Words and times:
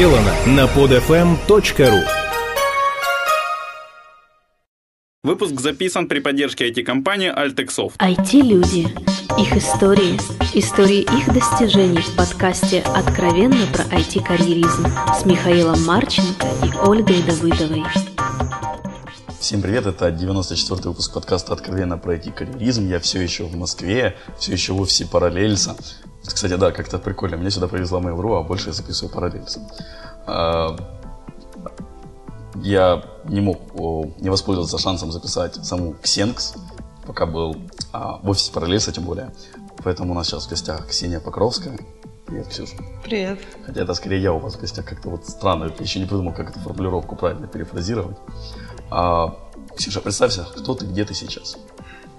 сделано 0.00 0.34
на 0.46 0.64
podfm.ru 0.64 2.00
Выпуск 5.22 5.60
записан 5.60 6.08
при 6.08 6.20
поддержке 6.20 6.70
IT-компании 6.70 7.30
Altexoft. 7.30 7.98
IT-люди. 7.98 8.88
Их 9.38 9.54
истории. 9.54 10.18
Истории 10.54 11.00
их 11.02 11.34
достижений 11.34 12.00
в 12.00 12.16
подкасте 12.16 12.80
«Откровенно 12.80 13.66
про 13.74 13.84
IT-карьеризм» 13.94 14.86
с 15.14 15.26
Михаилом 15.26 15.84
Марченко 15.84 16.46
и 16.64 16.74
Ольгой 16.78 17.22
Давыдовой. 17.22 17.84
Всем 19.38 19.60
привет, 19.60 19.84
это 19.84 20.08
94-й 20.08 20.88
выпуск 20.88 21.12
подкаста 21.12 21.52
«Откровенно 21.52 21.98
про 21.98 22.14
IT-карьеризм». 22.14 22.88
Я 22.88 23.00
все 23.00 23.20
еще 23.20 23.44
в 23.44 23.54
Москве, 23.54 24.16
все 24.38 24.52
еще 24.52 24.72
в 24.72 24.80
офисе 24.80 25.04
Параллельса. 25.04 25.76
Кстати, 26.24 26.56
да, 26.56 26.70
как-то 26.70 26.98
прикольно. 26.98 27.36
Меня 27.36 27.50
сюда 27.50 27.68
привезла 27.68 28.00
Mail.ru, 28.00 28.38
а 28.38 28.42
больше 28.42 28.68
я 28.68 28.72
записываю 28.72 29.12
Параллельса. 29.12 29.60
А, 30.26 30.76
я 32.56 33.02
не 33.24 33.40
мог 33.40 33.58
не 34.20 34.28
воспользоваться 34.28 34.78
шансом 34.78 35.12
записать 35.12 35.54
саму 35.64 35.94
Xenx, 36.02 36.58
пока 37.06 37.26
был 37.26 37.56
а, 37.92 38.20
в 38.22 38.30
офисе 38.30 38.52
Параллельса, 38.52 38.92
тем 38.92 39.04
более. 39.04 39.32
Поэтому 39.82 40.12
у 40.12 40.14
нас 40.14 40.26
сейчас 40.26 40.46
в 40.46 40.50
гостях 40.50 40.86
Ксения 40.88 41.20
Покровская. 41.20 41.78
Привет, 42.26 42.48
Ксюша. 42.48 42.76
Привет. 43.02 43.40
Хотя 43.66 43.82
это 43.82 43.94
скорее 43.94 44.22
я 44.22 44.32
у 44.32 44.38
вас 44.38 44.54
в 44.54 44.60
гостях. 44.60 44.84
Как-то 44.84 45.10
вот 45.10 45.26
странно. 45.26 45.64
Я 45.64 45.70
еще 45.80 45.98
не 45.98 46.06
придумал, 46.06 46.32
как 46.32 46.50
эту 46.50 46.60
формулировку 46.60 47.16
правильно 47.16 47.48
перефразировать. 47.48 48.16
А, 48.90 49.36
Ксюша, 49.76 50.00
представься, 50.00 50.46
кто 50.56 50.74
ты, 50.74 50.86
где 50.86 51.04
ты 51.04 51.14
сейчас? 51.14 51.56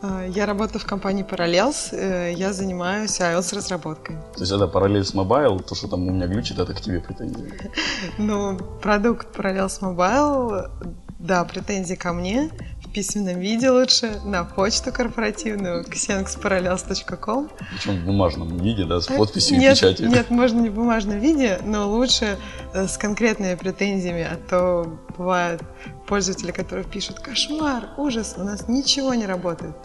А, 0.02 0.26
я 0.26 0.46
работаю 0.46 0.80
в 0.80 0.86
компании 0.86 1.24
Parallels, 1.24 1.94
э, 1.94 2.34
я 2.34 2.54
занимаюсь 2.54 3.20
iOS-разработкой. 3.20 4.18
То 4.34 4.40
есть 4.40 4.52
это 4.52 4.66
Parallels 4.66 5.14
Mobile, 5.14 5.64
то, 5.64 5.76
что 5.76 5.88
там 5.88 6.08
у 6.08 6.12
меня 6.12 6.28
глючит, 6.28 6.58
это 6.58 6.74
к 6.74 6.82
тебе 6.82 7.00
претензии? 7.00 7.54
Ну, 8.18 8.58
продукт 8.82 9.36
Parallels 9.38 9.80
Mobile, 9.82 10.72
да, 11.20 11.44
претензии 11.44 11.96
ко 11.96 12.14
мне 12.14 12.50
письменном 12.94 13.40
виде 13.40 13.70
лучше, 13.70 14.20
на 14.26 14.44
почту 14.44 14.92
корпоративную, 14.92 15.84
xenxparallels.com. 15.84 17.50
Причем 17.72 18.02
в 18.02 18.06
бумажном 18.06 18.58
виде, 18.58 18.86
да, 18.86 19.02
с 19.02 19.10
э, 19.10 19.18
подписью 19.18 19.58
нет, 19.58 19.74
и 19.74 19.76
печатью. 19.76 20.10
Нет, 20.10 20.30
можно 20.30 20.60
не 20.60 20.70
в 20.70 20.74
бумажном 20.74 21.20
виде, 21.20 21.60
но 21.64 21.90
лучше 21.90 22.38
э, 22.74 22.88
с 22.88 22.98
конкретными 22.98 23.56
претензиями, 23.56 24.28
а 24.30 24.38
то 24.50 25.00
бывают 25.18 25.62
пользователи, 26.08 26.52
которые 26.52 26.86
пишут 26.86 27.20
«Кошмар, 27.20 27.90
ужас, 27.98 28.36
у 28.38 28.44
нас 28.44 28.68
ничего 28.68 29.14
не 29.14 29.26
работает». 29.26 29.76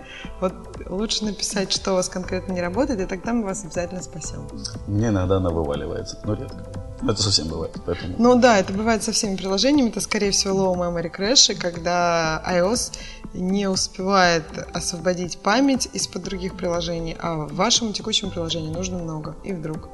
Вот 0.40 0.54
лучше 0.86 1.24
написать, 1.24 1.72
что 1.72 1.92
у 1.92 1.94
вас 1.94 2.08
конкретно 2.08 2.52
не 2.52 2.60
работает, 2.60 3.00
и 3.00 3.06
тогда 3.06 3.32
мы 3.32 3.44
вас 3.44 3.64
обязательно 3.64 4.02
спасем. 4.02 4.48
Мне 4.86 5.08
иногда 5.08 5.36
она 5.36 5.50
вываливается, 5.50 6.18
но 6.24 6.34
редко. 6.34 6.75
Это 7.02 7.22
совсем 7.22 7.48
бывает, 7.48 7.72
поэтому... 7.84 8.14
Ну 8.18 8.40
да, 8.40 8.58
это 8.58 8.72
бывает 8.72 9.02
со 9.02 9.12
всеми 9.12 9.36
приложениями. 9.36 9.90
Это, 9.90 10.00
скорее 10.00 10.30
всего, 10.30 10.74
low 10.74 10.76
memory 10.76 11.14
crash, 11.14 11.54
когда 11.54 12.42
iOS 12.48 12.92
не 13.34 13.68
успевает 13.68 14.44
освободить 14.72 15.38
память 15.38 15.88
из-под 15.92 16.22
других 16.22 16.56
приложений, 16.56 17.16
а 17.18 17.46
вашему 17.50 17.92
текущему 17.92 18.30
приложению 18.30 18.72
нужно 18.72 18.98
много. 18.98 19.36
И 19.44 19.52
вдруг. 19.52 19.88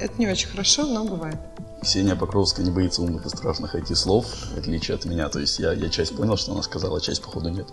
Это 0.00 0.14
не 0.18 0.28
очень 0.28 0.48
хорошо, 0.48 0.86
но 0.86 1.04
бывает. 1.04 1.38
Ксения 1.82 2.16
Покровская 2.16 2.64
не 2.64 2.70
боится 2.70 3.02
умных 3.02 3.26
и 3.26 3.28
страшных 3.28 3.74
IT-слов, 3.74 4.26
в 4.54 4.58
отличие 4.58 4.94
от 4.94 5.04
меня. 5.04 5.28
То 5.28 5.40
есть 5.40 5.58
я, 5.58 5.72
я 5.72 5.88
часть 5.88 6.16
понял, 6.16 6.36
что 6.36 6.52
она 6.52 6.62
сказала, 6.62 6.98
а 6.98 7.00
часть, 7.00 7.22
походу, 7.22 7.50
нет. 7.50 7.66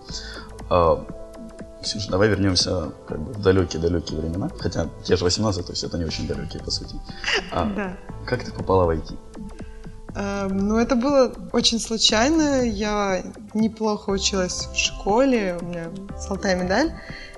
Ксюша, 1.82 2.12
давай 2.12 2.30
вернемся 2.30 2.92
как 3.08 3.20
бы 3.20 3.34
в 3.34 3.42
далекие-далекие 3.42 4.20
времена. 4.20 4.50
Хотя 4.60 4.88
те 5.04 5.16
же 5.16 5.24
18, 5.24 5.66
то 5.66 5.72
есть 5.72 5.84
это 5.84 5.98
не 5.98 6.06
очень 6.06 6.28
далекие, 6.28 6.62
по 6.64 6.72
сути. 6.72 6.96
А, 7.52 7.66
да. 7.66 7.98
Как 8.26 8.44
ты 8.44 8.52
попала 8.52 8.86
в 8.86 8.90
IT? 8.90 9.18
Эм, 10.16 10.58
ну, 10.58 10.78
это 10.78 10.96
было 10.96 11.34
очень 11.54 11.80
случайно. 11.80 12.64
Я 12.64 13.24
неплохо 13.54 14.10
училась 14.10 14.68
в 14.74 14.78
школе, 14.78 15.58
у 15.62 15.66
меня 15.66 15.90
золотая 16.20 16.62
медаль. 16.62 16.94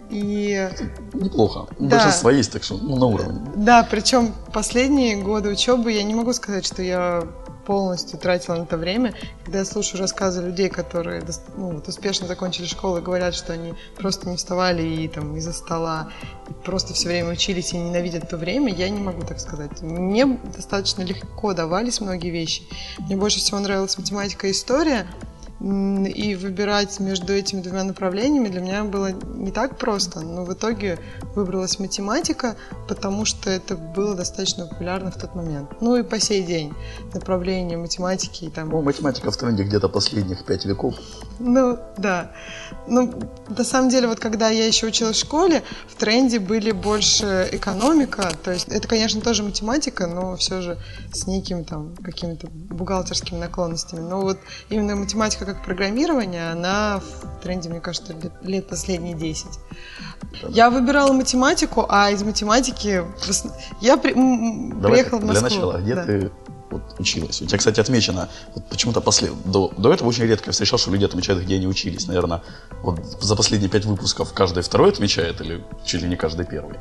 И... 0.10 0.70
Неплохо. 1.14 1.68
Да. 1.80 1.98
Большинство 1.98 2.30
есть, 2.30 2.52
так 2.52 2.64
что 2.64 2.78
ну, 2.78 2.98
на 2.98 3.06
уровне. 3.06 3.40
Да, 3.56 3.88
причем 3.90 4.34
последние 4.52 5.22
годы 5.22 5.50
учебы 5.50 5.92
я 5.92 6.04
не 6.04 6.14
могу 6.14 6.34
сказать, 6.34 6.66
что 6.66 6.82
я 6.82 7.24
полностью 7.66 8.20
тратила 8.20 8.56
на 8.56 8.64
это 8.64 8.78
время. 8.78 9.14
Когда 9.44 9.60
я 9.60 9.66
слушаю 9.66 10.02
рассказы 10.02 10.42
людей, 10.42 10.70
которые 10.70 11.24
ну, 11.58 11.72
вот, 11.72 11.88
успешно 11.88 12.28
закончили 12.28 12.66
школу 12.66 12.98
и 12.98 13.02
говорят, 13.02 13.36
что 13.36 13.54
они 13.54 13.74
просто 13.98 14.30
не 14.30 14.38
вставали 14.38 14.84
и 14.84 15.08
там 15.08 15.36
из-за 15.38 15.54
стола, 15.54 16.12
и 16.50 16.54
просто 16.66 16.94
все 16.94 17.10
время 17.10 17.32
учились 17.32 17.74
и 17.74 17.78
ненавидят 17.78 18.30
то 18.30 18.38
время, 18.38 18.74
я 18.74 18.90
не 18.90 19.02
могу 19.02 19.22
так 19.22 19.40
сказать. 19.40 19.82
Мне 19.82 20.26
достаточно 20.56 21.02
легко 21.02 21.54
давались 21.54 22.02
многие 22.02 22.30
вещи. 22.30 22.64
Мне 23.00 23.16
больше 23.16 23.40
всего 23.40 23.60
нравилась 23.60 23.98
математика 23.98 24.48
и 24.48 24.52
история, 24.52 25.08
и 25.64 26.36
выбирать 26.36 27.00
между 27.00 27.32
этими 27.32 27.62
двумя 27.62 27.86
направлениями 27.86 28.50
для 28.50 28.60
меня 28.60 28.84
было 28.84 29.12
не 29.12 29.52
так 29.52 29.78
просто, 29.78 30.20
но 30.20 30.44
в 30.44 30.52
итоге 30.54 31.00
выбралась 31.36 31.80
математика, 31.80 32.58
потому 32.88 33.24
что 33.24 33.50
это 33.50 33.78
было 33.78 34.14
достаточно 34.14 34.68
популярно 34.68 35.12
в 35.12 35.16
тот 35.16 35.36
момент. 35.36 35.70
Ну 35.80 35.96
и 35.96 36.04
по 36.04 36.20
сей 36.20 36.44
день 36.44 36.74
направление 37.14 37.78
математики 37.78 38.46
и 38.46 38.50
там... 38.50 38.70
Ну, 38.70 38.82
математика 38.82 39.32
в 39.32 39.38
тренде 39.38 39.64
где-то 39.64 39.88
последних 39.88 40.44
пять 40.44 40.66
веков. 40.66 40.96
Ну, 41.40 41.80
да. 41.98 42.32
Ну, 42.88 43.14
на 43.48 43.64
самом 43.64 43.90
деле, 43.90 44.08
вот 44.08 44.20
когда 44.20 44.50
я 44.50 44.68
еще 44.68 44.88
училась 44.88 45.16
в 45.16 45.20
школе, 45.22 45.64
в 45.88 45.96
тренде 45.96 46.40
были 46.40 46.72
больше 46.72 47.48
экономика, 47.54 48.32
то 48.44 48.52
есть 48.52 48.68
это, 48.68 48.86
конечно, 48.88 49.22
тоже 49.22 49.44
математика, 49.44 50.08
но 50.08 50.36
все 50.36 50.62
же 50.62 50.78
с 51.14 51.26
некими 51.26 51.64
там 51.64 51.96
какими-то 52.04 52.48
бухгалтерскими 52.52 53.40
наклонностями. 53.40 54.02
Но 54.02 54.20
вот 54.22 54.40
именно 54.70 54.98
математика 54.98 55.53
как 55.54 55.64
программирование, 55.64 56.52
она 56.52 57.00
в 57.00 57.42
тренде, 57.42 57.70
мне 57.70 57.80
кажется, 57.80 58.16
лет, 58.42 58.68
последние 58.68 59.14
10. 59.14 59.46
Я 60.50 60.70
выбирала 60.70 61.14
математику, 61.14 61.86
а 61.90 62.10
из 62.10 62.24
математики 62.24 63.04
я 63.82 63.98
при... 63.98 64.14
Давай 64.14 64.94
приехала 64.94 65.20
в 65.20 65.26
Москву. 65.26 65.48
Для 65.48 65.56
начала, 65.56 65.78
где 65.80 65.96
да. 65.96 66.06
ты 66.06 66.32
вот, 66.72 66.82
училась? 66.98 67.42
У 67.42 67.46
тебя, 67.46 67.58
кстати, 67.58 67.80
отмечено, 67.80 68.30
вот 68.56 68.66
почему-то 68.68 69.02
после... 69.02 69.30
до, 69.46 69.72
до 69.78 69.94
этого 69.94 70.08
очень 70.08 70.24
редко 70.24 70.48
я 70.48 70.52
встречал, 70.52 70.80
что 70.80 70.92
люди 70.92 71.06
отмечают, 71.06 71.44
где 71.44 71.56
они 71.56 71.68
учились. 71.68 72.08
Наверное, 72.08 72.42
вот 72.82 73.00
за 73.22 73.36
последние 73.36 73.70
пять 73.70 73.86
выпусков 73.86 74.34
каждый 74.34 74.64
второй 74.64 74.90
отмечает, 74.90 75.40
или 75.42 75.64
чуть 75.86 76.02
ли 76.02 76.10
не 76.10 76.16
каждый 76.16 76.46
первый. 76.46 76.78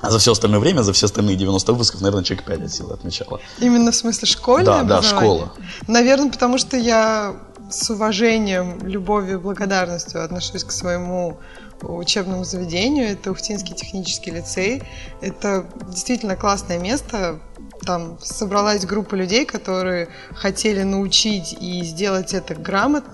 А 0.00 0.10
за 0.10 0.18
все 0.18 0.32
остальное 0.32 0.60
время, 0.60 0.82
за 0.82 0.92
все 0.92 1.06
остальные 1.06 1.36
90 1.36 1.72
выпусков, 1.72 2.00
наверное, 2.00 2.24
человек 2.24 2.46
5 2.46 2.62
от 2.62 2.72
силы 2.72 2.94
отмечала. 2.94 3.40
Именно 3.58 3.92
в 3.92 3.96
смысле 3.96 4.26
школьное 4.26 4.82
Да, 4.82 4.82
да, 4.82 5.02
школа. 5.02 5.52
Наверное, 5.86 6.30
потому 6.30 6.58
что 6.58 6.76
я 6.76 7.36
с 7.70 7.90
уважением, 7.90 8.86
любовью 8.86 9.38
и 9.38 9.40
благодарностью 9.40 10.24
отношусь 10.24 10.64
к 10.64 10.72
своему 10.72 11.38
учебному 11.82 12.44
заведению. 12.44 13.10
Это 13.10 13.30
Ухтинский 13.30 13.74
технический 13.74 14.30
лицей. 14.30 14.82
Это 15.20 15.66
действительно 15.88 16.36
классное 16.36 16.78
место. 16.78 17.40
Там 17.84 18.18
собралась 18.22 18.84
группа 18.86 19.14
людей, 19.14 19.44
которые 19.44 20.08
хотели 20.34 20.82
научить 20.82 21.56
и 21.60 21.82
сделать 21.82 22.34
это 22.34 22.54
грамотно, 22.54 23.12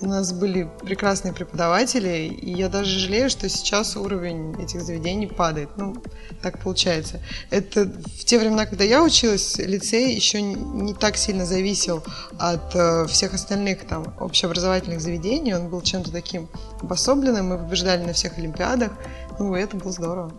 у 0.00 0.06
нас 0.06 0.32
были 0.32 0.68
прекрасные 0.82 1.32
преподаватели, 1.32 2.26
и 2.28 2.52
я 2.52 2.68
даже 2.68 2.98
жалею, 2.98 3.30
что 3.30 3.48
сейчас 3.48 3.96
уровень 3.96 4.54
этих 4.60 4.82
заведений 4.82 5.26
падает. 5.26 5.70
Ну, 5.76 5.96
так 6.42 6.62
получается. 6.62 7.20
Это 7.50 7.84
в 7.84 8.24
те 8.24 8.38
времена, 8.38 8.66
когда 8.66 8.84
я 8.84 9.02
училась, 9.02 9.58
лицей 9.58 10.14
еще 10.14 10.42
не 10.42 10.94
так 10.94 11.16
сильно 11.16 11.46
зависел 11.46 12.02
от 12.38 12.74
э, 12.74 13.06
всех 13.06 13.34
остальных 13.34 13.86
там 13.86 14.14
общеобразовательных 14.20 15.00
заведений. 15.00 15.54
Он 15.54 15.68
был 15.68 15.80
чем-то 15.80 16.12
таким 16.12 16.48
обособленным, 16.82 17.48
мы 17.48 17.58
побеждали 17.58 18.04
на 18.04 18.12
всех 18.12 18.38
олимпиадах. 18.38 18.92
Ну, 19.38 19.54
это 19.54 19.76
было 19.76 19.92
здорово. 19.92 20.32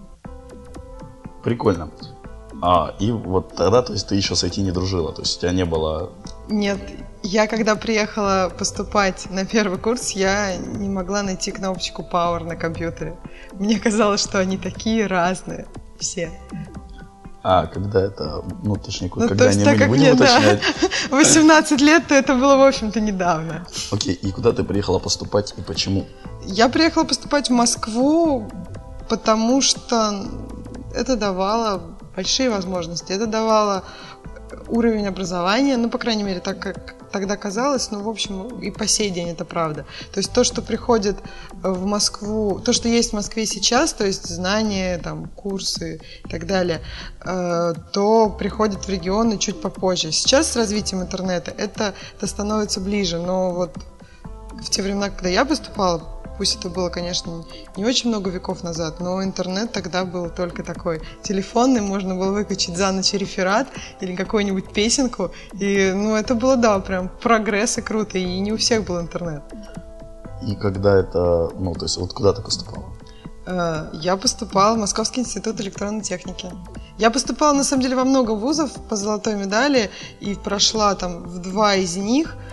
Прикольно. 1.43 1.91
А, 2.61 2.95
и 2.99 3.11
вот 3.11 3.55
тогда, 3.55 3.81
то 3.81 3.93
есть, 3.93 4.07
ты 4.07 4.15
еще 4.15 4.35
с 4.35 4.43
IT 4.43 4.61
не 4.61 4.71
дружила, 4.71 5.13
то 5.13 5.21
есть 5.21 5.37
у 5.37 5.41
тебя 5.41 5.51
не 5.51 5.65
было... 5.65 6.11
Нет, 6.49 6.79
я 7.23 7.47
когда 7.47 7.75
приехала 7.75 8.51
поступать 8.57 9.29
на 9.29 9.45
первый 9.45 9.77
курс, 9.77 10.11
я 10.11 10.55
не 10.55 10.89
могла 10.89 11.23
найти 11.23 11.51
кнопочку 11.51 12.05
Power 12.09 12.43
на 12.43 12.55
компьютере. 12.55 13.17
Мне 13.53 13.79
казалось, 13.79 14.21
что 14.21 14.39
они 14.39 14.57
такие 14.57 15.07
разные, 15.07 15.67
все. 15.99 16.31
А, 17.43 17.65
когда 17.65 18.01
это, 18.01 18.43
ну, 18.63 18.75
точнее, 18.75 19.09
ну, 19.15 19.27
когда 19.27 19.45
они 19.45 19.63
так 19.63 19.75
мы 19.75 19.79
как 19.79 19.89
мне, 19.89 20.13
уточнять. 20.13 20.61
Да, 21.09 21.15
18 21.15 21.81
лет, 21.81 22.07
то 22.07 22.15
это 22.15 22.33
было, 22.33 22.57
в 22.57 22.61
общем-то, 22.61 22.99
недавно. 22.99 23.65
Окей, 23.91 24.13
и 24.13 24.31
куда 24.31 24.51
ты 24.51 24.63
приехала 24.63 24.99
поступать 24.99 25.53
и 25.57 25.61
почему? 25.61 26.05
Я 26.43 26.67
приехала 26.67 27.05
поступать 27.05 27.49
в 27.49 27.53
Москву, 27.53 28.49
потому 29.07 29.61
что 29.61 30.25
это 30.93 31.15
давало 31.15 31.81
большие 32.15 32.49
возможности, 32.49 33.13
это 33.13 33.27
давало 33.27 33.83
уровень 34.67 35.07
образования, 35.07 35.77
ну, 35.77 35.89
по 35.89 35.97
крайней 35.97 36.23
мере, 36.23 36.39
так 36.39 36.59
как 36.59 36.95
тогда 37.11 37.37
казалось, 37.37 37.91
но, 37.91 38.01
в 38.01 38.09
общем, 38.09 38.47
и 38.59 38.71
по 38.71 38.87
сей 38.87 39.09
день 39.09 39.29
это 39.29 39.45
правда. 39.45 39.85
То 40.13 40.19
есть 40.19 40.31
то, 40.33 40.43
что 40.43 40.61
приходит 40.61 41.17
в 41.51 41.85
Москву, 41.85 42.59
то, 42.59 42.73
что 42.73 42.89
есть 42.89 43.11
в 43.11 43.13
Москве 43.13 43.45
сейчас, 43.45 43.93
то 43.93 44.05
есть 44.05 44.27
знания, 44.27 44.97
там, 44.97 45.27
курсы 45.27 46.01
и 46.25 46.29
так 46.29 46.45
далее, 46.45 46.81
э, 47.23 47.73
то 47.91 48.29
приходит 48.29 48.85
в 48.85 48.89
регионы 48.89 49.37
чуть 49.37 49.61
попозже. 49.61 50.11
Сейчас 50.11 50.51
с 50.51 50.55
развитием 50.55 51.01
интернета 51.01 51.51
это, 51.51 51.93
это 52.17 52.27
становится 52.27 52.81
ближе, 52.81 53.19
но 53.19 53.51
вот 53.51 53.75
в 54.61 54.69
те 54.69 54.81
времена, 54.81 55.09
когда 55.09 55.29
я 55.29 55.45
поступала, 55.45 56.16
Пусть 56.37 56.57
это 56.57 56.69
было, 56.69 56.89
конечно, 56.89 57.45
не 57.75 57.85
очень 57.85 58.09
много 58.09 58.29
веков 58.29 58.63
назад, 58.63 58.99
но 58.99 59.23
интернет 59.23 59.71
тогда 59.71 60.05
был 60.05 60.29
только 60.29 60.63
такой 60.63 61.01
телефонный, 61.23 61.81
можно 61.81 62.15
было 62.15 62.31
выкачать 62.31 62.77
за 62.77 62.91
ночь 62.91 63.13
реферат 63.13 63.67
или 64.01 64.15
какую-нибудь 64.15 64.71
песенку. 64.71 65.31
И, 65.53 65.91
ну, 65.95 66.15
это 66.15 66.35
было, 66.35 66.55
да, 66.55 66.79
прям 66.79 67.09
прогресс 67.09 67.77
и 67.77 67.81
круто, 67.81 68.17
и 68.17 68.39
не 68.39 68.53
у 68.53 68.57
всех 68.57 68.85
был 68.85 68.99
интернет. 68.99 69.43
И 70.45 70.55
когда 70.55 70.95
это, 70.97 71.49
ну, 71.57 71.73
то 71.73 71.85
есть 71.85 71.97
вот 71.97 72.13
куда 72.13 72.33
ты 72.33 72.41
поступала? 72.41 72.85
Э, 73.47 73.89
я 73.93 74.17
поступала 74.17 74.75
в 74.75 74.79
Московский 74.79 75.21
институт 75.21 75.59
электронной 75.61 76.01
техники. 76.01 76.51
Я 76.97 77.11
поступала, 77.11 77.53
на 77.53 77.63
самом 77.63 77.83
деле, 77.83 77.95
во 77.95 78.03
много 78.03 78.31
вузов 78.31 78.71
по 78.89 78.95
золотой 78.95 79.35
медали 79.35 79.89
и 80.19 80.35
прошла 80.35 80.95
там 80.95 81.23
в 81.23 81.39
два 81.39 81.75
из 81.75 81.95
них– 81.97 82.35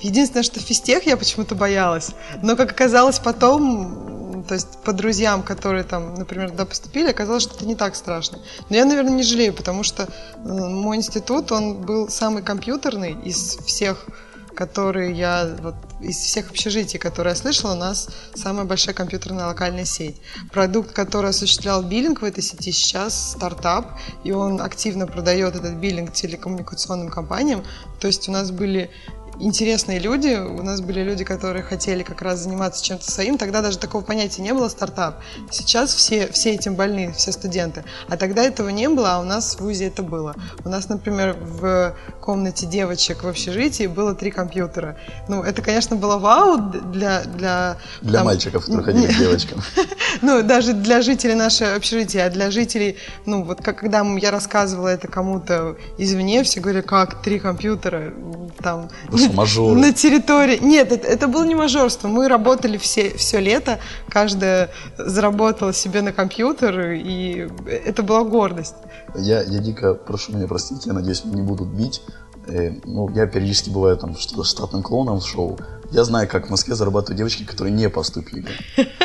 Единственное, 0.00 0.42
что 0.42 0.60
физтех 0.60 1.06
я 1.06 1.16
почему-то 1.16 1.54
боялась. 1.54 2.12
Но, 2.42 2.56
как 2.56 2.70
оказалось 2.72 3.18
потом, 3.18 4.44
то 4.48 4.54
есть 4.54 4.78
по 4.84 4.92
друзьям, 4.92 5.42
которые 5.42 5.84
там, 5.84 6.14
например, 6.14 6.50
туда 6.50 6.64
поступили, 6.64 7.10
оказалось, 7.10 7.42
что 7.42 7.56
это 7.56 7.66
не 7.66 7.74
так 7.74 7.94
страшно. 7.94 8.38
Но 8.68 8.76
я, 8.76 8.84
наверное, 8.84 9.12
не 9.12 9.22
жалею, 9.22 9.52
потому 9.52 9.82
что 9.82 10.08
мой 10.38 10.96
институт, 10.96 11.52
он 11.52 11.82
был 11.82 12.08
самый 12.08 12.42
компьютерный 12.42 13.12
из 13.24 13.58
всех 13.58 14.06
которые 14.54 15.12
я, 15.12 15.56
вот, 15.60 15.74
из 16.00 16.16
всех 16.16 16.50
общежитий, 16.50 16.98
которые 16.98 17.32
я 17.32 17.36
слышала, 17.36 17.72
у 17.72 17.76
нас 17.76 18.08
самая 18.34 18.64
большая 18.64 18.94
компьютерная 18.94 19.46
локальная 19.46 19.84
сеть. 19.84 20.16
Продукт, 20.50 20.92
который 20.92 21.30
осуществлял 21.30 21.82
биллинг 21.82 22.22
в 22.22 22.24
этой 22.24 22.42
сети, 22.42 22.72
сейчас 22.72 23.32
стартап, 23.32 23.98
и 24.24 24.32
он 24.32 24.60
активно 24.60 25.06
продает 25.06 25.56
этот 25.56 25.74
биллинг 25.74 26.12
телекоммуникационным 26.12 27.08
компаниям. 27.08 27.64
То 28.00 28.06
есть 28.06 28.28
у 28.28 28.32
нас 28.32 28.50
были 28.50 28.90
интересные 29.40 29.98
люди. 29.98 30.38
У 30.38 30.62
нас 30.62 30.80
были 30.80 31.02
люди, 31.02 31.24
которые 31.24 31.62
хотели 31.62 32.02
как 32.02 32.22
раз 32.22 32.40
заниматься 32.40 32.84
чем-то 32.84 33.10
своим. 33.10 33.38
Тогда 33.38 33.62
даже 33.62 33.78
такого 33.78 34.02
понятия 34.02 34.42
не 34.42 34.52
было 34.52 34.68
стартап. 34.68 35.20
Сейчас 35.50 35.94
все, 35.94 36.28
все 36.28 36.52
этим 36.52 36.74
больны, 36.74 37.12
все 37.16 37.32
студенты. 37.32 37.84
А 38.08 38.16
тогда 38.16 38.42
этого 38.42 38.68
не 38.68 38.88
было, 38.88 39.14
а 39.14 39.20
у 39.20 39.24
нас 39.24 39.56
в 39.56 39.60
ВУЗе 39.60 39.86
это 39.86 40.02
было. 40.02 40.34
У 40.64 40.68
нас, 40.68 40.88
например, 40.88 41.36
в 41.40 41.96
комнате 42.20 42.66
девочек 42.66 43.22
в 43.24 43.28
общежитии 43.28 43.86
было 43.86 44.14
три 44.14 44.30
компьютера. 44.30 44.96
Ну, 45.28 45.42
это, 45.42 45.62
конечно, 45.62 45.96
было 45.96 46.18
вау 46.18 46.58
для... 46.92 47.22
Для, 47.40 47.76
для 48.02 48.18
там, 48.18 48.26
мальчиков, 48.26 48.64
которые 48.64 48.84
ходили 48.84 49.12
к 49.12 49.18
девочкам. 49.18 49.62
Ну, 50.22 50.42
даже 50.42 50.72
для 50.72 51.02
жителей 51.02 51.34
нашего 51.34 51.74
общежития, 51.74 52.26
а 52.26 52.30
для 52.30 52.50
жителей, 52.50 52.96
ну, 53.26 53.44
вот 53.44 53.62
как, 53.62 53.78
когда 53.78 54.02
я 54.02 54.30
рассказывала 54.30 54.88
это 54.88 55.08
кому-то 55.08 55.76
извне, 55.98 56.42
все 56.42 56.60
говорили, 56.60 56.82
как 56.82 57.22
три 57.22 57.38
компьютера, 57.38 58.12
там... 58.60 58.90
Мажоры. 59.32 59.78
На 59.78 59.92
территории... 59.92 60.58
Нет, 60.60 60.92
это, 60.92 61.06
это 61.06 61.28
было 61.28 61.44
не 61.44 61.54
мажорство. 61.54 62.08
Мы 62.08 62.28
работали 62.28 62.76
все, 62.76 63.16
все 63.16 63.38
лето, 63.38 63.78
каждая 64.08 64.70
заработала 64.98 65.72
себе 65.72 66.02
на 66.02 66.12
компьютер, 66.12 66.92
и 66.92 67.48
это 67.66 68.02
была 68.02 68.24
гордость. 68.24 68.74
Я, 69.16 69.42
я 69.42 69.58
дико 69.58 69.94
прошу 69.94 70.32
меня 70.32 70.46
простить, 70.46 70.86
я 70.86 70.92
надеюсь, 70.92 71.24
меня 71.24 71.36
не 71.36 71.42
будут 71.42 71.68
бить. 71.68 72.02
Э, 72.46 72.72
ну, 72.84 73.08
я 73.10 73.26
периодически 73.26 73.70
бываю 73.70 73.96
там 73.96 74.16
что-то 74.16 74.44
штатным 74.44 74.82
клоуном 74.82 75.20
в 75.20 75.26
шоу. 75.26 75.58
Я 75.90 76.04
знаю, 76.04 76.28
как 76.28 76.46
в 76.46 76.50
Москве 76.50 76.74
зарабатывают 76.74 77.18
девочки, 77.18 77.44
которые 77.44 77.72
не 77.74 77.88
поступили. 77.88 78.48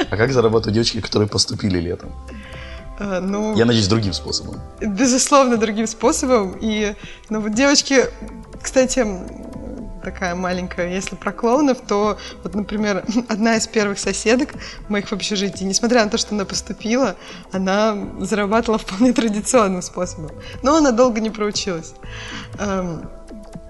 А 0.09 0.17
как 0.17 0.31
зарабатывают 0.31 0.73
девочки, 0.73 1.01
которые 1.01 1.27
поступили 1.27 1.79
летом? 1.79 2.11
А, 2.99 3.19
ну, 3.19 3.55
я 3.55 3.65
надеюсь, 3.65 3.87
другим 3.87 4.13
способом. 4.13 4.61
Безусловно, 4.79 5.57
другим 5.57 5.87
способом. 5.87 6.57
И 6.61 6.95
ну, 7.29 7.41
вот 7.41 7.53
девочки, 7.53 8.05
кстати, 8.61 9.05
такая 10.05 10.35
маленькая. 10.35 10.93
Если 10.93 11.15
про 11.15 11.31
клоунов, 11.31 11.79
то 11.81 12.17
вот, 12.43 12.55
например, 12.55 13.03
одна 13.27 13.57
из 13.57 13.67
первых 13.67 13.99
соседок 13.99 14.53
моих 14.87 15.07
в 15.07 15.13
общежитии, 15.13 15.65
несмотря 15.65 16.03
на 16.03 16.11
то, 16.11 16.17
что 16.17 16.35
она 16.35 16.45
поступила, 16.45 17.15
она 17.51 17.97
зарабатывала 18.19 18.77
вполне 18.77 19.11
традиционным 19.13 19.81
способом. 19.81 20.31
Но 20.61 20.75
она 20.77 20.91
долго 20.91 21.19
не 21.19 21.31
проучилась. 21.31 21.93
Эм, 22.59 23.09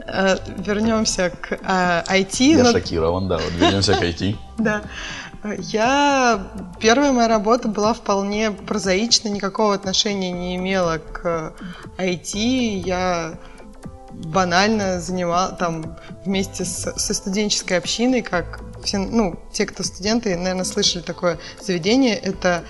э, 0.05 0.37
вернемся 0.57 1.29
к 1.29 1.53
IT. 1.53 2.41
Э, 2.41 2.57
Я 2.57 2.63
но... 2.63 2.71
шокирован, 2.71 3.27
да. 3.29 3.37
Вот 3.37 3.53
вернемся 3.53 3.93
к 3.95 4.03
IT. 4.03 4.35
Да. 4.57 4.81
Я... 5.59 6.47
Первая 6.79 7.11
моя 7.11 7.27
работа 7.27 7.67
была 7.67 7.93
вполне 7.93 8.51
прозаична, 8.51 9.29
никакого 9.29 9.75
отношения 9.75 10.31
не 10.31 10.55
имела 10.55 10.97
к 10.97 11.53
IT. 11.97 12.37
Я 12.85 13.37
банально 14.23 14.99
занимал 14.99 15.55
там 15.57 15.97
вместе 16.25 16.65
с, 16.65 16.93
со 16.95 17.13
студенческой 17.13 17.77
общиной, 17.77 18.21
как 18.21 18.61
все, 18.83 18.99
ну, 18.99 19.39
те, 19.51 19.65
кто 19.65 19.83
студенты, 19.83 20.35
наверное, 20.35 20.63
слышали 20.63 21.01
такое 21.01 21.39
заведение. 21.61 22.15
Это 22.15 22.63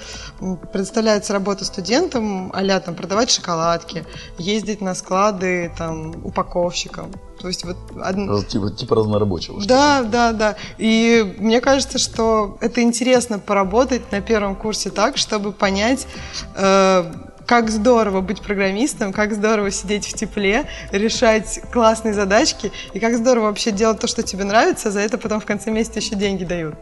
предоставляется 0.71 1.33
работа 1.33 1.65
студентам, 1.65 2.51
а 2.53 2.80
там 2.80 2.95
продавать 2.95 3.30
шоколадки, 3.30 4.06
ездить 4.38 4.81
на 4.81 4.95
склады 4.95 5.71
там 5.77 6.25
упаковщиком. 6.25 7.12
То 7.39 7.50
есть 7.50 7.65
вот 7.65 7.77
одно... 8.01 8.42
типа, 8.44 8.71
типа 8.71 8.95
разнорабочего. 8.95 9.63
Да, 9.65 10.03
да, 10.03 10.31
да. 10.31 10.56
И 10.77 11.36
мне 11.38 11.62
кажется, 11.62 12.00
что 12.00 12.57
это 12.62 12.81
интересно 12.81 13.39
поработать 13.39 14.12
на 14.12 14.21
первом 14.21 14.56
курсе 14.56 14.89
так, 14.89 15.18
чтобы 15.18 15.51
понять 15.51 16.07
э, 16.56 17.12
как 17.45 17.69
здорово 17.69 18.21
быть 18.21 18.42
программистом, 18.42 19.13
как 19.13 19.33
здорово 19.33 19.71
сидеть 19.71 20.06
в 20.07 20.13
тепле, 20.13 20.68
решать 20.92 21.62
классные 21.71 22.13
задачки, 22.13 22.71
и 22.94 23.00
как 23.00 23.18
здорово 23.18 23.45
вообще 23.45 23.71
делать 23.71 24.00
то, 24.00 24.07
что 24.07 24.24
тебе 24.24 24.44
нравится, 24.44 24.92
за 24.92 25.00
это 25.00 25.18
потом 25.18 25.39
в 25.39 25.45
конце 25.45 25.71
месяца 25.71 26.00
еще 26.00 26.15
деньги 26.15 26.44
дают. 26.44 26.75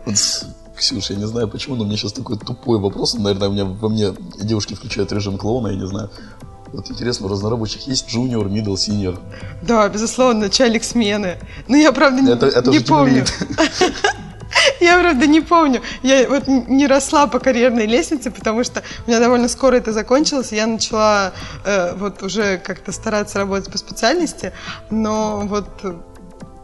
Ксюша, 0.76 1.14
я 1.14 1.20
не 1.20 1.28
знаю 1.28 1.48
почему, 1.48 1.76
но 1.76 1.84
мне 1.84 1.98
сейчас 1.98 2.14
такой 2.14 2.38
тупой 2.38 2.80
вопрос. 2.80 3.14
Наверное, 3.14 3.50
у 3.50 3.52
меня, 3.52 3.66
во 3.66 3.90
мне 3.90 4.14
девушки 4.42 4.74
включают 4.74 5.12
режим 5.12 5.38
клоуна, 5.38 5.68
я 5.68 5.76
не 5.76 5.86
знаю. 5.86 6.10
Вот 6.74 6.90
интересно, 6.90 7.28
у 7.28 7.30
разнорабочих 7.30 7.88
есть 7.88 8.08
junior, 8.10 8.50
middle, 8.50 8.74
senior? 8.74 9.20
Да, 9.62 9.88
безусловно, 9.88 10.42
начальник 10.42 10.84
смены. 10.84 11.38
Но 11.68 11.78
я, 11.78 11.92
правда, 11.92 12.32
это, 12.32 12.48
это 12.48 12.72
не 12.72 12.80
помню. 12.80 13.24
Я, 14.80 15.00
правда, 15.00 15.28
не 15.28 15.42
помню. 15.42 15.82
Я 16.02 16.28
вот 16.28 16.48
не 16.48 16.88
росла 16.88 17.28
по 17.28 17.40
карьерной 17.40 17.86
лестнице, 17.86 18.32
потому 18.32 18.64
что 18.64 18.84
у 19.06 19.10
меня 19.10 19.20
довольно 19.20 19.48
скоро 19.48 19.76
это 19.76 19.92
закончилось. 19.92 20.52
Я 20.52 20.68
начала 20.68 21.34
э, 21.66 21.96
вот 21.96 22.24
уже 22.24 22.58
как-то 22.58 22.92
стараться 22.92 23.40
работать 23.40 23.72
по 23.72 23.78
специальности, 23.78 24.54
но 24.90 25.42
вот, 25.46 25.68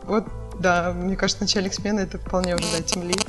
вот 0.04 0.26
да, 0.60 0.94
мне 0.94 1.16
кажется, 1.16 1.44
начальник 1.44 1.74
смены 1.74 2.02
это 2.02 2.18
вполне 2.18 2.56
уже, 2.56 2.66
да, 2.76 2.84
тем 2.84 3.04
лид. 3.04 3.24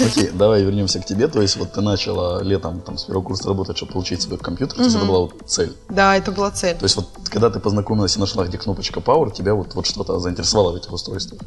Окей, 0.00 0.30
давай 0.32 0.62
вернемся 0.62 1.00
к 1.00 1.06
тебе. 1.06 1.28
То 1.28 1.42
есть 1.42 1.56
вот 1.56 1.72
ты 1.72 1.80
начала 1.80 2.42
летом 2.42 2.80
там, 2.80 2.98
с 2.98 3.04
первого 3.04 3.22
курса 3.22 3.48
работать, 3.48 3.76
чтобы 3.76 3.92
получить 3.92 4.22
свой 4.22 4.38
компьютер. 4.38 4.76
То 4.76 4.84
есть 4.84 4.96
это 4.96 5.04
была 5.04 5.20
вот 5.20 5.34
цель. 5.46 5.76
Да, 5.88 6.16
это 6.16 6.32
была 6.32 6.50
цель. 6.50 6.76
То 6.76 6.84
есть 6.84 6.96
вот 6.96 7.08
когда 7.30 7.50
ты 7.50 7.60
познакомилась 7.60 8.16
и 8.16 8.20
нашла, 8.20 8.44
где 8.44 8.58
кнопочка 8.58 9.00
Power, 9.00 9.32
тебя 9.32 9.54
вот, 9.54 9.74
вот 9.74 9.86
что-то 9.86 10.18
заинтересовало 10.18 10.72
в 10.72 10.76
этих 10.76 10.92
устройствах? 10.92 11.40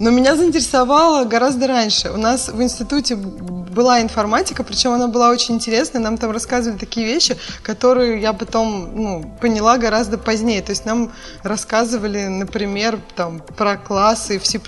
Но 0.00 0.10
меня 0.10 0.34
заинтересовало 0.34 1.26
гораздо 1.26 1.66
раньше. 1.66 2.10
У 2.10 2.16
нас 2.16 2.48
в 2.48 2.60
институте 2.62 3.16
была 3.16 4.00
информатика, 4.00 4.64
причем 4.64 4.92
она 4.92 5.08
была 5.08 5.28
очень 5.28 5.56
интересная. 5.56 6.00
Нам 6.00 6.16
там 6.16 6.30
рассказывали 6.30 6.78
такие 6.78 7.06
вещи, 7.06 7.36
которые 7.62 8.18
я 8.18 8.32
потом 8.32 8.90
ну, 8.94 9.36
поняла 9.42 9.76
гораздо 9.76 10.16
позднее. 10.16 10.62
То 10.62 10.70
есть 10.70 10.86
нам 10.86 11.12
рассказывали, 11.42 12.24
например, 12.28 12.98
там, 13.14 13.42
про 13.56 13.76
классы 13.76 14.38
в 14.38 14.46
C++. 14.46 14.58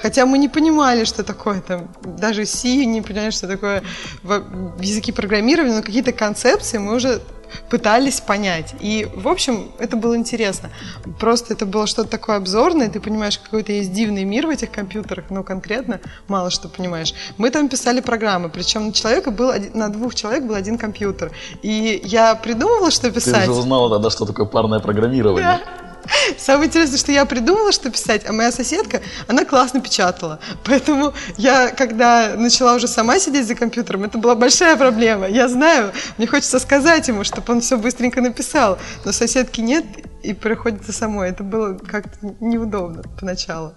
Хотя 0.00 0.24
мы 0.24 0.38
не 0.38 0.48
понимали, 0.48 1.04
что 1.04 1.22
такое 1.22 1.60
там, 1.60 1.88
даже 2.02 2.46
C 2.46 2.86
не 2.86 3.02
понимали, 3.02 3.30
что 3.30 3.46
такое 3.46 3.82
в 4.22 4.80
языке 4.80 5.12
программирования, 5.12 5.76
но 5.76 5.82
какие-то 5.82 6.12
концепции 6.12 6.78
мы 6.78 6.96
уже 6.96 7.20
пытались 7.68 8.20
понять. 8.20 8.74
И, 8.80 9.08
в 9.14 9.28
общем, 9.28 9.70
это 9.78 9.96
было 9.96 10.16
интересно. 10.16 10.70
Просто 11.18 11.54
это 11.54 11.66
было 11.66 11.86
что-то 11.86 12.10
такое 12.10 12.36
обзорное, 12.36 12.88
ты 12.88 13.00
понимаешь, 13.00 13.38
какой-то 13.38 13.72
есть 13.72 13.92
дивный 13.92 14.24
мир 14.24 14.46
в 14.46 14.50
этих 14.50 14.70
компьютерах, 14.70 15.26
но 15.30 15.42
конкретно 15.42 16.00
мало 16.28 16.50
что 16.50 16.68
понимаешь. 16.68 17.14
Мы 17.38 17.50
там 17.50 17.68
писали 17.68 18.00
программы, 18.00 18.48
причем 18.48 18.86
на 18.86 18.92
человека 18.92 19.30
был 19.30 19.50
один, 19.50 19.70
на 19.74 19.88
двух 19.88 20.14
человек 20.14 20.44
был 20.44 20.54
один 20.54 20.78
компьютер. 20.78 21.32
И 21.62 22.00
я 22.04 22.34
придумывала, 22.34 22.90
что 22.90 23.10
писать. 23.10 23.44
Ты 23.44 23.50
уже 23.50 23.60
узнала 23.60 23.90
тогда, 23.90 24.10
что 24.10 24.26
такое 24.26 24.46
парное 24.46 24.80
программирование. 24.80 25.60
Да. 25.64 25.85
Самое 26.38 26.68
интересное, 26.68 26.98
что 26.98 27.12
я 27.12 27.24
придумала, 27.24 27.72
что 27.72 27.90
писать, 27.90 28.22
а 28.28 28.32
моя 28.32 28.52
соседка, 28.52 29.00
она 29.26 29.44
классно 29.44 29.80
печатала. 29.80 30.38
Поэтому 30.64 31.14
я, 31.36 31.68
когда 31.68 32.34
начала 32.36 32.74
уже 32.74 32.88
сама 32.88 33.18
сидеть 33.18 33.46
за 33.46 33.54
компьютером, 33.54 34.04
это 34.04 34.18
была 34.18 34.34
большая 34.34 34.76
проблема. 34.76 35.26
Я 35.26 35.48
знаю, 35.48 35.92
мне 36.18 36.26
хочется 36.26 36.58
сказать 36.58 37.08
ему, 37.08 37.24
чтобы 37.24 37.52
он 37.52 37.60
все 37.60 37.76
быстренько 37.76 38.20
написал, 38.20 38.78
но 39.04 39.12
соседки 39.12 39.60
нет, 39.60 39.84
и 40.22 40.32
приходится 40.32 40.92
самой. 40.92 41.30
Это 41.30 41.44
было 41.44 41.74
как-то 41.74 42.34
неудобно 42.40 43.02
поначалу. 43.18 43.74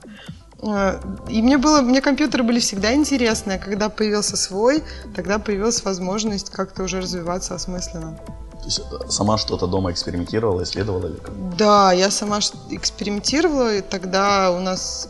Э, 0.62 1.00
и 1.28 1.42
мне 1.42 1.58
было, 1.58 1.82
мне 1.82 2.02
компьютеры 2.02 2.44
были 2.44 2.60
всегда 2.60 2.94
интересны, 2.94 3.54
а 3.54 3.58
когда 3.58 3.90
появился 3.90 4.36
свой, 4.36 4.84
тогда 5.16 5.40
появилась 5.40 5.84
возможность 5.84 6.50
как-то 6.50 6.84
уже 6.84 7.02
развиваться 7.02 7.56
осмысленно. 7.56 8.20
То 8.60 8.66
есть 8.66 8.80
э, 8.80 9.10
сама 9.10 9.38
что-то 9.38 9.68
дома 9.68 9.92
экспериментировала, 9.92 10.64
исследовала 10.64 11.08
или 11.08 11.18
как? 11.18 11.56
Да, 11.58 11.92
я 11.92 12.12
сама 12.12 12.40
экспериментировала, 12.70 13.76
и 13.76 13.82
тогда 13.82 14.52
у 14.52 14.60
нас 14.60 15.10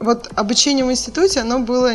вот 0.00 0.28
обучение 0.34 0.84
в 0.84 0.90
институте, 0.90 1.40
оно 1.40 1.60
было, 1.60 1.92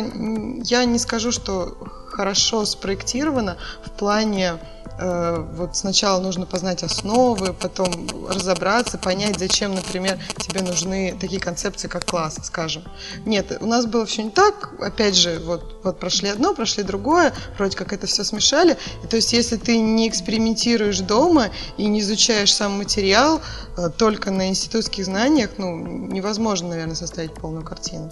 я 0.64 0.84
не 0.84 0.98
скажу, 0.98 1.30
что 1.32 1.76
хорошо 2.10 2.64
спроектировано 2.64 3.56
в 3.84 3.90
плане 3.90 4.58
вот 4.98 5.76
сначала 5.76 6.20
нужно 6.20 6.46
познать 6.46 6.82
основы, 6.82 7.52
потом 7.52 7.88
разобраться, 8.28 8.98
понять, 8.98 9.38
зачем, 9.38 9.74
например, 9.74 10.18
тебе 10.38 10.62
нужны 10.62 11.16
такие 11.20 11.40
концепции, 11.40 11.88
как 11.88 12.04
класс, 12.04 12.38
скажем. 12.42 12.82
Нет, 13.24 13.56
у 13.60 13.66
нас 13.66 13.86
было 13.86 14.06
все 14.06 14.24
не 14.24 14.30
так. 14.30 14.72
Опять 14.80 15.14
же, 15.14 15.38
вот, 15.44 15.80
вот 15.84 15.98
прошли 15.98 16.28
одно, 16.28 16.54
прошли 16.54 16.82
другое, 16.82 17.32
вроде 17.56 17.76
как 17.76 17.92
это 17.92 18.06
все 18.06 18.24
смешали. 18.24 18.76
И, 19.04 19.06
то 19.06 19.16
есть, 19.16 19.32
если 19.32 19.56
ты 19.56 19.78
не 19.78 20.08
экспериментируешь 20.08 21.00
дома 21.00 21.50
и 21.76 21.86
не 21.86 22.00
изучаешь 22.00 22.54
сам 22.54 22.72
материал 22.78 23.40
э, 23.76 23.90
только 23.96 24.30
на 24.30 24.48
институтских 24.48 25.04
знаниях, 25.04 25.50
ну, 25.58 25.76
невозможно, 25.76 26.70
наверное, 26.70 26.96
составить 26.96 27.34
полную 27.34 27.64
картину. 27.64 28.10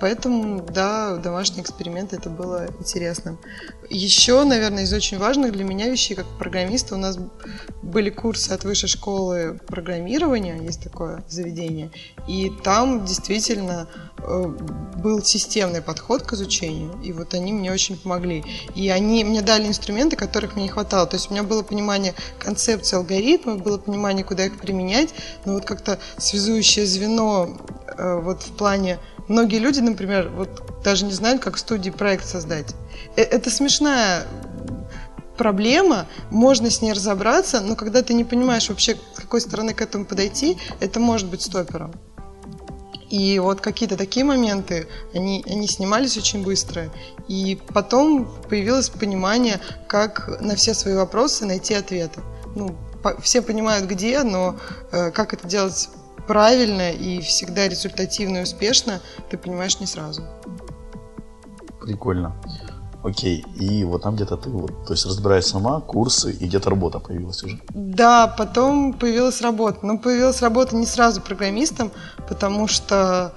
Поэтому, 0.00 0.62
да, 0.62 1.16
домашний 1.16 1.60
эксперимент 1.60 2.14
это 2.14 2.30
было 2.30 2.68
интересным. 2.78 3.38
Еще, 3.90 4.42
наверное, 4.44 4.84
из 4.84 4.92
очень 4.94 5.18
важных 5.18 5.52
для 5.52 5.62
меня 5.62 5.90
вещей, 5.90 6.14
как 6.14 6.26
программиста, 6.38 6.94
у 6.94 6.98
нас 6.98 7.18
были 7.82 8.08
курсы 8.08 8.50
от 8.52 8.64
высшей 8.64 8.88
школы 8.88 9.60
программирования, 9.66 10.58
есть 10.62 10.82
такое 10.82 11.22
заведение, 11.28 11.90
и 12.26 12.50
там 12.62 13.04
действительно 13.04 13.88
э, 14.18 14.44
был 14.96 15.22
системный 15.22 15.82
подход 15.82 16.22
к 16.22 16.32
изучению, 16.32 16.98
и 17.02 17.12
вот 17.12 17.34
они 17.34 17.52
мне 17.52 17.70
очень 17.70 17.96
помогли. 17.98 18.44
И 18.74 18.88
они 18.88 19.24
мне 19.24 19.42
дали 19.42 19.66
инструменты, 19.66 20.16
которых 20.16 20.54
мне 20.54 20.64
не 20.64 20.70
хватало. 20.70 21.06
То 21.06 21.16
есть 21.16 21.30
у 21.30 21.34
меня 21.34 21.42
было 21.42 21.62
понимание 21.62 22.14
концепции 22.38 22.96
алгоритмов, 22.96 23.62
было 23.62 23.76
понимание, 23.76 24.24
куда 24.24 24.46
их 24.46 24.58
применять, 24.58 25.10
но 25.44 25.54
вот 25.54 25.64
как-то 25.64 25.98
связующее 26.16 26.86
звено 26.86 27.58
э, 27.86 28.20
вот 28.22 28.42
в 28.42 28.52
плане 28.52 28.98
Многие 29.30 29.60
люди, 29.60 29.78
например, 29.78 30.28
вот 30.28 30.82
даже 30.82 31.04
не 31.04 31.12
знают, 31.12 31.40
как 31.40 31.54
в 31.54 31.60
студии 31.60 31.90
проект 31.90 32.26
создать. 32.26 32.74
Э, 33.14 33.22
это 33.22 33.48
смешная 33.48 34.26
проблема, 35.38 36.08
можно 36.30 36.68
с 36.68 36.82
ней 36.82 36.92
разобраться, 36.92 37.60
но 37.60 37.76
когда 37.76 38.02
ты 38.02 38.12
не 38.12 38.24
понимаешь 38.24 38.68
вообще, 38.68 38.96
с 39.14 39.20
какой 39.20 39.40
стороны 39.40 39.72
к 39.72 39.82
этому 39.82 40.04
подойти, 40.04 40.58
это 40.80 40.98
может 40.98 41.28
быть 41.28 41.42
стопером. 41.42 41.92
И 43.08 43.38
вот 43.38 43.60
какие-то 43.60 43.96
такие 43.96 44.24
моменты, 44.24 44.88
они, 45.14 45.44
они 45.46 45.68
снимались 45.68 46.16
очень 46.16 46.42
быстро. 46.42 46.90
И 47.28 47.56
потом 47.72 48.28
появилось 48.48 48.88
понимание, 48.88 49.60
как 49.86 50.40
на 50.40 50.56
все 50.56 50.74
свои 50.74 50.94
вопросы 50.94 51.46
найти 51.46 51.74
ответы. 51.74 52.20
Ну, 52.56 52.74
по, 53.04 53.20
все 53.20 53.42
понимают 53.42 53.86
где, 53.86 54.24
но 54.24 54.56
э, 54.90 55.12
как 55.12 55.34
это 55.34 55.46
делать 55.46 55.88
правильно 56.30 56.92
и 56.92 57.20
всегда 57.20 57.66
результативно 57.68 58.38
и 58.38 58.42
успешно, 58.42 59.00
ты 59.30 59.36
понимаешь 59.36 59.80
не 59.80 59.86
сразу. 59.86 60.22
Прикольно. 61.80 62.36
Окей, 63.02 63.44
и 63.56 63.82
вот 63.82 64.02
там 64.02 64.14
где-то 64.14 64.36
ты 64.36 64.48
вот, 64.48 64.86
то 64.86 64.92
есть 64.92 65.06
разбираешь 65.06 65.46
сама 65.46 65.80
курсы, 65.80 66.30
и 66.30 66.46
где-то 66.46 66.70
работа 66.70 67.00
появилась 67.00 67.42
уже. 67.42 67.58
Да, 67.70 68.28
потом 68.28 68.92
появилась 68.92 69.42
работа. 69.42 69.84
Но 69.84 69.98
появилась 69.98 70.40
работа 70.40 70.76
не 70.76 70.86
сразу 70.86 71.20
программистом, 71.20 71.90
потому 72.28 72.68
что 72.68 73.32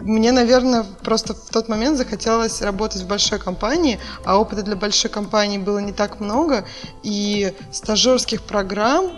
мне, 0.00 0.32
наверное, 0.32 0.84
просто 1.04 1.34
в 1.34 1.50
тот 1.52 1.68
момент 1.68 1.98
захотелось 1.98 2.62
работать 2.62 3.02
в 3.02 3.06
большой 3.06 3.38
компании, 3.38 4.00
а 4.24 4.40
опыта 4.40 4.62
для 4.62 4.74
большой 4.74 5.10
компании 5.10 5.58
было 5.58 5.78
не 5.78 5.92
так 5.92 6.18
много, 6.18 6.64
и 7.04 7.54
стажерских 7.70 8.42
программ 8.42 9.12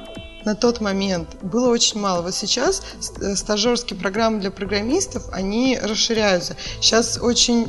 на 0.48 0.54
тот 0.54 0.80
момент 0.80 1.36
было 1.42 1.68
очень 1.68 2.00
мало. 2.00 2.22
Вот 2.22 2.34
сейчас 2.34 2.82
э, 3.20 3.36
стажерские 3.36 4.00
программы 4.00 4.40
для 4.40 4.50
программистов, 4.50 5.24
они 5.30 5.78
расширяются. 5.78 6.56
Сейчас 6.80 7.18
очень, 7.20 7.68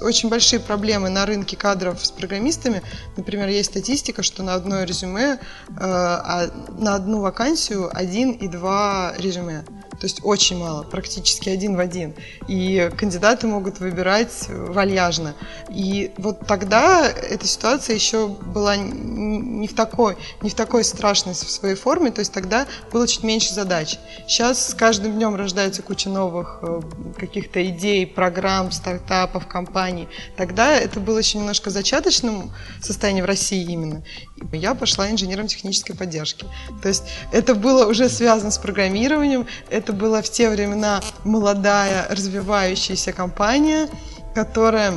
очень 0.00 0.30
большие 0.30 0.58
проблемы 0.58 1.10
на 1.10 1.26
рынке 1.26 1.54
кадров 1.54 2.04
с 2.04 2.10
программистами. 2.10 2.82
Например, 3.18 3.48
есть 3.48 3.72
статистика, 3.72 4.22
что 4.22 4.42
на 4.42 4.54
одно 4.54 4.84
резюме, 4.84 5.34
э, 5.34 5.38
а 5.76 6.48
на 6.78 6.94
одну 6.94 7.20
вакансию 7.20 7.90
один 7.94 8.30
и 8.30 8.48
два 8.48 9.12
резюме. 9.18 9.66
То 10.04 10.06
есть 10.06 10.20
очень 10.22 10.58
мало, 10.58 10.82
практически 10.82 11.48
один 11.48 11.76
в 11.76 11.80
один. 11.80 12.12
И 12.46 12.90
кандидаты 12.94 13.46
могут 13.46 13.80
выбирать 13.80 14.48
вальяжно. 14.50 15.34
И 15.70 16.12
вот 16.18 16.46
тогда 16.46 17.08
эта 17.08 17.46
ситуация 17.46 17.94
еще 17.94 18.28
была 18.28 18.76
не 18.76 19.66
в 19.66 19.74
такой, 19.74 20.18
не 20.42 20.50
в 20.50 20.54
такой 20.54 20.84
страшной 20.84 21.32
в 21.32 21.38
своей 21.38 21.74
форме, 21.74 22.10
то 22.10 22.18
есть 22.18 22.34
тогда 22.34 22.66
было 22.92 23.08
чуть 23.08 23.22
меньше 23.22 23.54
задач. 23.54 23.98
Сейчас 24.28 24.68
с 24.68 24.74
каждым 24.74 25.12
днем 25.12 25.36
рождается 25.36 25.80
куча 25.80 26.10
новых 26.10 26.58
э, 26.60 26.82
каких-то 27.16 27.66
идей, 27.66 28.06
программ, 28.06 28.72
стартапов, 28.72 29.46
компаний. 29.46 30.06
Тогда 30.36 30.74
это 30.74 31.00
было 31.00 31.16
еще 31.16 31.38
немножко 31.38 31.70
зачаточным 31.70 32.52
состоянии 32.82 33.22
в 33.22 33.24
России 33.24 33.64
именно. 33.64 34.04
Я 34.52 34.74
пошла 34.74 35.10
инженером 35.10 35.46
технической 35.46 35.96
поддержки. 35.96 36.44
То 36.82 36.88
есть 36.88 37.04
это 37.32 37.54
было 37.54 37.86
уже 37.86 38.10
связано 38.10 38.50
с 38.50 38.58
программированием, 38.58 39.46
это 39.70 39.93
была 39.94 40.22
в 40.22 40.28
те 40.28 40.50
времена 40.50 41.00
молодая, 41.24 42.06
развивающаяся 42.10 43.12
компания, 43.12 43.88
которая 44.34 44.94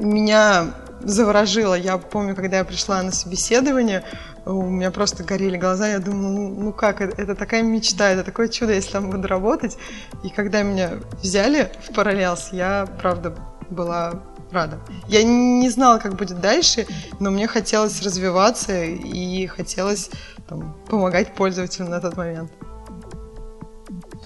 меня 0.00 0.74
заворожила. 1.00 1.74
Я 1.74 1.98
помню, 1.98 2.34
когда 2.34 2.58
я 2.58 2.64
пришла 2.64 3.02
на 3.02 3.12
собеседование, 3.12 4.04
у 4.46 4.62
меня 4.62 4.90
просто 4.90 5.24
горели 5.24 5.56
глаза, 5.56 5.88
я 5.88 5.98
думала, 5.98 6.30
ну, 6.30 6.48
ну 6.48 6.72
как, 6.72 7.00
это, 7.00 7.20
это 7.20 7.34
такая 7.34 7.62
мечта, 7.62 8.10
это 8.10 8.24
такое 8.24 8.48
чудо, 8.48 8.72
если 8.72 8.92
там 8.92 9.10
буду 9.10 9.26
работать. 9.28 9.76
И 10.22 10.28
когда 10.28 10.62
меня 10.62 10.92
взяли 11.22 11.72
в 11.88 11.94
параллелс, 11.94 12.50
я, 12.52 12.86
правда, 13.00 13.34
была 13.70 14.22
рада. 14.50 14.78
Я 15.08 15.24
не 15.24 15.68
знала, 15.70 15.98
как 15.98 16.14
будет 16.14 16.40
дальше, 16.40 16.86
но 17.20 17.30
мне 17.30 17.46
хотелось 17.46 18.02
развиваться 18.02 18.84
и 18.84 19.46
хотелось 19.46 20.10
там, 20.48 20.76
помогать 20.88 21.34
пользователям 21.34 21.90
на 21.90 22.00
тот 22.00 22.16
момент. 22.16 22.50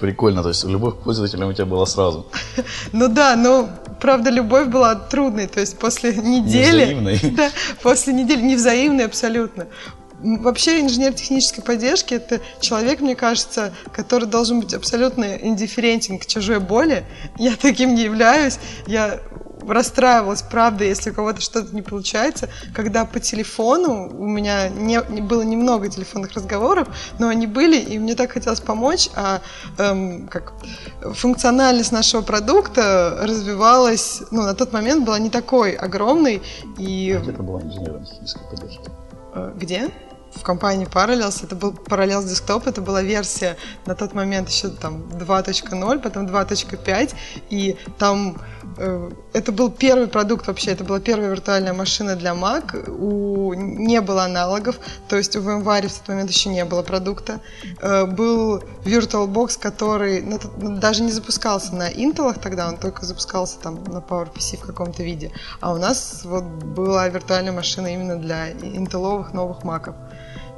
Прикольно, 0.00 0.43
то 0.43 0.49
есть 0.49 0.64
любовь 0.64 0.95
к 0.95 0.99
пользователям 0.99 1.49
у 1.49 1.52
тебя 1.52 1.67
была 1.67 1.87
сразу. 1.87 2.26
Ну 2.93 3.09
да, 3.09 3.37
но 3.37 3.69
правда 4.00 4.31
любовь 4.31 4.69
была 4.69 4.95
трудной, 4.95 5.47
то 5.47 5.61
есть 5.61 5.78
после 5.78 6.14
недели... 6.14 6.95
Невзаимной. 6.95 7.21
Да, 7.37 7.50
после 7.83 8.12
недели, 8.12 8.40
невзаимной 8.43 9.05
абсолютно. 9.05 9.67
Вообще 10.21 10.81
инженер 10.81 11.12
технической 11.14 11.62
поддержки 11.62 12.14
это 12.14 12.40
человек, 12.61 13.00
мне 13.00 13.14
кажется, 13.14 13.73
который 13.93 14.26
должен 14.26 14.61
быть 14.61 14.75
абсолютно 14.75 15.37
индифферентен 15.37 16.19
к 16.19 16.26
чужой 16.26 16.59
боли. 16.59 17.05
Я 17.37 17.55
таким 17.55 17.95
не 17.95 18.02
являюсь. 18.02 18.59
Я 18.88 19.21
расстраивалась, 19.75 20.43
правда, 20.43 20.85
если 20.85 21.11
у 21.11 21.15
кого-то 21.15 21.41
что-то 21.41 21.75
не 21.75 21.83
получается, 21.83 22.49
когда 22.75 23.05
по 23.05 23.21
телефону, 23.21 24.09
у 24.09 24.27
меня 24.27 24.69
не, 24.69 25.01
не 25.09 25.21
было 25.21 25.43
немного 25.43 25.89
телефонных 25.89 26.33
разговоров, 26.33 26.89
но 27.19 27.29
они 27.29 27.47
были, 27.47 27.79
и 27.79 27.99
мне 27.99 28.15
так 28.15 28.33
хотелось 28.33 28.61
помочь, 28.61 29.09
а 29.15 29.41
эм, 29.79 30.29
как 30.29 30.53
функциональность 31.15 31.93
нашего 31.93 32.23
продукта 32.23 33.19
развивалась, 33.23 34.23
ну, 34.31 34.43
на 34.43 34.55
тот 34.55 34.73
момент 34.73 35.05
была 35.05 35.19
не 35.19 35.31
такой 35.31 35.73
огромной. 35.73 36.43
И... 36.77 37.13
А 37.13 37.21
где 37.21 37.33
ты 37.33 37.43
была 37.43 37.61
инженером 37.63 38.05
технической 38.05 38.47
поддержки? 38.49 38.91
Э, 39.35 39.53
где? 39.57 39.91
в 40.35 40.43
компании 40.43 40.87
Parallels. 40.87 41.45
Это 41.45 41.57
был 41.57 41.73
Parallels 41.73 42.25
Desktop, 42.25 42.69
это 42.69 42.81
была 42.81 43.03
версия 43.03 43.57
на 43.87 43.95
тот 43.95 44.15
момент 44.15 44.49
еще 44.49 44.69
там 44.69 45.03
2.0, 45.09 45.99
потом 46.01 46.27
2.5, 46.27 47.15
и 47.51 47.77
там 47.99 48.39
это 49.32 49.52
был 49.52 49.70
первый 49.70 50.06
продукт 50.06 50.47
вообще, 50.47 50.70
это 50.70 50.85
была 50.85 51.00
первая 51.00 51.30
виртуальная 51.30 51.73
машина 51.73 52.14
для 52.16 52.32
Mac, 52.32 52.88
у, 52.88 53.52
не 53.54 54.00
было 54.00 54.25
аналогов, 54.25 54.78
то 55.08 55.16
есть 55.16 55.35
у 55.37 55.40
VMware 55.40 55.88
в 55.88 55.99
тот 55.99 56.08
момент 56.08 56.30
еще 56.30 56.49
не 56.49 56.64
было 56.64 56.82
продукта. 56.82 57.40
Э, 57.80 58.06
был 58.06 58.62
VirtualBox, 58.85 59.58
который 59.61 60.23
ну, 60.23 60.38
даже 60.78 61.02
не 61.02 61.11
запускался 61.11 61.75
на 61.75 61.90
Intel 61.90 62.38
тогда, 62.38 62.68
он 62.68 62.76
только 62.76 63.04
запускался 63.04 63.58
там 63.58 63.82
на 63.85 63.99
PowerPC 63.99 64.58
в 64.58 64.66
каком-то 64.66 65.02
виде, 65.02 65.32
а 65.61 65.73
у 65.73 65.76
нас 65.76 66.20
вот 66.25 66.44
была 66.44 67.08
виртуальная 67.08 67.52
машина 67.52 67.88
именно 67.88 68.16
для 68.16 68.52
интеловых 68.52 69.32
новых 69.32 69.64
маков. 69.64 69.97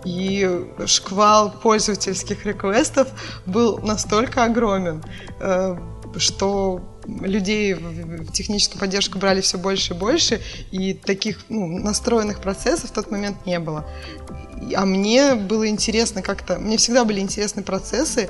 И 0.04 0.66
шквал 0.86 1.50
пользовательских 1.50 2.46
реквестов 2.46 3.08
был 3.44 3.78
настолько 3.78 4.44
огромен, 4.44 5.02
э, 5.40 5.76
что 6.16 6.80
людей 7.06 7.74
в, 7.74 8.32
техническую 8.32 8.80
поддержку 8.80 9.18
брали 9.18 9.40
все 9.40 9.58
больше 9.58 9.94
и 9.94 9.96
больше, 9.96 10.40
и 10.70 10.94
таких 10.94 11.38
ну, 11.48 11.66
настроенных 11.66 12.40
процессов 12.40 12.90
в 12.90 12.92
тот 12.92 13.10
момент 13.10 13.46
не 13.46 13.58
было. 13.58 13.88
А 14.74 14.84
мне 14.84 15.34
было 15.34 15.68
интересно 15.68 16.22
как-то, 16.22 16.58
мне 16.58 16.76
всегда 16.76 17.04
были 17.04 17.20
интересны 17.20 17.62
процессы, 17.62 18.28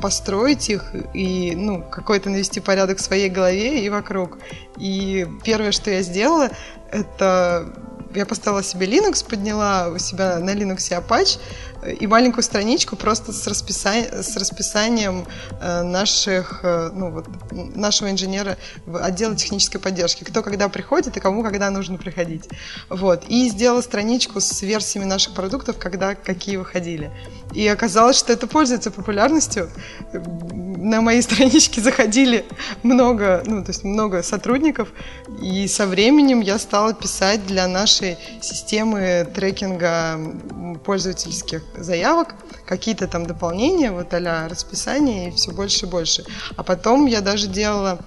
построить 0.00 0.68
их 0.68 0.94
и 1.14 1.54
ну, 1.54 1.82
какой-то 1.82 2.30
навести 2.30 2.60
порядок 2.60 2.98
в 2.98 3.00
своей 3.00 3.28
голове 3.28 3.84
и 3.84 3.88
вокруг. 3.88 4.38
И 4.78 5.26
первое, 5.44 5.72
что 5.72 5.90
я 5.90 6.02
сделала, 6.02 6.50
это 6.90 7.72
я 8.14 8.26
поставила 8.26 8.62
себе 8.62 8.86
Linux, 8.86 9.24
подняла 9.26 9.88
у 9.88 9.98
себя 9.98 10.38
на 10.38 10.54
Linux 10.54 10.78
Apache 10.90 11.38
и 11.84 12.06
маленькую 12.06 12.42
страничку 12.44 12.96
просто 12.96 13.32
с, 13.32 13.46
расписа... 13.46 14.22
с 14.22 14.36
расписанием 14.36 15.26
э, 15.60 15.82
наших, 15.82 16.60
э, 16.62 16.90
ну, 16.94 17.10
вот, 17.10 17.26
нашего 17.50 18.10
инженера 18.10 18.56
отдела 18.86 19.34
технической 19.34 19.80
поддержки. 19.80 20.24
Кто 20.24 20.42
когда 20.42 20.68
приходит 20.68 21.16
и 21.16 21.20
кому 21.20 21.42
когда 21.42 21.70
нужно 21.70 21.98
приходить. 21.98 22.48
Вот. 22.88 23.24
И 23.28 23.48
сделала 23.48 23.80
страничку 23.80 24.40
с 24.40 24.62
версиями 24.62 25.06
наших 25.06 25.34
продуктов, 25.34 25.78
когда 25.78 26.14
какие 26.14 26.56
выходили. 26.56 27.10
И 27.52 27.66
оказалось, 27.66 28.16
что 28.16 28.32
это 28.32 28.46
пользуется 28.46 28.90
популярностью. 28.90 29.68
На 30.12 31.00
моей 31.00 31.22
страничке 31.22 31.80
заходили 31.80 32.44
много, 32.82 33.42
ну, 33.46 33.62
то 33.62 33.70
есть 33.70 33.84
много 33.84 34.22
сотрудников, 34.22 34.88
и 35.40 35.66
со 35.68 35.86
временем 35.86 36.40
я 36.40 36.58
стала 36.58 36.94
писать 36.94 37.46
для 37.46 37.66
нашей 37.66 38.16
системы 38.40 39.28
трекинга 39.34 40.18
пользовательских 40.84 41.62
заявок, 41.76 42.34
какие-то 42.66 43.06
там 43.08 43.26
дополнения, 43.26 43.90
вот 43.90 44.12
а 44.14 44.48
расписание, 44.48 45.28
и 45.28 45.30
все 45.32 45.52
больше 45.52 45.86
и 45.86 45.88
больше. 45.88 46.24
А 46.56 46.62
потом 46.62 47.06
я 47.06 47.20
даже 47.20 47.48
делала 47.48 47.98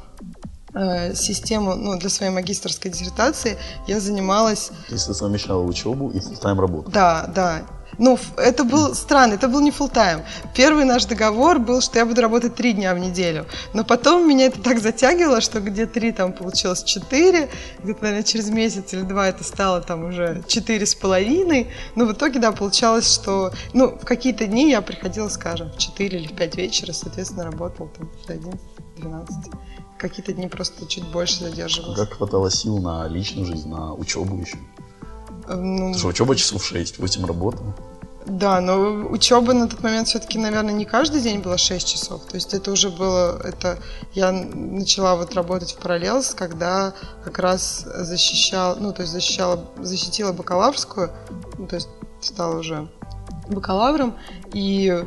э, 0.74 1.16
систему 1.16 1.76
ну, 1.76 1.98
для 1.98 2.10
своей 2.10 2.32
магистрской 2.32 2.92
диссертации 2.92 3.58
я 3.88 4.00
занималась... 4.00 4.72
То 4.88 4.94
есть 4.94 5.08
ты 5.08 5.14
совмещала 5.14 5.64
учебу 5.64 6.10
и 6.10 6.20
full-time 6.20 6.60
работу? 6.60 6.92
Да, 6.92 7.26
да. 7.34 7.64
Ну, 7.98 8.18
это 8.38 8.64
был 8.64 8.94
странно, 8.96 9.34
это 9.34 9.48
был 9.48 9.62
не 9.62 9.72
full 9.72 9.92
time. 9.92 10.24
Первый 10.54 10.86
наш 10.86 11.06
договор 11.06 11.60
был, 11.60 11.82
что 11.82 12.00
я 12.00 12.06
буду 12.06 12.22
работать 12.22 12.56
три 12.56 12.74
дня 12.74 12.94
в 12.94 13.00
неделю. 13.00 13.46
Но 13.74 13.84
потом 13.84 14.28
меня 14.28 14.46
это 14.46 14.62
так 14.62 14.80
затягивало, 14.80 15.42
что 15.42 15.60
где 15.60 15.86
три 15.86 16.12
там 16.12 16.34
получилось 16.34 16.84
четыре, 16.84 17.50
где-то, 17.84 18.04
наверное, 18.04 18.24
через 18.24 18.50
месяц 18.50 18.94
или 18.94 19.02
два 19.02 19.28
это 19.28 19.44
стало 19.44 19.82
там 19.82 20.06
уже 20.06 20.44
четыре 20.48 20.86
с 20.86 20.96
половиной. 20.96 21.68
Но 21.96 22.06
в 22.06 22.14
итоге, 22.14 22.40
да, 22.40 22.52
получалось, 22.52 23.12
что, 23.14 23.52
ну, 23.74 23.98
в 23.98 24.06
какие-то 24.06 24.46
дни 24.46 24.72
я 24.72 24.82
приходила, 24.82 25.30
скажем, 25.30 25.72
в 25.72 25.78
четыре 25.78 26.20
или 26.20 26.28
в 26.28 26.36
пять 26.36 26.56
вечера, 26.56 26.92
соответственно, 26.92 27.46
работала 27.46 27.90
там 27.90 28.10
до 28.28 28.34
11-12 28.34 29.56
какие-то 29.98 30.34
дни 30.34 30.48
просто 30.48 30.86
чуть 30.88 31.06
больше 31.08 31.46
задерживалась. 31.46 31.98
Как 31.98 32.14
хватало 32.14 32.52
сил 32.52 32.78
на 32.78 33.08
личную 33.08 33.46
жизнь, 33.46 33.70
на 33.70 33.94
учебу 33.94 34.38
еще? 34.38 34.58
Ну, 35.48 35.94
что 35.94 36.08
учеба 36.08 36.36
часов 36.36 36.66
6, 36.66 37.00
8 37.00 37.26
работа. 37.26 37.60
Да, 38.26 38.60
но 38.60 39.08
учеба 39.10 39.54
на 39.54 39.68
тот 39.68 39.84
момент 39.84 40.08
все-таки, 40.08 40.40
наверное, 40.40 40.74
не 40.74 40.86
каждый 40.86 41.22
день 41.22 41.42
было 41.42 41.60
6 41.60 41.88
часов. 41.88 42.26
То 42.26 42.36
есть 42.36 42.56
это 42.56 42.72
уже 42.72 42.90
было, 42.90 43.40
это 43.44 43.78
я 44.14 44.32
начала 44.32 45.16
вот 45.16 45.36
работать 45.36 45.74
в 45.74 45.78
параллелс, 45.78 46.34
когда 46.34 46.94
как 47.24 47.38
раз 47.38 47.86
защищала, 47.86 48.76
ну, 48.80 48.94
то 48.94 49.04
есть 49.04 49.14
защищала, 49.14 49.64
защитила 49.78 50.32
бакалаврскую, 50.32 51.12
ну, 51.60 51.68
то 51.68 51.76
есть 51.76 51.88
стала 52.20 52.58
уже 52.58 52.88
бакалавром, 53.48 54.16
и 54.54 55.04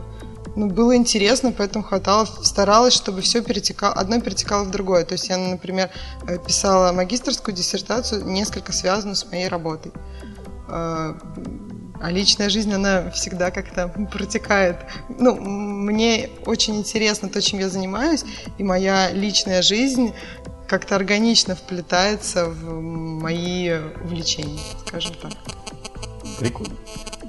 ну, 0.55 0.69
было 0.69 0.97
интересно, 0.97 1.53
поэтому 1.53 1.85
хватало, 1.85 2.25
старалась, 2.25 2.95
чтобы 2.95 3.21
все 3.21 3.43
перетекало, 3.43 3.95
одно 3.95 4.21
перетекало 4.21 4.65
в 4.65 4.71
другое. 4.71 5.05
То 5.05 5.13
есть 5.13 5.29
я, 5.29 5.37
например, 5.37 5.91
э, 6.27 6.39
писала 6.39 6.93
магистрскую 6.93 7.55
диссертацию, 7.55 8.25
несколько 8.25 8.73
связанную 8.73 9.17
с 9.17 9.25
моей 9.31 9.49
работой. 9.49 9.93
А, 10.69 11.17
а 12.01 12.11
личная 12.11 12.49
жизнь, 12.49 12.73
она 12.73 13.11
всегда 13.11 13.51
как-то 13.51 13.89
протекает. 14.13 14.77
Ну, 15.09 15.35
мне 15.35 16.31
очень 16.47 16.77
интересно 16.77 17.29
то, 17.29 17.41
чем 17.41 17.59
я 17.59 17.69
занимаюсь, 17.69 18.25
и 18.59 18.63
моя 18.63 19.11
личная 19.11 19.63
жизнь 19.63 20.13
как-то 20.69 20.97
органично 20.97 21.55
вплетается 21.55 22.47
в 22.47 22.81
мои 22.81 23.73
увлечения, 24.05 24.61
скажем 24.87 25.15
так. 25.21 25.33
Прикольно. 26.39 26.77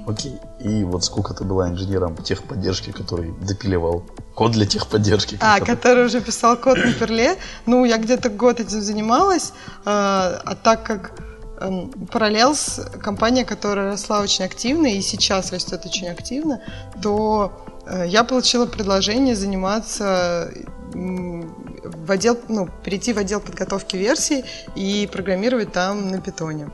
Окей. 0.06 0.38
И 0.60 0.84
вот 0.84 1.04
сколько 1.04 1.34
ты 1.34 1.44
была 1.44 1.68
инженером 1.68 2.16
техподдержки, 2.16 2.90
который 2.90 3.32
допиливал 3.40 4.04
код 4.34 4.52
для 4.52 4.66
техподдержки? 4.66 5.38
А, 5.40 5.56
это? 5.56 5.66
который 5.66 6.06
уже 6.06 6.20
писал 6.20 6.56
код 6.56 6.78
на 6.78 6.92
перле. 6.92 7.36
Ну, 7.66 7.84
я 7.84 7.98
где-то 7.98 8.28
год 8.28 8.60
этим 8.60 8.80
занималась, 8.80 9.52
а, 9.84 10.40
а 10.44 10.54
так 10.54 10.84
как 10.84 11.12
Эм, 11.60 11.90
Parallels 12.10 12.98
компания, 13.00 13.44
которая 13.44 13.90
росла 13.90 14.20
очень 14.20 14.44
активно 14.44 14.86
и 14.86 15.00
сейчас 15.02 15.52
растет 15.52 15.84
очень 15.84 16.08
активно, 16.08 16.62
то 17.02 17.52
э, 17.86 18.06
я 18.08 18.24
получила 18.24 18.66
предложение 18.66 19.36
заниматься 19.36 20.50
в 20.92 22.10
отдел, 22.10 22.38
ну, 22.48 22.68
перейти 22.82 23.12
в 23.12 23.18
отдел 23.18 23.40
подготовки 23.40 23.96
версий 23.96 24.44
и 24.74 25.08
программировать 25.12 25.72
там 25.72 26.08
на 26.08 26.20
питоне. 26.20 26.70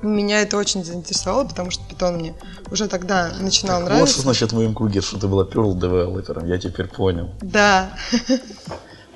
Меня 0.00 0.40
это 0.42 0.56
очень 0.56 0.84
заинтересовало, 0.84 1.44
потому 1.44 1.70
что 1.70 1.84
питон 1.84 2.16
мне 2.16 2.34
уже 2.70 2.88
тогда 2.88 3.32
начинал 3.40 3.80
так 3.80 3.88
нравиться. 3.88 4.06
Вот 4.06 4.10
что 4.10 4.22
значит 4.22 4.52
в 4.52 4.54
моем 4.54 4.74
круге, 4.74 5.00
что 5.00 5.18
ты 5.18 5.26
была 5.26 5.44
Perl 5.44 5.78
девелопером, 5.78 6.46
я 6.46 6.58
теперь 6.58 6.86
понял. 6.86 7.30
Да. 7.42 7.90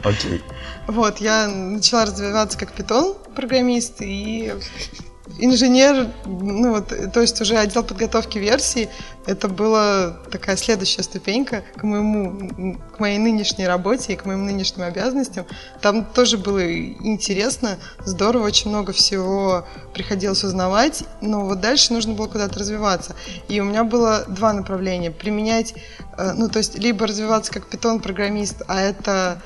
Окей. 0.05 0.43
Вот, 0.87 1.19
я 1.19 1.49
начала 1.49 2.05
развиваться 2.05 2.59
как 2.59 2.73
питон 2.73 3.15
программист 3.35 4.01
и 4.01 4.53
инженер, 5.39 6.09
ну 6.27 6.73
вот, 6.73 6.93
то 7.13 7.21
есть 7.21 7.41
уже 7.41 7.57
отдел 7.57 7.83
подготовки 7.85 8.39
версий, 8.39 8.89
это 9.27 9.49
была 9.49 10.17
такая 10.31 10.57
следующая 10.57 11.03
ступенька 11.03 11.63
к 11.77 11.85
моему, 11.85 12.77
к 12.95 12.99
моей 12.99 13.19
нынешней 13.19 13.67
работе 13.67 14.13
и 14.13 14.17
к 14.17 14.25
моим 14.25 14.45
нынешним 14.47 14.83
обязанностям. 14.85 15.47
Там 15.81 16.05
тоже 16.05 16.39
было 16.39 16.73
интересно, 16.73 17.79
здорово, 18.05 18.47
очень 18.47 18.71
много 18.71 18.93
всего 18.93 19.67
приходилось 19.95 20.43
узнавать, 20.43 21.05
но 21.21 21.45
вот 21.45 21.61
дальше 21.61 21.93
нужно 21.93 22.15
было 22.15 22.27
куда-то 22.27 22.59
развиваться. 22.59 23.15
И 23.49 23.61
у 23.61 23.65
меня 23.65 23.85
было 23.85 24.25
два 24.27 24.53
направления. 24.53 25.11
Применять, 25.11 25.75
э, 26.19 26.33
ну 26.33 26.49
то 26.49 26.59
есть 26.59 26.79
либо 26.79 27.07
развиваться 27.07 27.53
как 27.53 27.67
питон-программист, 27.67 28.63
а 28.67 28.81
это 28.81 29.41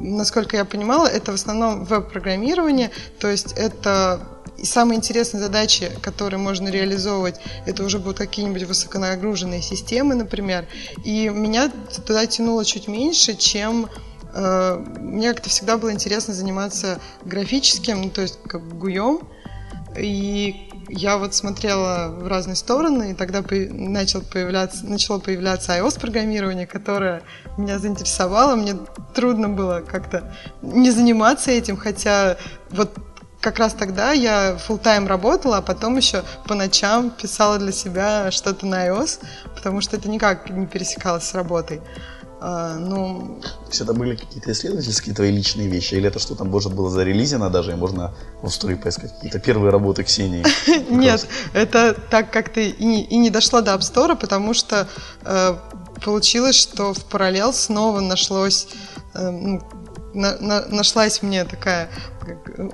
насколько 0.00 0.56
я 0.56 0.64
понимала, 0.64 1.06
это 1.06 1.32
в 1.32 1.34
основном 1.34 1.84
веб-программирование, 1.84 2.90
то 3.18 3.28
есть 3.28 3.52
это 3.52 4.20
и 4.58 4.64
самые 4.64 4.98
интересные 4.98 5.40
задачи, 5.40 5.90
которые 6.02 6.40
можно 6.40 6.68
реализовывать, 6.68 7.36
это 7.64 7.84
уже 7.84 7.98
будут 7.98 8.18
какие-нибудь 8.18 8.64
высоконагруженные 8.64 9.62
системы, 9.62 10.16
например. 10.16 10.66
И 11.04 11.28
меня 11.28 11.70
туда 12.04 12.26
тянуло 12.26 12.64
чуть 12.64 12.88
меньше, 12.88 13.36
чем 13.36 13.88
э, 14.34 14.84
мне 14.98 15.32
как-то 15.32 15.48
всегда 15.48 15.78
было 15.78 15.92
интересно 15.92 16.34
заниматься 16.34 17.00
графическим, 17.24 18.02
ну, 18.02 18.10
то 18.10 18.22
есть 18.22 18.40
как 18.48 18.66
гуем. 18.76 19.20
И 19.96 20.67
я 20.88 21.18
вот 21.18 21.34
смотрела 21.34 22.08
в 22.08 22.26
разные 22.26 22.56
стороны, 22.56 23.12
и 23.12 23.14
тогда 23.14 23.42
начал 23.50 24.22
появляться, 24.22 24.86
начало 24.86 25.18
появляться 25.18 25.72
iOS-программирование, 25.72 26.66
которое 26.66 27.22
меня 27.56 27.78
заинтересовало. 27.78 28.56
Мне 28.56 28.76
трудно 29.14 29.48
было 29.48 29.80
как-то 29.80 30.32
не 30.62 30.90
заниматься 30.90 31.50
этим, 31.50 31.76
хотя 31.76 32.36
вот 32.70 32.96
как 33.40 33.58
раз 33.58 33.74
тогда 33.74 34.12
я 34.12 34.56
full 34.56 34.78
тайм 34.78 35.06
работала, 35.06 35.58
а 35.58 35.62
потом 35.62 35.96
еще 35.96 36.24
по 36.46 36.54
ночам 36.54 37.10
писала 37.10 37.58
для 37.58 37.72
себя 37.72 38.30
что-то 38.30 38.66
на 38.66 38.88
iOS, 38.88 39.20
потому 39.54 39.80
что 39.80 39.96
это 39.96 40.08
никак 40.08 40.50
не 40.50 40.66
пересекалось 40.66 41.24
с 41.24 41.34
работой. 41.34 41.80
А, 42.40 42.76
ну... 42.76 43.38
То 43.42 43.68
есть 43.68 43.80
это 43.80 43.92
были 43.94 44.14
какие-то 44.14 44.52
исследовательские 44.52 45.14
твои 45.14 45.30
личные 45.32 45.68
вещи? 45.68 45.94
Или 45.94 46.08
это 46.08 46.18
что-то 46.18 46.44
может 46.44 46.72
было 46.72 46.88
зарелизено 46.90 47.50
даже, 47.50 47.72
и 47.72 47.74
можно 47.74 48.14
в 48.42 48.48
истории 48.48 48.76
поискать 48.76 49.12
какие-то 49.14 49.40
первые 49.40 49.70
работы 49.72 50.04
Ксении? 50.04 50.44
Нет, 50.90 51.26
это 51.52 51.94
так 51.94 52.30
как-то 52.30 52.60
и, 52.60 53.16
не 53.16 53.30
дошло 53.30 53.60
до 53.60 53.74
App 53.74 54.16
потому 54.16 54.54
что 54.54 54.88
э, 55.24 55.56
получилось, 56.04 56.56
что 56.56 56.94
в 56.94 57.04
параллел 57.06 57.52
снова 57.52 58.00
нашлось 58.00 58.68
э, 59.14 59.30
ну, 59.30 59.62
на, 60.14 60.38
на, 60.38 60.66
нашлась 60.68 61.22
мне 61.22 61.44
такая 61.44 61.90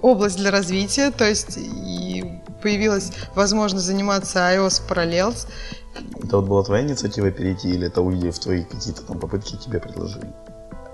область 0.02 0.36
для 0.36 0.50
развития, 0.50 1.10
то 1.10 1.24
есть 1.24 1.56
и 1.56 2.24
появилась 2.62 3.12
возможность 3.34 3.86
заниматься 3.86 4.38
iOS 4.38 4.82
Parallels, 4.88 5.46
это 6.22 6.36
вот 6.38 6.46
была 6.46 6.62
твоя 6.62 6.82
инициатива 6.82 7.30
перейти, 7.30 7.70
или 7.70 7.86
это 7.86 8.00
увидев 8.02 8.38
твои 8.38 8.64
какие-то 8.64 9.02
там 9.02 9.18
попытки 9.18 9.56
тебе 9.56 9.80
предложили? 9.80 10.26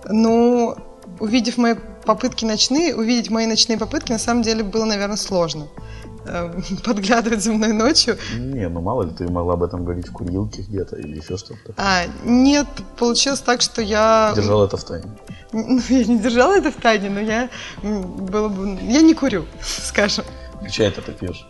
Ну, 0.08 0.76
увидев 1.18 1.58
мои 1.58 1.74
попытки 2.04 2.44
ночные, 2.44 2.94
увидеть 2.94 3.30
мои 3.30 3.46
ночные 3.46 3.78
попытки 3.78 4.12
на 4.12 4.18
самом 4.18 4.42
деле 4.42 4.62
было, 4.64 4.84
наверное, 4.84 5.16
сложно. 5.16 5.68
э, 6.26 6.52
подглядывать 6.84 7.42
за 7.42 7.52
мной 7.52 7.72
ночью. 7.72 8.16
Не, 8.38 8.68
ну 8.68 8.80
мало 8.80 9.04
ли, 9.04 9.10
ты 9.10 9.28
могла 9.28 9.54
об 9.54 9.62
этом 9.62 9.84
говорить 9.84 10.08
в 10.08 10.12
курилке 10.12 10.62
где-то 10.62 10.96
или 10.96 11.16
еще 11.16 11.36
что-то. 11.36 11.74
А, 11.76 12.04
нет, 12.24 12.66
получилось 12.98 13.40
так, 13.40 13.60
что 13.62 13.82
я... 13.82 14.32
Держал 14.36 14.64
это 14.64 14.76
в 14.76 14.84
тайне. 14.84 15.10
Ну, 15.52 15.80
я 15.88 16.04
не 16.04 16.18
держала 16.18 16.56
это 16.56 16.70
в 16.70 16.76
тайне, 16.76 17.10
но 17.10 17.20
я 17.20 17.48
было 17.82 18.48
бы... 18.48 18.78
Я 18.82 19.00
не 19.02 19.14
курю, 19.14 19.44
скажем. 19.62 20.24
Чай 20.70 20.88
это 20.88 21.00
ты 21.02 21.12
пьешь? 21.12 21.46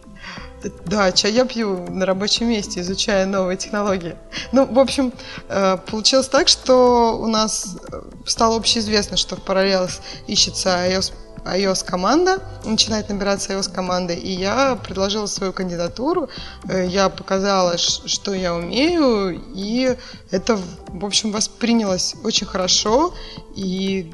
Да, 0.87 1.13
чай 1.13 1.33
я 1.33 1.45
пью 1.45 1.87
на 1.89 2.05
рабочем 2.05 2.49
месте, 2.49 2.81
изучая 2.81 3.27
новые 3.27 3.57
технологии. 3.57 4.17
Ну, 4.53 4.67
в 4.67 4.79
общем, 4.79 5.13
э, 5.49 5.79
получилось 5.91 6.29
так, 6.29 6.49
что 6.49 7.19
у 7.19 7.27
нас 7.27 7.79
э, 7.91 8.03
стало 8.27 8.57
общеизвестно, 8.57 9.17
что 9.17 9.37
в 9.37 9.41
Parallels 9.41 10.01
ищется 10.27 10.69
iOS 10.71 11.13
iOS 11.45 11.85
команда, 11.87 12.43
начинает 12.65 13.09
набираться 13.09 13.53
iOS 13.55 13.73
команда, 13.73 14.13
и 14.13 14.31
я 14.31 14.77
предложила 14.77 15.27
свою 15.27 15.53
кандидатуру, 15.53 16.29
э, 16.69 16.87
я 16.87 17.09
показала, 17.09 17.79
что 17.79 18.35
я 18.35 18.55
умею, 18.55 19.41
и 19.55 19.97
это, 20.31 20.59
в 20.89 21.05
общем, 21.05 21.33
воспринялось 21.33 22.15
очень 22.25 22.47
хорошо, 22.47 23.15
и 23.57 24.13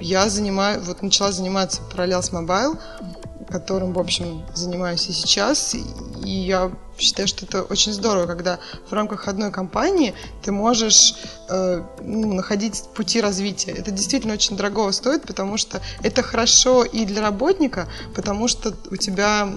я 0.00 0.28
занимаю, 0.28 0.82
вот 0.82 1.02
начала 1.02 1.32
заниматься 1.32 1.80
Parallels 1.92 2.30
Mobile, 2.32 2.78
которым, 3.48 3.92
в 3.92 3.98
общем, 3.98 4.44
занимаюсь 4.54 5.08
и 5.08 5.12
сейчас. 5.12 5.74
И 5.74 6.30
я 6.30 6.70
считаю, 6.98 7.28
что 7.28 7.46
это 7.46 7.62
очень 7.62 7.92
здорово, 7.92 8.26
когда 8.26 8.58
в 8.88 8.92
рамках 8.92 9.28
одной 9.28 9.50
компании 9.50 10.14
ты 10.42 10.52
можешь 10.52 11.14
э, 11.48 11.82
ну, 12.00 12.34
находить 12.34 12.84
пути 12.94 13.20
развития. 13.20 13.72
Это 13.72 13.90
действительно 13.90 14.34
очень 14.34 14.56
дорого 14.56 14.90
стоит, 14.92 15.22
потому 15.22 15.56
что 15.56 15.80
это 16.02 16.22
хорошо 16.22 16.84
и 16.84 17.04
для 17.04 17.22
работника, 17.22 17.88
потому 18.14 18.48
что 18.48 18.74
у 18.90 18.96
тебя 18.96 19.48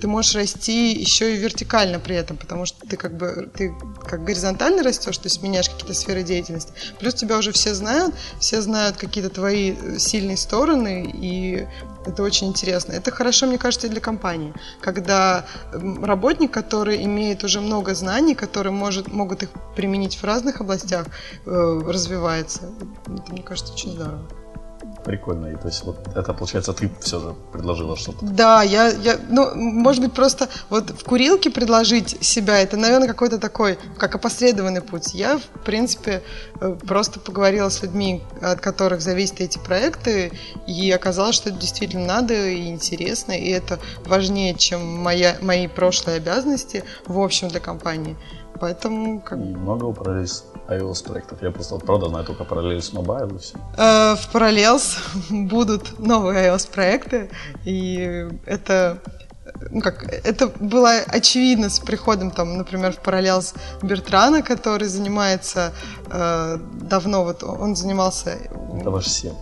ты 0.00 0.06
можешь 0.06 0.34
расти 0.34 0.92
еще 0.92 1.34
и 1.34 1.38
вертикально 1.38 1.98
при 1.98 2.16
этом, 2.16 2.36
потому 2.36 2.66
что 2.66 2.86
ты 2.86 2.96
как 2.96 3.16
бы 3.16 3.50
ты 3.54 3.74
как 4.06 4.24
горизонтально 4.24 4.82
растешь, 4.82 5.18
то 5.18 5.26
есть 5.26 5.42
меняешь 5.42 5.68
какие-то 5.68 5.94
сферы 5.94 6.22
деятельности. 6.22 6.72
Плюс 6.98 7.14
тебя 7.14 7.38
уже 7.38 7.52
все 7.52 7.74
знают, 7.74 8.14
все 8.38 8.62
знают 8.62 8.96
какие-то 8.96 9.30
твои 9.30 9.98
сильные 9.98 10.36
стороны, 10.36 11.10
и 11.12 11.66
это 12.06 12.22
очень 12.22 12.48
интересно. 12.48 12.92
Это 12.92 13.10
хорошо, 13.10 13.46
мне 13.46 13.58
кажется, 13.58 13.86
и 13.86 13.90
для 13.90 14.00
компании, 14.00 14.54
когда 14.80 15.46
работник, 15.72 16.50
который 16.68 17.02
имеет 17.04 17.44
уже 17.44 17.60
много 17.60 17.94
знаний, 17.94 18.34
который 18.34 18.72
может, 18.72 19.08
могут 19.08 19.42
их 19.42 19.48
применить 19.74 20.16
в 20.16 20.24
разных 20.24 20.60
областях, 20.60 21.06
э, 21.46 21.80
развивается. 21.86 22.60
Это, 23.06 23.32
мне 23.32 23.42
кажется, 23.42 23.72
очень 23.72 23.92
здорово. 23.92 24.20
Прикольно. 25.04 25.46
И 25.46 25.56
то 25.56 25.68
есть 25.68 25.84
вот 25.84 25.96
это, 26.14 26.34
получается, 26.34 26.72
ты 26.72 26.90
все 27.00 27.20
же 27.20 27.34
предложила 27.52 27.96
что-то. 27.96 28.18
Да, 28.22 28.62
я, 28.62 28.88
я, 28.88 29.18
ну, 29.28 29.54
может 29.54 30.02
быть, 30.02 30.12
просто 30.12 30.48
вот 30.70 30.90
в 30.90 31.04
курилке 31.04 31.50
предложить 31.50 32.22
себя, 32.24 32.58
это, 32.58 32.76
наверное, 32.76 33.08
какой-то 33.08 33.38
такой, 33.38 33.78
как 33.96 34.14
опосредованный 34.14 34.82
путь. 34.82 35.14
Я, 35.14 35.38
в 35.38 35.64
принципе, 35.64 36.22
э, 36.60 36.76
просто 36.86 37.20
поговорила 37.20 37.68
с 37.68 37.82
людьми, 37.82 38.22
от 38.42 38.60
которых 38.60 39.00
зависят 39.00 39.40
эти 39.40 39.58
проекты, 39.58 40.32
и 40.66 40.90
оказалось, 40.90 41.36
что 41.36 41.50
это 41.50 41.58
действительно 41.58 42.06
надо 42.06 42.34
и 42.48 42.68
интересно, 42.68 43.32
и 43.32 43.48
это 43.50 43.78
важнее, 44.04 44.54
чем 44.54 44.84
моя, 44.84 45.36
мои 45.40 45.68
прошлые 45.68 46.16
обязанности, 46.16 46.84
в 47.06 47.18
общем, 47.20 47.48
для 47.48 47.60
компании. 47.60 48.16
Поэтому... 48.60 49.20
Как... 49.20 49.38
Много 49.38 49.92
параллель 49.92 50.26
с 50.26 50.44
iOS 50.68 51.04
проектов. 51.04 51.42
Я 51.42 51.50
просто, 51.50 51.76
правда, 51.76 52.08
знаю 52.08 52.24
только 52.24 52.44
параллель 52.44 52.82
с 52.82 52.92
и 52.92 53.38
все. 53.38 53.56
Э, 53.76 54.16
в 54.16 54.34
Parallels 54.34 54.98
будут 55.48 55.98
новые 55.98 56.48
iOS 56.48 56.70
проекты. 56.70 57.30
И 57.64 58.28
это 58.46 58.98
ну 59.70 59.80
как, 59.80 60.04
это 60.04 60.48
было 60.48 60.98
очевидно 61.06 61.70
с 61.70 61.80
приходом, 61.80 62.30
там, 62.30 62.56
например, 62.58 62.92
в 62.92 62.98
параллел 62.98 63.42
с 63.42 63.54
Бертрана, 63.82 64.42
который 64.42 64.88
занимается 64.88 65.72
э, 66.10 66.58
давно, 66.82 67.24
вот 67.24 67.42
он 67.42 67.76
занимался... 67.76 68.38
Да, 68.84 68.90
ваш 68.90 69.08
7. 69.08 69.32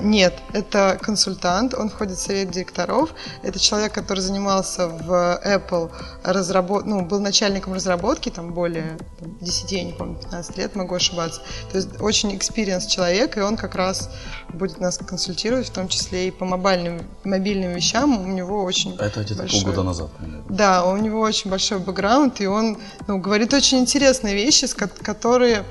Нет, 0.00 0.34
это 0.52 0.98
консультант, 1.00 1.74
он 1.74 1.88
входит 1.88 2.18
в 2.18 2.20
совет 2.20 2.50
директоров. 2.50 3.10
Это 3.42 3.58
человек, 3.58 3.92
который 3.92 4.20
занимался 4.20 4.88
в 4.88 5.40
Apple, 5.44 5.90
разработ... 6.22 6.86
ну, 6.86 7.02
был 7.02 7.20
начальником 7.20 7.74
разработки, 7.74 8.28
там 8.28 8.52
более 8.52 8.96
там, 9.18 9.36
10, 9.40 9.72
я 9.72 9.84
не 9.84 9.92
помню, 9.92 10.16
15 10.16 10.56
лет, 10.58 10.76
могу 10.76 10.94
ошибаться. 10.94 11.40
То 11.70 11.78
есть 11.78 12.00
очень 12.00 12.36
experienced 12.36 12.86
человек, 12.86 13.36
и 13.36 13.40
он 13.40 13.56
как 13.56 13.74
раз 13.74 14.10
будет 14.52 14.78
нас 14.80 14.98
консультировать, 14.98 15.68
в 15.68 15.72
том 15.72 15.88
числе 15.88 16.28
и 16.28 16.30
по 16.30 16.44
мобильным, 16.44 17.02
мобильным 17.24 17.72
вещам. 17.72 18.24
У 18.24 18.28
него 18.28 18.62
очень 18.64 18.96
А 18.98 19.06
Это 19.06 19.22
где-то 19.22 19.40
большой- 19.42 19.62
полгода 19.62 19.82
назад, 19.82 20.12
примерно. 20.12 20.44
да, 20.48 20.84
у 20.84 20.96
него 20.96 21.20
очень 21.20 21.50
большой 21.50 21.78
бэкграунд, 21.78 22.40
и 22.40 22.46
он 22.46 22.78
ну, 23.08 23.18
говорит 23.18 23.52
очень 23.52 23.78
интересные 23.78 24.34
вещи, 24.34 24.66
которые, 25.02 25.64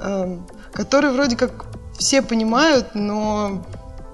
эм, 0.00 0.46
которые 0.72 1.12
вроде 1.12 1.36
как 1.36 1.66
все 1.98 2.22
понимают, 2.22 2.94
но 2.94 3.64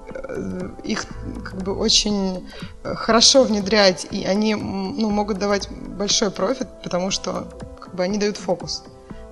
э, 0.09 0.69
их 0.83 1.05
как 1.43 1.61
бы 1.61 1.75
очень 1.75 2.47
хорошо 2.83 3.43
внедрять, 3.43 4.07
и 4.11 4.25
они 4.25 4.55
ну, 4.55 5.09
могут 5.09 5.37
давать 5.37 5.69
большой 5.69 6.31
профит, 6.31 6.67
потому 6.83 7.11
что 7.11 7.47
как 7.79 7.95
бы 7.95 8.03
они 8.03 8.17
дают 8.17 8.37
фокус. 8.37 8.83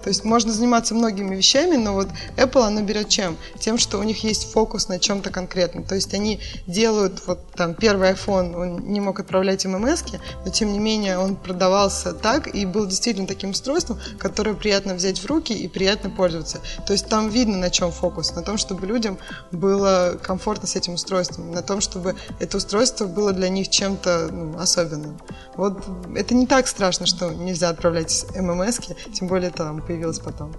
То 0.03 0.09
есть 0.09 0.23
можно 0.23 0.51
заниматься 0.51 0.95
многими 0.95 1.35
вещами, 1.35 1.75
но 1.75 1.93
вот 1.93 2.07
Apple, 2.37 2.63
она 2.63 2.81
берет 2.81 3.09
чем? 3.09 3.37
Тем, 3.59 3.77
что 3.77 3.97
у 3.97 4.03
них 4.03 4.23
есть 4.23 4.51
фокус 4.51 4.87
на 4.87 4.99
чем-то 4.99 5.29
конкретном. 5.29 5.83
То 5.83 5.95
есть 5.95 6.13
они 6.13 6.39
делают, 6.67 7.21
вот 7.27 7.39
там 7.53 7.73
первый 7.73 8.11
iPhone, 8.11 8.55
он 8.55 8.91
не 8.91 8.99
мог 8.99 9.19
отправлять 9.19 9.65
ММС, 9.65 10.03
но 10.45 10.51
тем 10.51 10.71
не 10.73 10.79
менее 10.79 11.17
он 11.17 11.35
продавался 11.35 12.13
так 12.13 12.53
и 12.53 12.65
был 12.65 12.85
действительно 12.85 13.27
таким 13.27 13.51
устройством, 13.51 13.99
которое 14.17 14.53
приятно 14.53 14.93
взять 14.93 15.19
в 15.19 15.25
руки 15.25 15.53
и 15.53 15.67
приятно 15.67 16.09
пользоваться. 16.09 16.59
То 16.85 16.93
есть 16.93 17.07
там 17.07 17.29
видно, 17.29 17.57
на 17.57 17.69
чем 17.69 17.91
фокус, 17.91 18.33
на 18.35 18.41
том, 18.41 18.57
чтобы 18.57 18.87
людям 18.87 19.17
было 19.51 20.17
комфортно 20.21 20.67
с 20.67 20.75
этим 20.75 20.93
устройством, 20.93 21.51
на 21.51 21.61
том, 21.61 21.81
чтобы 21.81 22.15
это 22.39 22.57
устройство 22.57 23.05
было 23.05 23.31
для 23.33 23.49
них 23.49 23.69
чем-то 23.69 24.29
ну, 24.31 24.59
особенным. 24.59 25.19
Вот 25.55 25.83
это 26.15 26.33
не 26.33 26.47
так 26.47 26.67
страшно, 26.67 27.05
что 27.05 27.31
нельзя 27.31 27.69
отправлять 27.69 28.25
ММС, 28.35 28.79
тем 29.13 29.27
более 29.27 29.51
там 29.51 29.81
появилось 29.91 30.19
потом. 30.19 30.53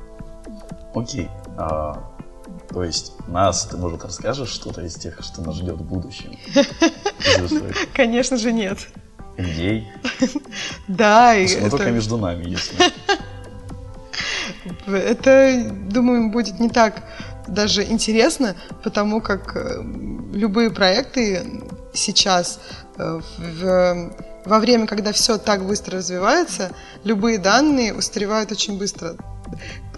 Окей. 0.95 1.29
А, 1.57 2.13
то 2.69 2.85
есть 2.85 3.13
нас 3.29 3.65
ты, 3.65 3.77
может, 3.77 4.05
расскажешь 4.05 4.51
что-то 4.51 4.83
из 4.83 4.95
тех, 4.95 5.19
что 5.23 5.43
нас 5.43 5.57
ждет 5.57 5.77
в 5.77 5.85
будущем? 5.85 6.37
Конечно 7.95 8.37
же 8.37 8.53
нет. 8.53 8.79
NDA? 9.39 9.85
Да, 10.89 11.35
и 11.35 11.49
Ну, 11.61 11.71
только 11.71 11.91
между 11.91 12.19
нами, 12.19 12.45
если. 12.51 12.77
это, 14.87 15.71
думаю, 15.89 16.31
будет 16.31 16.61
не 16.61 16.69
так 16.69 17.03
даже 17.49 17.83
интересно, 17.85 18.55
потому 18.85 19.21
как 19.23 19.57
э, 19.57 19.83
любые 20.35 20.71
проекты 20.71 21.63
сейчас 21.95 22.61
э, 22.99 23.21
в- 23.39 24.13
во 24.45 24.59
время, 24.59 24.87
когда 24.87 25.13
все 25.13 25.39
так 25.39 25.67
быстро 25.67 25.99
развивается, 25.99 26.71
любые 27.05 27.39
данные 27.39 27.95
устаревают 27.95 28.53
очень 28.53 28.79
быстро. 28.79 29.17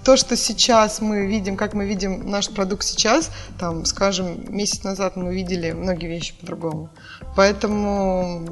То, 0.04 0.18
что 0.18 0.36
сейчас 0.36 1.00
мы 1.00 1.26
видим, 1.26 1.56
как 1.56 1.72
мы 1.72 1.86
видим 1.86 2.28
наш 2.28 2.50
продукт 2.50 2.84
сейчас, 2.84 3.30
там, 3.58 3.86
скажем, 3.86 4.54
месяц 4.54 4.84
назад 4.84 5.16
мы 5.16 5.34
видели 5.34 5.72
многие 5.72 6.08
вещи 6.08 6.34
по-другому. 6.38 6.90
Поэтому 7.36 8.46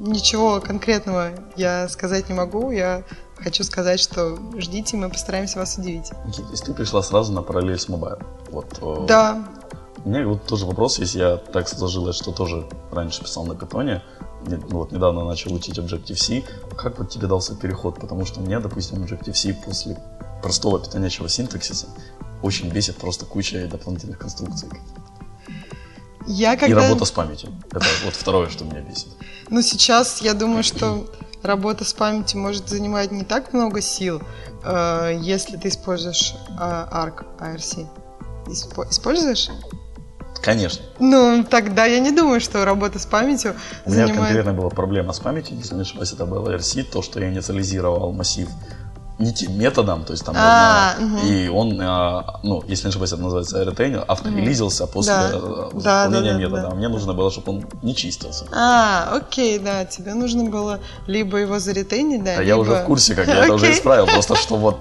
ничего 0.00 0.60
конкретного 0.60 1.30
я 1.56 1.88
сказать 1.88 2.28
не 2.28 2.34
могу. 2.36 2.70
Я 2.70 3.02
хочу 3.36 3.64
сказать, 3.64 3.98
что 3.98 4.38
ждите, 4.56 4.96
мы 4.96 5.08
постараемся 5.08 5.58
вас 5.58 5.76
удивить. 5.76 6.10
То 6.10 6.50
есть 6.52 6.64
ты 6.64 6.72
пришла 6.72 7.02
сразу 7.02 7.32
на 7.32 7.40
Parallels 7.40 7.88
Mobile. 7.88 8.22
Вот, 8.50 8.78
э, 8.80 9.06
Да, 9.08 9.44
У 10.04 10.10
меня 10.10 10.26
вот 10.26 10.44
тоже 10.44 10.66
вопрос 10.66 10.98
есть. 10.98 11.14
Я 11.14 11.36
так 11.36 11.68
сложилось, 11.68 12.16
что 12.16 12.32
тоже 12.32 12.66
раньше 12.92 13.22
писал 13.22 13.46
на 13.46 13.54
питоне. 13.54 14.02
Не- 14.46 14.56
ну 14.56 14.78
вот 14.78 14.92
недавно 14.92 15.24
начал 15.24 15.54
учить 15.54 15.78
Objective-C. 15.78 16.42
Как 16.76 16.98
вот 16.98 17.08
тебе 17.10 17.26
дался 17.26 17.54
переход? 17.54 17.98
Потому 17.98 18.26
что 18.26 18.40
мне, 18.40 18.60
допустим, 18.60 19.02
Objective-C 19.02 19.54
после 19.64 19.96
простого 20.42 20.78
питонячего 20.78 21.28
синтаксиса 21.28 21.86
очень 22.42 22.68
бесит 22.68 22.96
просто 22.96 23.24
куча 23.24 23.66
дополнительных 23.66 24.18
конструкций. 24.18 24.68
я 26.26 26.52
И 26.54 26.58
когда... 26.58 26.82
работа 26.82 27.06
с 27.06 27.10
памятью. 27.10 27.50
Это 27.70 27.86
вот 28.04 28.14
второе, 28.14 28.50
что 28.50 28.64
меня 28.64 28.82
бесит. 28.82 29.08
Ну, 29.48 29.62
сейчас 29.62 30.20
я 30.20 30.34
думаю, 30.34 30.62
что 30.62 31.06
работа 31.42 31.84
с 31.84 31.94
памятью 31.94 32.40
может 32.40 32.68
занимать 32.68 33.10
не 33.10 33.24
так 33.24 33.54
много 33.54 33.80
сил, 33.80 34.20
э, 34.64 35.18
если 35.22 35.56
ты 35.56 35.68
используешь 35.68 36.34
э, 36.50 36.52
ARC, 36.60 37.24
ARC. 37.38 37.86
Испо- 38.46 38.90
Используешь? 38.90 39.48
Конечно. 40.44 40.84
Ну, 40.98 41.44
тогда 41.48 41.86
я 41.86 41.98
не 42.00 42.10
думаю, 42.12 42.40
что 42.40 42.64
работа 42.64 42.98
с 42.98 43.06
памятью 43.06 43.54
У 43.86 43.90
меня 43.90 44.06
занимает... 44.06 44.26
конкретно 44.26 44.52
была 44.52 44.70
проблема 44.70 45.12
с 45.12 45.18
памятью, 45.20 45.56
если 45.56 45.74
не 45.74 45.82
ошибаюсь, 45.82 46.12
это 46.12 46.26
был 46.26 46.46
RC, 46.48 46.82
то, 46.92 47.02
что 47.02 47.20
я 47.20 47.30
инициализировал 47.30 48.12
массив 48.12 48.48
не 49.18 49.32
тем 49.32 49.56
методом, 49.56 50.04
то 50.04 50.12
есть 50.12 50.24
там 50.24 50.34
А, 50.36 50.96
можно- 50.98 51.16
мгм. 51.18 51.26
и 51.28 51.48
он, 51.48 51.80
а, 51.80 52.40
ну, 52.42 52.62
если 52.66 52.86
не 52.86 52.90
ошибаюсь, 52.90 53.12
это 53.12 53.22
называется 53.22 53.60
аэротрейнинг, 53.60 54.04
авторелизился 54.08 54.86
после 54.88 55.12
Да. 55.12 55.30
э, 55.32 55.70
Да, 55.74 56.06
выполнения 56.08 56.32
да, 56.32 56.32
да, 56.32 56.38
метода. 56.38 56.62
да. 56.62 56.68
А 56.72 56.74
мне 56.74 56.88
нужно 56.88 57.14
было, 57.14 57.30
чтобы 57.30 57.52
он 57.52 57.64
не 57.82 57.94
чистился. 57.94 58.44
А, 58.52 59.10
окей, 59.16 59.60
да, 59.60 59.84
тебе 59.84 60.14
нужно 60.14 60.44
было 60.50 60.80
либо 61.06 61.38
его 61.38 61.60
заретейнить, 61.60 62.24
да, 62.24 62.32
А 62.38 62.42
я 62.42 62.54
либо- 62.56 62.58
уже 62.62 62.74
в 62.74 62.84
курсе, 62.86 63.14
как 63.14 63.28
я 63.28 63.44
это 63.44 63.54
уже 63.54 63.70
исправил, 63.70 64.06
просто 64.06 64.34
что 64.34 64.56
вот 64.56 64.78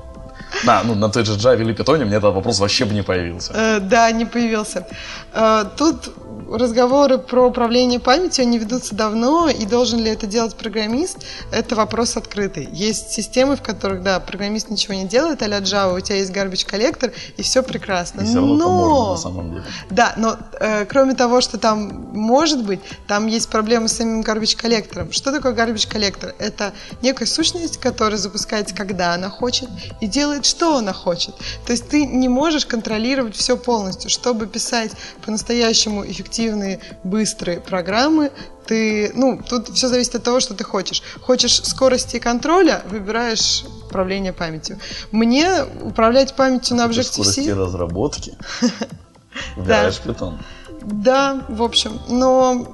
на, 0.65 0.83
ну, 0.83 0.95
на 0.95 1.09
той 1.09 1.25
же 1.25 1.33
Java 1.33 1.61
или 1.61 1.73
Python 1.73 2.05
мне 2.05 2.15
этот 2.17 2.33
вопрос 2.33 2.59
вообще 2.59 2.85
бы 2.85 2.93
не 2.93 3.03
появился. 3.03 3.53
Э, 3.55 3.79
Да, 3.79 4.11
не 4.11 4.25
появился. 4.25 4.85
Э, 5.33 5.65
Тут 5.77 6.09
разговоры 6.51 7.17
про 7.17 7.47
управление 7.47 7.99
памятью, 7.99 8.43
они 8.43 8.57
ведутся 8.57 8.95
давно, 8.95 9.49
и 9.49 9.65
должен 9.65 9.99
ли 9.99 10.09
это 10.09 10.27
делать 10.27 10.55
программист, 10.55 11.17
это 11.51 11.75
вопрос 11.75 12.17
открытый. 12.17 12.69
Есть 12.71 13.11
системы, 13.11 13.55
в 13.55 13.61
которых, 13.61 14.03
да, 14.03 14.19
программист 14.19 14.69
ничего 14.69 14.93
не 14.93 15.05
делает, 15.05 15.41
а-ля 15.41 15.59
Java, 15.59 15.97
у 15.97 15.99
тебя 15.99 16.17
есть 16.17 16.31
garbage 16.31 16.65
коллектор, 16.65 17.11
и 17.37 17.41
все 17.41 17.63
прекрасно. 17.63 18.21
И 18.21 18.25
все 18.25 18.35
равно 18.35 18.55
Но- 18.55 18.69
можно 18.69 19.11
на 19.11 19.17
самом 19.17 19.49
деле. 19.51 19.63
Да, 19.89 20.13
но 20.17 20.37
э, 20.59 20.85
кроме 20.85 21.15
того, 21.15 21.41
что 21.41 21.57
там 21.57 22.03
может 22.13 22.63
быть, 22.63 22.79
там 23.07 23.27
есть 23.27 23.49
проблемы 23.49 23.87
с 23.87 23.93
самим 23.93 24.21
garbage 24.21 24.55
коллектором. 24.55 25.11
Что 25.11 25.31
такое 25.31 25.53
garbage 25.53 25.89
коллектор? 25.89 26.33
Это 26.39 26.73
некая 27.01 27.25
сущность, 27.25 27.77
которая 27.77 28.17
запускается, 28.17 28.75
когда 28.75 29.13
она 29.13 29.29
хочет, 29.29 29.69
и 30.01 30.07
делает, 30.07 30.45
что 30.45 30.77
она 30.77 30.93
хочет. 30.93 31.35
То 31.65 31.71
есть 31.71 31.89
ты 31.89 32.05
не 32.05 32.29
можешь 32.29 32.65
контролировать 32.65 33.35
все 33.35 33.57
полностью. 33.57 34.09
Чтобы 34.09 34.47
писать 34.47 34.91
по-настоящему 35.25 36.03
эффективные, 36.23 36.79
быстрые 37.03 37.59
программы, 37.59 38.31
ты, 38.65 39.11
ну, 39.13 39.41
тут 39.47 39.69
все 39.69 39.87
зависит 39.87 40.15
от 40.15 40.23
того, 40.23 40.39
что 40.39 40.53
ты 40.53 40.63
хочешь. 40.63 41.03
Хочешь 41.21 41.61
скорости 41.63 42.15
и 42.15 42.19
контроля, 42.19 42.81
выбираешь 42.89 43.65
управление 43.85 44.31
памятью. 44.33 44.79
Мне 45.11 45.63
управлять 45.81 46.35
памятью 46.35 46.77
на 46.77 46.87
Хочешь 46.87 47.07
скорости 47.07 47.41
Objective-C... 47.41 47.53
разработки, 47.53 48.37
выбираешь 49.57 49.99
Python. 50.03 50.37
Да, 50.81 51.45
в 51.49 51.61
общем, 51.61 51.99
но 52.07 52.67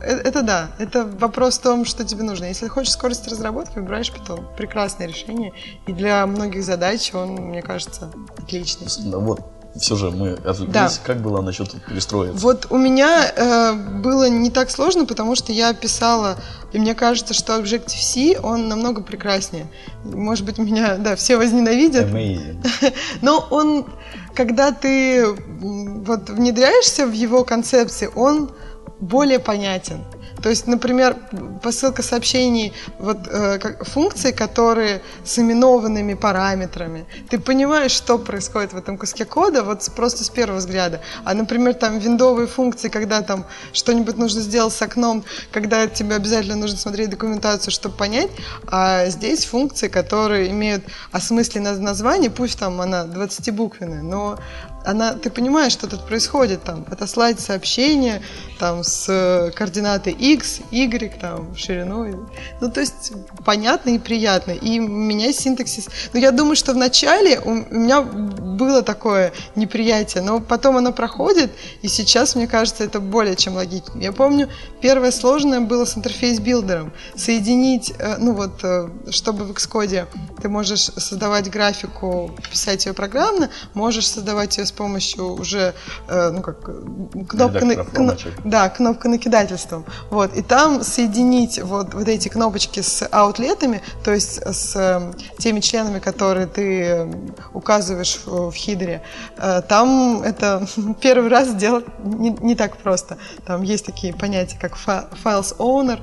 э- 0.00 0.20
это 0.24 0.42
да, 0.42 0.70
это 0.78 1.04
вопрос 1.04 1.58
в 1.58 1.62
том, 1.62 1.84
что 1.84 2.04
тебе 2.04 2.22
нужно. 2.22 2.44
Если 2.44 2.68
хочешь 2.68 2.92
скорость 2.92 3.26
разработки, 3.28 3.78
выбираешь 3.78 4.10
Python. 4.10 4.44
Прекрасное 4.56 5.08
решение. 5.08 5.52
И 5.86 5.92
для 5.92 6.24
многих 6.26 6.62
задач 6.64 7.12
он, 7.14 7.30
мне 7.30 7.62
кажется, 7.62 8.12
отличный. 8.38 8.86
Да 9.10 9.18
вот, 9.18 9.40
все 9.76 9.96
же 9.96 10.10
мы 10.10 10.32
отвлеклись. 10.32 10.72
Да. 10.72 10.90
Как 11.04 11.22
было 11.22 11.40
насчет 11.42 11.70
перестроиться? 11.84 12.40
Вот 12.40 12.66
у 12.70 12.76
меня 12.76 13.30
э, 13.34 13.72
было 13.72 14.28
не 14.28 14.50
так 14.50 14.70
сложно, 14.70 15.06
потому 15.06 15.36
что 15.36 15.52
я 15.52 15.72
писала, 15.72 16.36
и 16.72 16.78
мне 16.78 16.94
кажется, 16.94 17.34
что 17.34 17.56
Objective-C, 17.58 18.40
он 18.42 18.68
намного 18.68 19.02
прекраснее. 19.02 19.68
Может 20.04 20.44
быть, 20.44 20.58
меня, 20.58 20.96
да, 20.96 21.14
все 21.14 21.36
возненавидят. 21.36 22.06
Amazing. 22.06 22.64
Но 23.22 23.46
он, 23.50 23.86
когда 24.34 24.72
ты 24.72 25.26
вот 25.26 26.30
внедряешься 26.30 27.06
в 27.06 27.12
его 27.12 27.44
концепции, 27.44 28.10
он 28.14 28.50
более 28.98 29.38
понятен. 29.38 30.04
То 30.42 30.48
есть, 30.48 30.66
например, 30.66 31.16
посылка 31.62 32.02
сообщений, 32.02 32.72
вот 32.98 33.18
э, 33.26 33.58
как, 33.58 33.86
функции, 33.86 34.32
которые 34.32 35.02
с 35.24 35.38
именованными 35.38 36.14
параметрами. 36.14 37.06
Ты 37.28 37.38
понимаешь, 37.38 37.92
что 37.92 38.18
происходит 38.18 38.72
в 38.72 38.76
этом 38.76 38.96
куске 38.96 39.24
кода, 39.24 39.62
вот 39.62 39.88
просто 39.94 40.24
с 40.24 40.30
первого 40.30 40.58
взгляда. 40.58 41.00
А, 41.24 41.34
например, 41.34 41.74
там 41.74 41.98
виндовые 41.98 42.46
функции, 42.46 42.88
когда 42.88 43.22
там 43.22 43.44
что-нибудь 43.72 44.16
нужно 44.16 44.40
сделать 44.40 44.72
с 44.72 44.82
окном, 44.82 45.24
когда 45.52 45.86
тебе 45.86 46.16
обязательно 46.16 46.56
нужно 46.56 46.78
смотреть 46.78 47.10
документацию, 47.10 47.72
чтобы 47.72 47.96
понять. 47.96 48.30
А 48.66 49.06
здесь 49.06 49.44
функции, 49.44 49.88
которые 49.88 50.50
имеют 50.50 50.84
осмысленное 51.12 51.76
название, 51.76 52.30
пусть 52.30 52.58
там 52.58 52.80
она 52.80 53.04
20-буквенная, 53.04 54.02
но 54.02 54.38
она, 54.84 55.14
ты 55.14 55.30
понимаешь, 55.30 55.72
что 55.72 55.86
тут 55.86 56.06
происходит, 56.06 56.62
там, 56.62 56.84
отослать 56.90 57.40
сообщение, 57.40 58.22
там, 58.58 58.82
с 58.82 59.06
э, 59.08 59.50
координатой 59.52 60.12
x, 60.12 60.60
y, 60.70 61.18
там, 61.20 61.54
шириной. 61.56 62.16
Ну, 62.60 62.70
то 62.70 62.80
есть, 62.80 63.12
понятно 63.44 63.90
и 63.90 63.98
приятно. 63.98 64.52
И 64.52 64.80
у 64.80 64.88
меня 64.88 65.32
синтаксис... 65.32 65.88
Ну, 66.12 66.20
я 66.20 66.30
думаю, 66.30 66.56
что 66.56 66.72
вначале 66.72 67.40
у 67.40 67.54
меня 67.54 68.02
было 68.02 68.82
такое 68.82 69.32
неприятие, 69.56 70.22
но 70.22 70.40
потом 70.40 70.76
оно 70.76 70.92
проходит, 70.92 71.50
и 71.82 71.88
сейчас, 71.88 72.34
мне 72.34 72.46
кажется, 72.46 72.84
это 72.84 73.00
более 73.00 73.36
чем 73.36 73.54
логично. 73.54 73.98
Я 74.00 74.12
помню, 74.12 74.48
первое 74.80 75.10
сложное 75.10 75.60
было 75.60 75.84
с 75.84 75.96
Interface 75.96 76.39
Builder'ом. 76.39 76.92
Соединить, 77.16 77.92
э, 77.98 78.16
ну 78.18 78.34
вот, 78.34 78.62
э, 78.62 78.88
чтобы 79.10 79.44
в 79.44 79.50
Xcode 79.52 80.06
ты 80.40 80.48
можешь 80.48 80.84
создавать 80.84 81.50
графику, 81.50 82.30
писать 82.50 82.86
ее 82.86 82.92
программно, 82.92 83.50
можешь 83.74 84.08
создавать 84.08 84.56
ее 84.58 84.66
с 84.70 84.72
помощью 84.72 85.34
уже, 85.34 85.74
э, 86.08 86.30
ну 86.30 86.42
как, 86.42 86.68
э, 86.68 87.24
кнопка, 87.28 87.64
на- 87.64 87.84
кно- 87.84 88.14
да, 88.44 88.68
кнопка 88.68 89.08
накидательством. 89.08 89.84
Вот. 90.10 90.34
И 90.36 90.42
там 90.42 90.82
соединить 90.82 91.60
вот, 91.62 91.94
вот 91.94 92.08
эти 92.08 92.28
кнопочки 92.28 92.80
с 92.80 93.06
outlet'ами, 93.10 93.82
то 94.04 94.12
есть 94.12 94.40
с 94.46 94.76
э, 94.76 95.12
теми 95.38 95.60
членами, 95.60 95.98
которые 95.98 96.46
ты 96.46 97.08
указываешь 97.52 98.20
в, 98.24 98.50
в 98.50 98.54
хидре, 98.54 99.02
э, 99.36 99.62
там 99.68 100.22
это 100.22 100.66
первый 101.00 101.28
раз 101.30 101.48
сделать 101.48 101.84
не, 102.04 102.30
не 102.40 102.54
так 102.54 102.76
просто. 102.76 103.18
Там 103.46 103.62
есть 103.62 103.84
такие 103.86 104.14
понятия, 104.14 104.58
как 104.60 104.76
files 105.24 105.56
owner. 105.58 105.98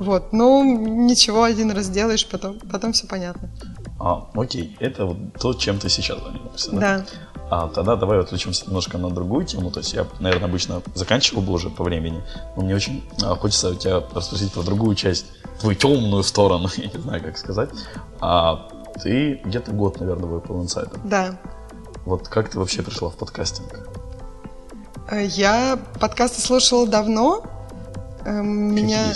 Вот. 0.00 0.32
Ну, 0.32 0.64
ничего, 0.64 1.44
один 1.44 1.70
раз 1.70 1.88
делаешь, 1.88 2.26
потом, 2.26 2.58
потом 2.72 2.92
все 2.92 3.06
понятно. 3.06 3.48
А, 4.00 4.28
окей, 4.34 4.76
это 4.80 5.06
вот 5.06 5.16
то, 5.40 5.54
чем 5.54 5.78
ты 5.78 5.88
сейчас 5.88 6.18
занимаешься, 6.18 6.70
да? 6.72 6.78
Да. 6.80 7.04
А 7.50 7.68
тогда 7.68 7.96
давай 7.96 8.20
отвлечемся 8.20 8.66
немножко 8.66 8.98
на 8.98 9.10
другую 9.10 9.46
тему. 9.46 9.70
То 9.70 9.80
есть 9.80 9.94
я, 9.94 10.06
наверное, 10.20 10.48
обычно 10.48 10.82
заканчивал 10.94 11.42
бы 11.42 11.52
уже 11.52 11.70
по 11.70 11.82
времени, 11.84 12.22
но 12.56 12.62
мне 12.62 12.74
очень 12.74 13.04
а, 13.22 13.34
хочется 13.36 13.70
у 13.70 13.74
тебя 13.74 14.02
расспросить 14.12 14.52
про 14.52 14.62
другую 14.62 14.94
часть, 14.94 15.26
твою 15.60 15.74
темную 15.74 16.22
сторону, 16.22 16.68
я 16.76 16.88
не 16.88 16.98
знаю, 17.00 17.22
как 17.22 17.38
сказать. 17.38 17.70
А 18.20 18.68
ты 19.02 19.40
где-то 19.44 19.72
год, 19.72 20.00
наверное, 20.00 20.28
выпал 20.28 20.62
инсайдер. 20.62 20.98
Да. 21.04 21.38
Вот 22.04 22.28
как 22.28 22.50
ты 22.50 22.58
вообще 22.58 22.82
пришла 22.82 23.08
в 23.10 23.16
подкастинг? 23.16 23.80
Э, 25.10 25.24
Я 25.24 25.78
подкасты 26.00 26.40
слушала 26.42 26.86
давно. 26.86 27.42
Э, 28.24 28.42
Меня... 28.42 29.12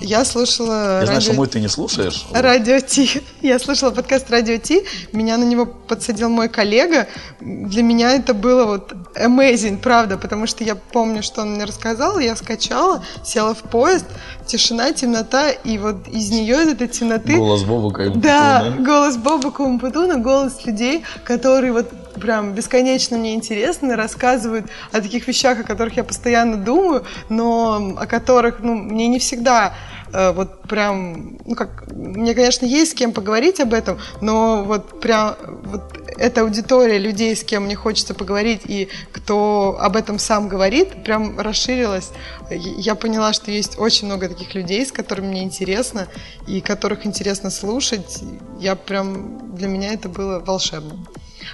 Я 0.00 0.24
слушала 0.24 1.00
Я 1.00 1.06
знаю, 1.06 1.20
что 1.20 1.32
мой 1.34 1.46
ты 1.48 1.60
не 1.60 1.68
слушаешь. 1.68 2.26
Радио 2.32 2.80
Ти. 2.80 3.22
Я 3.42 3.58
слышала 3.58 3.90
подкаст 3.90 4.30
Радио 4.30 4.58
Ти. 4.58 4.84
Меня 5.12 5.36
на 5.36 5.44
него 5.44 5.66
подсадил 5.66 6.28
мой 6.28 6.48
коллега. 6.48 7.08
Для 7.40 7.82
меня 7.82 8.12
это 8.12 8.34
было 8.34 8.64
вот 8.66 8.92
amazing, 9.14 9.78
правда, 9.78 10.16
потому 10.16 10.46
что 10.46 10.64
я 10.64 10.74
помню, 10.74 11.22
что 11.22 11.42
он 11.42 11.54
мне 11.54 11.64
рассказал, 11.64 12.18
я 12.18 12.36
скачала, 12.36 13.04
села 13.24 13.54
в 13.54 13.62
поезд, 13.62 14.06
тишина, 14.46 14.92
темнота, 14.92 15.50
и 15.50 15.78
вот 15.78 16.08
из 16.08 16.30
нее, 16.30 16.62
из 16.62 16.68
этой 16.68 16.88
темноты... 16.88 17.36
Голос 17.36 17.64
Бобука 17.64 18.04
и 18.04 18.10
Да, 18.10 18.74
голос 18.78 19.16
Боба 19.16 19.50
Кумпутуна, 19.50 20.16
голос 20.16 20.64
людей, 20.64 21.04
которые 21.24 21.72
вот 21.72 21.88
прям 22.14 22.52
бесконечно 22.54 23.16
мне 23.16 23.34
интересны, 23.34 23.96
рассказывают 23.96 24.66
о 24.92 25.00
таких 25.00 25.28
вещах, 25.28 25.60
о 25.60 25.64
которых 25.64 25.96
я 25.96 26.04
постоянно 26.04 26.56
думаю, 26.56 27.04
но 27.28 27.94
о 27.98 28.06
которых, 28.06 28.60
ну, 28.60 28.74
мне 28.74 29.08
не 29.08 29.18
всегда 29.18 29.74
э, 30.12 30.32
вот 30.32 30.62
прям, 30.62 31.38
ну 31.44 31.54
как, 31.54 31.90
мне, 31.92 32.34
конечно, 32.34 32.66
есть 32.66 32.92
с 32.92 32.94
кем 32.94 33.12
поговорить 33.12 33.60
об 33.60 33.74
этом, 33.74 33.98
но 34.20 34.64
вот 34.64 35.00
прям 35.00 35.36
вот 35.64 35.82
эта 36.18 36.42
аудитория 36.42 36.98
людей, 36.98 37.34
с 37.34 37.44
кем 37.44 37.64
мне 37.64 37.76
хочется 37.76 38.14
поговорить 38.14 38.62
и 38.66 38.88
кто 39.12 39.78
об 39.80 39.96
этом 39.96 40.18
сам 40.18 40.48
говорит, 40.48 41.04
прям 41.04 41.38
расширилась. 41.38 42.10
Я 42.50 42.94
поняла, 42.94 43.32
что 43.32 43.50
есть 43.50 43.78
очень 43.78 44.06
много 44.06 44.28
таких 44.28 44.54
людей, 44.54 44.84
с 44.84 44.92
которыми 44.92 45.28
мне 45.28 45.42
интересно 45.44 46.08
и 46.46 46.60
которых 46.60 47.06
интересно 47.06 47.50
слушать. 47.50 48.22
Я 48.58 48.74
прям 48.74 49.54
для 49.54 49.68
меня 49.68 49.92
это 49.92 50.08
было 50.08 50.40
волшебно. 50.40 50.94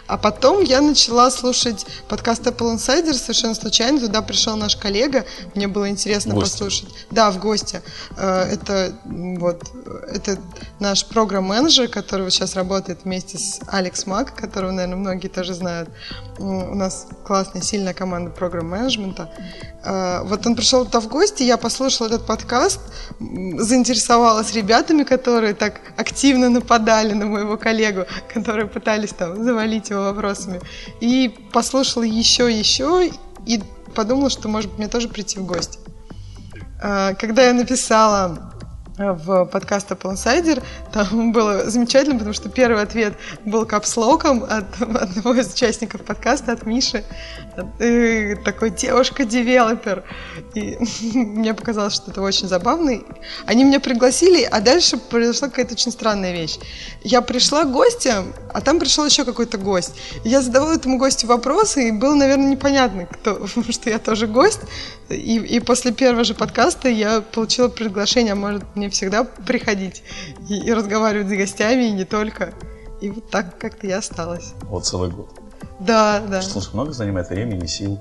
А 0.06 0.16
потом 0.18 0.62
я 0.62 0.80
начала 0.80 1.30
слушать 1.30 1.86
подкаст 2.08 2.46
Apple 2.46 2.74
Insider 2.74 3.12
совершенно 3.14 3.54
случайно. 3.54 4.00
Туда 4.00 4.22
пришел 4.22 4.56
наш 4.56 4.76
коллега. 4.76 5.24
Мне 5.54 5.68
было 5.68 5.88
интересно 5.88 6.34
гости? 6.34 6.50
послушать. 6.50 6.88
Да, 7.10 7.30
в 7.30 7.38
гости. 7.38 7.82
Э, 8.16 8.42
Это 8.52 8.94
вот 9.04 9.62
это 10.12 10.38
наш 10.80 11.04
программ-менеджер, 11.06 11.88
который 11.88 12.30
сейчас 12.30 12.54
работает 12.56 13.00
вместе 13.04 13.38
с 13.38 13.60
Алекс 13.68 14.06
Мак, 14.06 14.34
которого, 14.34 14.70
наверное, 14.72 14.96
многие 14.96 15.28
тоже 15.28 15.54
знают. 15.54 15.88
У 16.38 16.74
нас 16.74 17.06
классная, 17.24 17.62
сильная 17.62 17.94
команда 17.94 18.30
программ-менеджмента. 18.30 19.30
Э, 19.84 20.22
Вот 20.24 20.46
он 20.46 20.54
пришел 20.56 20.84
туда 20.84 21.00
в 21.00 21.08
гости, 21.08 21.42
я 21.42 21.56
послушала 21.56 22.08
этот 22.08 22.26
подкаст, 22.26 22.80
заинтересовалась 23.58 24.52
ребятами, 24.54 25.04
которые 25.04 25.54
так 25.54 25.80
активно 25.96 26.48
нападали 26.48 27.12
на 27.12 27.26
моего 27.26 27.56
коллегу, 27.56 28.04
которые 28.34 28.66
пытались 28.66 29.10
там 29.10 29.42
завалить 29.44 29.83
его 29.90 30.04
вопросами. 30.04 30.60
И 31.00 31.34
послушала 31.52 32.04
еще, 32.04 32.50
еще, 32.50 33.10
и 33.46 33.62
подумала, 33.94 34.30
что, 34.30 34.48
может 34.48 34.70
быть, 34.70 34.78
мне 34.78 34.88
тоже 34.88 35.08
прийти 35.08 35.38
в 35.38 35.46
гости. 35.46 35.78
Э, 36.82 37.14
Когда 37.18 37.42
я 37.42 37.52
написала 37.52 38.53
в 38.96 39.46
подкаст 39.46 39.90
Apple 39.90 40.14
Insider. 40.14 40.62
Там 40.92 41.32
было 41.32 41.68
замечательно, 41.68 42.16
потому 42.16 42.32
что 42.32 42.48
первый 42.48 42.82
ответ 42.82 43.14
был 43.44 43.66
капслоком 43.66 44.44
от 44.44 44.80
одного 44.80 45.34
из 45.34 45.52
участников 45.52 46.02
подкаста, 46.02 46.52
от 46.52 46.64
Миши. 46.64 47.04
И 47.80 48.36
такой 48.44 48.70
девушка-девелопер. 48.70 50.04
И 50.54 50.76
мне 51.18 51.54
показалось, 51.54 51.94
что 51.94 52.10
это 52.10 52.22
очень 52.22 52.46
забавно. 52.46 53.00
Они 53.46 53.64
меня 53.64 53.80
пригласили, 53.80 54.42
а 54.44 54.60
дальше 54.60 54.96
произошла 54.96 55.48
какая-то 55.48 55.74
очень 55.74 55.90
странная 55.90 56.32
вещь. 56.32 56.58
Я 57.02 57.20
пришла 57.20 57.64
гостем, 57.64 58.32
а 58.52 58.60
там 58.60 58.78
пришел 58.78 59.04
еще 59.04 59.24
какой-то 59.24 59.58
гость. 59.58 59.94
Я 60.22 60.40
задавала 60.40 60.72
этому 60.72 60.98
гостю 60.98 61.26
вопросы, 61.26 61.88
и 61.88 61.92
было, 61.92 62.14
наверное, 62.14 62.50
непонятно, 62.50 63.06
кто, 63.06 63.46
что 63.70 63.90
я 63.90 63.98
тоже 63.98 64.28
гость. 64.28 64.60
И, 65.08 65.36
и 65.36 65.60
после 65.60 65.92
первого 65.92 66.24
же 66.24 66.34
подкаста 66.34 66.88
я 66.88 67.20
получила 67.20 67.68
приглашение, 67.68 68.32
а 68.32 68.36
может, 68.36 68.62
мне 68.74 68.83
всегда 68.88 69.24
приходить 69.24 70.02
и, 70.48 70.58
и 70.58 70.72
разговаривать 70.72 71.28
с 71.28 71.30
гостями, 71.30 71.84
и 71.84 71.92
не 71.92 72.04
только. 72.04 72.54
И 73.00 73.10
вот 73.10 73.28
так 73.30 73.58
как-то 73.58 73.86
я 73.86 73.98
осталась. 73.98 74.54
Вот 74.62 74.86
целый 74.86 75.10
год. 75.10 75.28
Да, 75.80 76.20
да. 76.20 76.42
Слушай, 76.42 76.74
много 76.74 76.92
занимает 76.92 77.28
времени, 77.28 77.66
сил? 77.66 77.98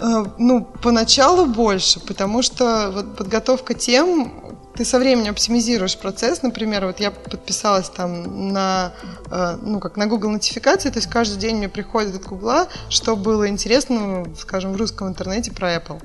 Э, 0.00 0.24
ну, 0.38 0.66
поначалу 0.82 1.46
больше, 1.46 2.00
потому 2.00 2.42
что 2.42 2.90
вот 2.92 3.16
подготовка 3.16 3.74
тем, 3.74 4.58
ты 4.74 4.84
со 4.84 4.98
временем 5.00 5.32
оптимизируешь 5.32 5.98
процесс. 5.98 6.42
Например, 6.42 6.86
вот 6.86 7.00
я 7.00 7.10
подписалась 7.10 7.88
там 7.88 8.52
на, 8.52 8.92
э, 9.30 9.58
ну, 9.60 9.80
как 9.80 9.96
на 9.96 10.06
Google 10.06 10.30
нотификации, 10.30 10.90
то 10.90 10.98
есть 10.98 11.10
каждый 11.10 11.38
день 11.38 11.56
мне 11.56 11.68
приходит 11.68 12.14
от 12.14 12.24
Google, 12.24 12.68
что 12.88 13.16
было 13.16 13.48
интересно, 13.48 14.24
скажем, 14.38 14.72
в 14.72 14.76
русском 14.76 15.08
интернете 15.08 15.50
про 15.50 15.74
Apple. 15.74 16.00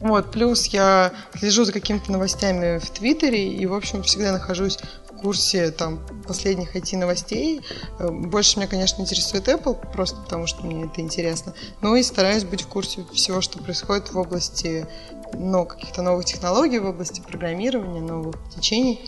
Вот, 0.00 0.30
плюс 0.30 0.66
я 0.66 1.12
слежу 1.38 1.64
за 1.64 1.72
какими-то 1.72 2.12
новостями 2.12 2.78
в 2.78 2.90
Твиттере 2.90 3.48
и, 3.48 3.64
в 3.66 3.74
общем, 3.74 4.02
всегда 4.02 4.32
нахожусь 4.32 4.78
в 5.10 5.16
курсе 5.16 5.70
там 5.70 6.00
последних 6.26 6.76
IT-новостей. 6.76 7.62
Э, 7.98 8.10
больше 8.10 8.58
меня, 8.58 8.68
конечно, 8.68 9.00
интересует 9.00 9.48
Apple, 9.48 9.92
просто 9.92 10.16
потому 10.20 10.46
что 10.46 10.66
мне 10.66 10.84
это 10.84 11.00
интересно. 11.00 11.54
Ну 11.80 11.96
и 11.96 12.02
стараюсь 12.02 12.44
быть 12.44 12.62
в 12.62 12.68
курсе 12.68 13.04
всего, 13.14 13.40
что 13.40 13.58
происходит 13.58 14.12
в 14.12 14.18
области 14.18 14.86
ну, 15.32 15.64
каких-то 15.64 16.02
новых 16.02 16.26
технологий, 16.26 16.78
в 16.78 16.86
области 16.86 17.20
программирования, 17.20 18.00
новых 18.00 18.36
течений. 18.54 19.00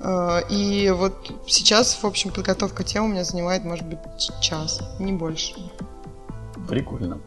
Э, 0.00 0.40
и 0.50 0.90
вот 0.90 1.32
сейчас, 1.46 1.94
в 2.02 2.04
общем, 2.04 2.32
подготовка 2.32 2.82
тем 2.82 3.04
у 3.04 3.08
меня 3.08 3.22
занимает, 3.22 3.64
может 3.64 3.86
быть, 3.86 4.00
час, 4.40 4.80
не 4.98 5.12
больше. 5.12 5.54
Прикольно. 6.68 7.20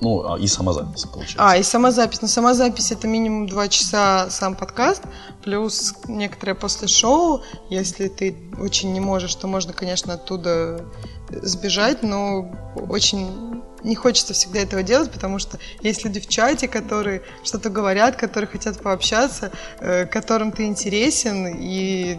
Ну, 0.00 0.32
а 0.32 0.38
и 0.38 0.46
самозапись, 0.46 1.04
получается. 1.04 1.36
А, 1.38 1.56
и 1.56 1.62
самозапись. 1.62 2.22
Но 2.22 2.28
самозапись 2.28 2.92
это 2.92 3.06
минимум 3.08 3.48
два 3.48 3.68
часа 3.68 4.28
сам 4.30 4.54
подкаст, 4.54 5.02
плюс 5.42 5.94
некоторые 6.06 6.54
после 6.54 6.88
шоу. 6.88 7.42
Если 7.70 8.08
ты 8.08 8.36
очень 8.58 8.92
не 8.92 9.00
можешь, 9.00 9.34
то 9.34 9.46
можно, 9.46 9.72
конечно, 9.72 10.14
оттуда 10.14 10.84
сбежать, 11.30 12.02
но 12.02 12.50
очень 12.88 13.62
не 13.82 13.94
хочется 13.94 14.34
всегда 14.34 14.60
этого 14.60 14.82
делать, 14.82 15.10
потому 15.10 15.38
что 15.38 15.58
есть 15.80 16.04
люди 16.04 16.20
в 16.20 16.28
чате, 16.28 16.66
которые 16.66 17.22
что-то 17.44 17.70
говорят, 17.70 18.16
которые 18.16 18.48
хотят 18.48 18.80
пообщаться, 18.80 19.52
э, 19.80 20.06
которым 20.06 20.52
ты 20.52 20.66
интересен, 20.66 21.46
и 21.46 22.18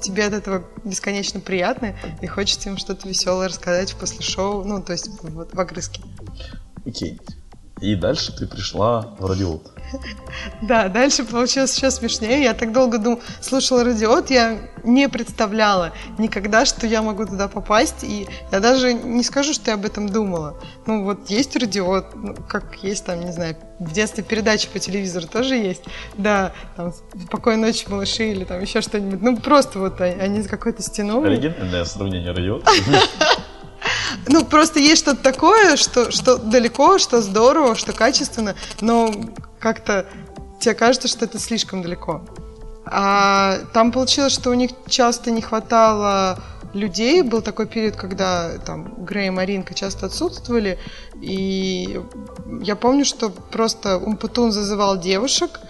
тебе 0.00 0.26
от 0.26 0.34
этого 0.34 0.64
бесконечно 0.84 1.40
приятно, 1.40 1.96
и 2.20 2.26
хочется 2.26 2.68
им 2.68 2.76
что-то 2.76 3.08
веселое 3.08 3.48
рассказать 3.48 3.94
после 3.96 4.22
шоу, 4.22 4.64
ну, 4.64 4.82
то 4.82 4.92
есть 4.92 5.10
вот 5.22 5.52
в 5.52 5.60
огрызке. 5.60 6.02
Окей. 6.86 7.20
И 7.80 7.94
дальше 7.94 8.36
ты 8.36 8.46
пришла 8.46 9.14
в 9.18 9.26
радиот. 9.26 9.72
Да, 10.62 10.88
дальше 10.88 11.24
получилось 11.24 11.76
еще 11.76 11.90
смешнее. 11.90 12.44
Я 12.44 12.54
так 12.54 12.72
долго 12.72 12.98
дум... 12.98 13.18
слушала 13.40 13.82
радиот, 13.82 14.30
я 14.30 14.58
не 14.84 15.08
представляла 15.08 15.92
никогда, 16.18 16.64
что 16.64 16.86
я 16.86 17.02
могу 17.02 17.26
туда 17.26 17.48
попасть. 17.48 18.04
И 18.04 18.28
я 18.52 18.60
даже 18.60 18.92
не 18.92 19.24
скажу, 19.24 19.52
что 19.52 19.70
я 19.70 19.74
об 19.74 19.84
этом 19.84 20.08
думала. 20.08 20.56
Ну 20.86 21.04
вот 21.04 21.28
есть 21.30 21.56
радиот, 21.56 22.14
ну, 22.14 22.36
как 22.48 22.76
есть 22.82 23.04
там, 23.06 23.20
не 23.24 23.32
знаю, 23.32 23.56
в 23.80 23.92
детстве 23.92 24.22
передачи 24.22 24.68
по 24.68 24.78
телевизору 24.78 25.26
тоже 25.26 25.56
есть. 25.56 25.82
Да, 26.16 26.52
там 26.76 26.92
«Спокойной 27.26 27.68
ночи, 27.68 27.86
малыши» 27.88 28.30
или 28.30 28.44
там 28.44 28.60
еще 28.60 28.82
что-нибудь. 28.82 29.22
Ну 29.22 29.36
просто 29.38 29.80
вот 29.80 30.00
они 30.00 30.42
за 30.42 30.48
какой-то 30.48 30.82
стеной. 30.82 31.26
Оригинальное 31.26 31.84
сравнение 31.84 32.30
радиот. 32.30 32.64
Ну, 34.26 34.44
просто 34.44 34.78
есть 34.78 35.02
что-то 35.02 35.22
такое, 35.22 35.76
что, 35.76 36.10
что 36.10 36.36
далеко, 36.36 36.98
что 36.98 37.20
здорово, 37.22 37.74
что 37.74 37.92
качественно, 37.92 38.54
но 38.80 39.12
как-то 39.58 40.06
тебе 40.60 40.74
кажется, 40.74 41.08
что 41.08 41.24
это 41.24 41.38
слишком 41.38 41.82
далеко. 41.82 42.22
А 42.86 43.58
там 43.72 43.92
получилось, 43.92 44.32
что 44.32 44.50
у 44.50 44.54
них 44.54 44.70
часто 44.88 45.30
не 45.30 45.42
хватало 45.42 46.38
людей. 46.72 47.22
Был 47.22 47.42
такой 47.42 47.66
период, 47.66 47.96
когда 47.96 48.58
там 48.58 49.04
Грей 49.04 49.28
и 49.28 49.30
Маринка 49.30 49.74
часто 49.74 50.06
отсутствовали. 50.06 50.78
И 51.20 52.00
я 52.62 52.76
помню, 52.76 53.04
что 53.04 53.30
просто 53.30 53.98
Умпутун 53.98 54.52
зазывал 54.52 54.98
девушек, 54.98 55.60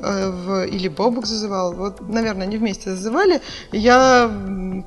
в, 0.00 0.66
или 0.66 0.88
Бобук 0.88 1.26
зазывал. 1.26 1.72
Вот, 1.74 2.00
наверное, 2.08 2.46
они 2.46 2.56
вместе 2.56 2.90
зазывали. 2.90 3.40
я 3.72 4.30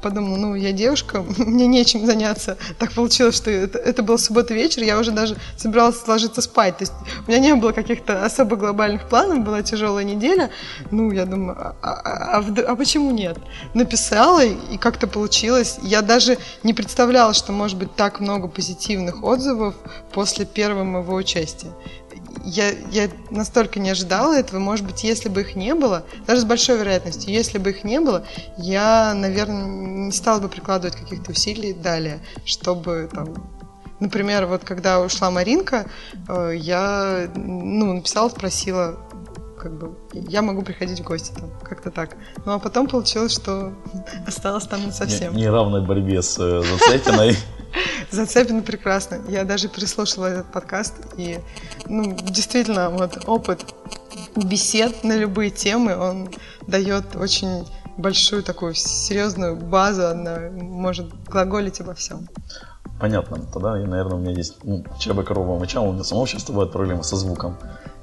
подумала, 0.01 0.37
ну, 0.37 0.55
я 0.55 0.71
девушка, 0.71 1.23
мне 1.37 1.67
нечем 1.67 2.05
заняться. 2.05 2.57
Так 2.77 2.93
получилось, 2.93 3.35
что 3.35 3.51
это, 3.51 3.77
это 3.77 4.03
был 4.03 4.17
суббота 4.17 4.53
вечер, 4.53 4.83
я 4.83 4.99
уже 4.99 5.11
даже 5.11 5.37
собиралась 5.57 6.07
ложиться 6.07 6.41
спать. 6.41 6.77
То 6.77 6.83
есть 6.83 6.93
у 7.27 7.31
меня 7.31 7.39
не 7.39 7.55
было 7.55 7.71
каких-то 7.71 8.25
особо 8.25 8.55
глобальных 8.55 9.07
планов, 9.09 9.43
была 9.43 9.61
тяжелая 9.61 10.03
неделя. 10.03 10.49
Ну, 10.91 11.11
я 11.11 11.25
думаю, 11.25 11.57
а, 11.59 11.75
а, 11.81 12.39
а, 12.39 12.71
а 12.71 12.75
почему 12.75 13.11
нет? 13.11 13.37
Написала, 13.73 14.43
и 14.43 14.77
как-то 14.77 15.07
получилось. 15.07 15.77
Я 15.81 16.01
даже 16.01 16.37
не 16.63 16.73
представляла, 16.73 17.33
что 17.33 17.51
может 17.51 17.77
быть 17.77 17.95
так 17.95 18.19
много 18.19 18.47
позитивных 18.47 19.23
отзывов 19.23 19.75
после 20.11 20.45
первого 20.45 20.83
моего 20.83 21.15
участия 21.15 21.69
я, 22.43 22.69
я 22.91 23.09
настолько 23.29 23.79
не 23.79 23.89
ожидала 23.89 24.37
этого. 24.37 24.59
Может 24.59 24.85
быть, 24.85 25.03
если 25.03 25.29
бы 25.29 25.41
их 25.41 25.55
не 25.55 25.75
было, 25.75 26.03
даже 26.27 26.41
с 26.41 26.45
большой 26.45 26.77
вероятностью, 26.77 27.31
если 27.31 27.57
бы 27.57 27.71
их 27.71 27.83
не 27.83 27.99
было, 27.99 28.25
я, 28.57 29.13
наверное, 29.13 29.65
не 29.65 30.11
стала 30.11 30.39
бы 30.39 30.49
прикладывать 30.49 30.95
каких-то 30.95 31.31
усилий 31.31 31.73
далее, 31.73 32.19
чтобы 32.45 33.09
там 33.11 33.35
Например, 33.99 34.45
вот 34.45 34.63
когда 34.63 35.01
ушла 35.01 35.29
Маринка, 35.29 35.85
э, 36.29 36.53
я 36.55 37.29
ну, 37.35 37.95
написала, 37.95 38.29
спросила, 38.29 38.97
как 39.59 39.77
бы, 39.77 39.97
я 40.13 40.41
могу 40.41 40.61
приходить 40.61 41.01
в 41.01 41.03
гости 41.03 41.33
там, 41.33 41.51
как-то 41.63 41.91
так. 41.91 42.15
Ну, 42.45 42.53
а 42.53 42.59
потом 42.59 42.87
получилось, 42.87 43.33
что 43.33 43.73
осталось 44.27 44.67
там 44.67 44.85
не 44.85 44.91
совсем. 44.91 45.35
Не, 45.35 45.43
неравной 45.43 45.85
борьбе 45.85 46.21
с 46.21 46.37
э, 46.39 46.61
Зацепиной. 46.61 47.35
Зацепина 48.11 48.61
прекрасно. 48.61 49.19
Я 49.27 49.43
даже 49.43 49.67
переслушала 49.67 50.27
этот 50.27 50.51
подкаст, 50.51 50.95
и, 51.17 51.39
ну, 51.87 52.15
действительно, 52.15 52.89
вот 52.89 53.23
опыт 53.27 53.65
бесед 54.35 55.03
на 55.03 55.15
любые 55.17 55.49
темы, 55.49 55.95
он 55.97 56.29
дает 56.67 57.15
очень 57.15 57.67
большую 57.97 58.43
такую 58.43 58.73
серьезную 58.75 59.55
базу, 59.55 60.07
она 60.07 60.39
может 60.51 61.07
глаголить 61.25 61.81
обо 61.81 61.93
всем. 61.93 62.27
Понятно. 62.99 63.39
Тогда, 63.53 63.75
наверное, 63.75 64.15
у 64.15 64.19
меня 64.19 64.31
есть, 64.31 64.55
ну, 64.63 64.83
бы 65.13 65.23
корова 65.23 65.57
мычала, 65.57 65.85
у 65.85 65.93
меня 65.93 66.03
самого 66.03 66.27
часто 66.27 66.51
бывают 66.51 66.71
проблемы 66.71 67.03
со 67.03 67.15
звуком. 67.15 67.57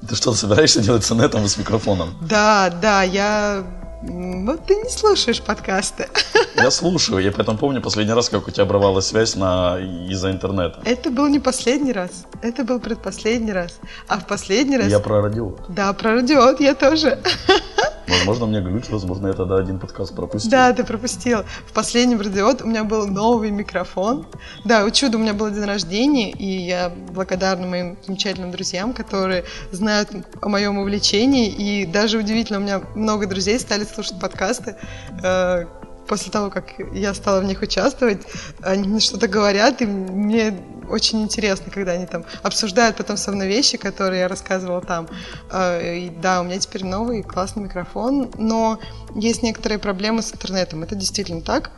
Ты 0.09 0.14
что-то 0.14 0.37
собираешься 0.37 0.81
делать 0.81 1.05
с 1.05 1.11
нетом 1.14 1.44
и 1.44 1.48
с 1.48 1.59
микрофоном? 1.59 2.14
Да, 2.22 2.70
да, 2.70 3.02
я 3.02 3.64
вот 4.02 4.66
ты 4.66 4.74
не 4.74 4.90
слушаешь 4.90 5.40
подкасты. 5.40 6.09
Я 6.56 6.70
слушаю. 6.70 7.18
Я 7.18 7.32
поэтому 7.32 7.59
помню 7.59 7.80
последний 7.80 8.12
раз, 8.12 8.28
как 8.28 8.46
у 8.46 8.50
тебя 8.50 8.64
обрывалась 8.64 9.06
связь 9.06 9.37
на... 9.37 9.78
из-за 10.11 10.30
интернета. 10.30 10.80
Это 10.85 11.11
был 11.11 11.28
не 11.28 11.38
последний 11.38 11.92
раз. 11.92 12.11
Это 12.42 12.64
был 12.64 12.78
предпоследний 12.78 13.52
раз. 13.52 13.78
А 14.09 14.18
в 14.18 14.26
последний 14.26 14.76
раз... 14.76 14.88
Я 14.88 15.00
про 15.00 15.22
радиот. 15.22 15.66
Да, 15.68 15.92
про 15.92 16.14
радиот 16.14 16.61
я 16.61 16.74
тоже. 16.74 17.18
Возможно, 18.09 18.46
мне 18.46 18.61
глюч, 18.61 18.85
возможно, 18.88 19.28
я 19.28 19.32
тогда 19.32 19.56
один 19.56 19.80
подкаст 19.80 20.14
пропустил. 20.14 20.50
Да, 20.50 20.72
ты 20.72 20.85
пропустил. 20.85 21.40
В 21.66 21.72
последнем 21.72 22.20
радиот 22.20 22.62
у 22.62 22.66
меня 22.68 22.85
был 22.85 23.06
новый 23.09 23.50
микрофон. 23.50 24.26
Да, 24.64 24.85
у 24.85 24.90
чуда 24.90 25.18
у 25.18 25.20
меня 25.20 25.35
был 25.35 25.50
день 25.50 25.64
рождения, 25.64 26.30
и 26.30 26.46
я 26.46 26.92
благодарна 27.11 27.66
моим 27.66 27.96
замечательным 28.06 28.52
друзьям, 28.52 28.92
которые 28.92 29.44
знают 29.72 30.11
о 30.40 30.48
моем 30.48 30.78
увлечении, 30.78 31.48
и 31.48 31.85
даже 31.85 32.18
удивительно, 32.18 32.59
у 32.61 32.62
меня 32.62 32.82
много 32.94 33.26
друзей 33.26 33.59
стали 33.59 33.85
слушать 33.96 34.20
подкасты, 34.20 34.76
э, 35.22 35.64
после 36.06 36.30
того, 36.30 36.50
как 36.50 36.74
я 36.92 37.14
стала 37.14 37.40
в 37.40 37.44
них 37.44 37.62
участвовать, 37.62 38.20
они 38.62 38.88
мне 38.88 39.00
что-то 39.00 39.26
говорят, 39.26 39.82
и 39.82 39.87
мне 39.87 40.54
очень 40.88 41.22
интересно, 41.22 41.72
когда 41.72 41.92
они 41.92 42.06
там 42.06 42.24
обсуждают 42.42 42.96
потом 42.96 43.16
со 43.16 43.32
мной 43.32 43.48
вещи, 43.48 43.76
которые 43.76 44.20
я 44.20 44.28
рассказывала 44.28 44.80
там. 44.80 45.09
Э, 45.50 45.96
и 45.96 46.11
да, 46.11 46.40
у 46.40 46.44
меня 46.44 46.59
теперь 46.59 46.85
новый 46.85 47.22
классный 47.22 47.64
микрофон, 47.64 48.30
но 48.38 48.78
есть 49.14 49.42
некоторые 49.42 49.78
проблемы 49.78 50.22
с 50.22 50.32
интернетом. 50.32 50.82
Это 50.82 50.94
действительно 50.94 51.40
так. 51.40 51.70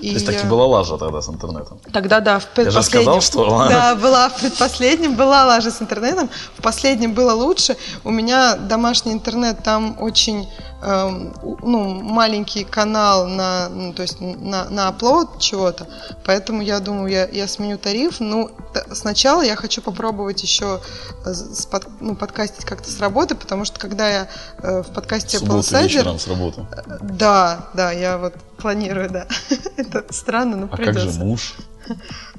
И 0.00 0.08
То 0.08 0.14
есть 0.14 0.26
таки 0.26 0.46
была 0.46 0.66
лажа 0.66 0.96
тогда 0.96 1.20
с 1.20 1.28
интернетом? 1.28 1.80
Тогда 1.92 2.20
да, 2.20 2.38
в 2.38 2.46
предпоследнем. 2.46 2.74
Я 2.74 2.82
же 2.82 2.86
сказал, 2.86 3.20
что... 3.20 3.68
Да, 3.68 3.94
была 3.96 4.28
в 4.28 4.40
предпоследнем, 4.40 5.16
была 5.16 5.44
лажа 5.44 5.70
с 5.70 5.82
интернетом, 5.82 6.30
в 6.56 6.62
последнем 6.62 7.14
было 7.14 7.32
лучше. 7.32 7.76
У 8.04 8.10
меня 8.10 8.56
домашний 8.56 9.12
интернет 9.12 9.62
там 9.64 9.96
очень 10.00 10.48
ну, 10.82 12.02
маленький 12.02 12.64
канал 12.64 13.28
на, 13.28 13.68
ну, 13.68 13.92
то 13.92 14.02
есть 14.02 14.20
на, 14.20 14.68
на 14.68 14.88
upload 14.90 15.38
чего-то, 15.38 15.86
поэтому 16.24 16.60
я 16.60 16.80
думаю, 16.80 17.08
я, 17.08 17.28
я 17.28 17.46
сменю 17.46 17.78
тариф. 17.78 18.18
Ну, 18.18 18.50
сначала 18.92 19.42
я 19.42 19.54
хочу 19.54 19.80
попробовать 19.80 20.42
еще 20.42 20.80
э, 21.24 21.32
под, 21.70 21.86
ну, 22.00 22.16
подкастить 22.16 22.64
как-то 22.64 22.90
с 22.90 22.98
работы, 22.98 23.36
потому 23.36 23.64
что 23.64 23.78
когда 23.78 24.08
я 24.08 24.28
э, 24.58 24.82
в 24.82 24.92
подкасте 24.92 25.38
Apple 25.38 25.60
Insider... 25.60 26.18
с 26.18 26.26
работы. 26.26 26.66
Да, 27.00 27.68
да, 27.74 27.92
я 27.92 28.18
вот 28.18 28.34
планирую, 28.58 29.08
да. 29.08 29.26
Это 29.76 30.04
странно, 30.10 30.56
но 30.56 30.68
а 30.70 30.76
придется. 30.76 31.04
как 31.04 31.12
же 31.12 31.20
муж? 31.20 31.54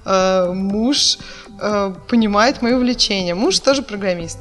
Э, 0.06 0.52
муж 0.52 1.18
э, 1.62 1.94
понимает 2.10 2.62
мои 2.62 2.74
увлечения. 2.74 3.36
Муж 3.36 3.60
тоже 3.60 3.84
программист. 3.84 4.38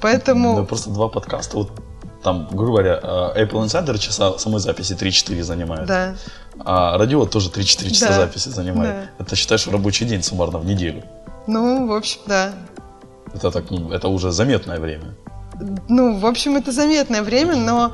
Поэтому... 0.00 0.54
Да 0.54 0.62
просто 0.62 0.90
два 0.90 1.08
подкаста, 1.08 1.56
вот 1.56 1.72
там, 2.22 2.48
грубо 2.50 2.78
говоря, 2.78 3.00
э, 3.02 3.44
Apple 3.44 3.64
Insider 3.64 3.98
часа 3.98 4.38
самой 4.38 4.60
записи 4.60 4.92
3-4 4.92 5.42
занимает. 5.42 5.86
Да. 5.86 6.14
А 6.58 6.98
радио 6.98 7.24
тоже 7.26 7.50
3-4 7.50 7.90
часа 7.90 8.08
да. 8.08 8.14
записи 8.14 8.48
занимает. 8.48 8.94
Да. 9.18 9.24
Это 9.24 9.36
считаешь 9.36 9.66
рабочий 9.66 10.04
день 10.04 10.22
суммарно 10.22 10.58
в 10.58 10.66
неделю. 10.66 11.02
Ну, 11.46 11.86
в 11.86 11.92
общем, 11.92 12.20
да. 12.26 12.52
Это 13.34 13.50
так, 13.50 13.70
ну, 13.70 13.92
это 13.92 14.08
уже 14.08 14.32
заметное 14.32 14.78
время. 14.78 15.14
Ну, 15.88 16.18
в 16.18 16.26
общем, 16.26 16.56
это 16.56 16.72
заметное 16.72 17.22
время, 17.22 17.56
но 17.56 17.92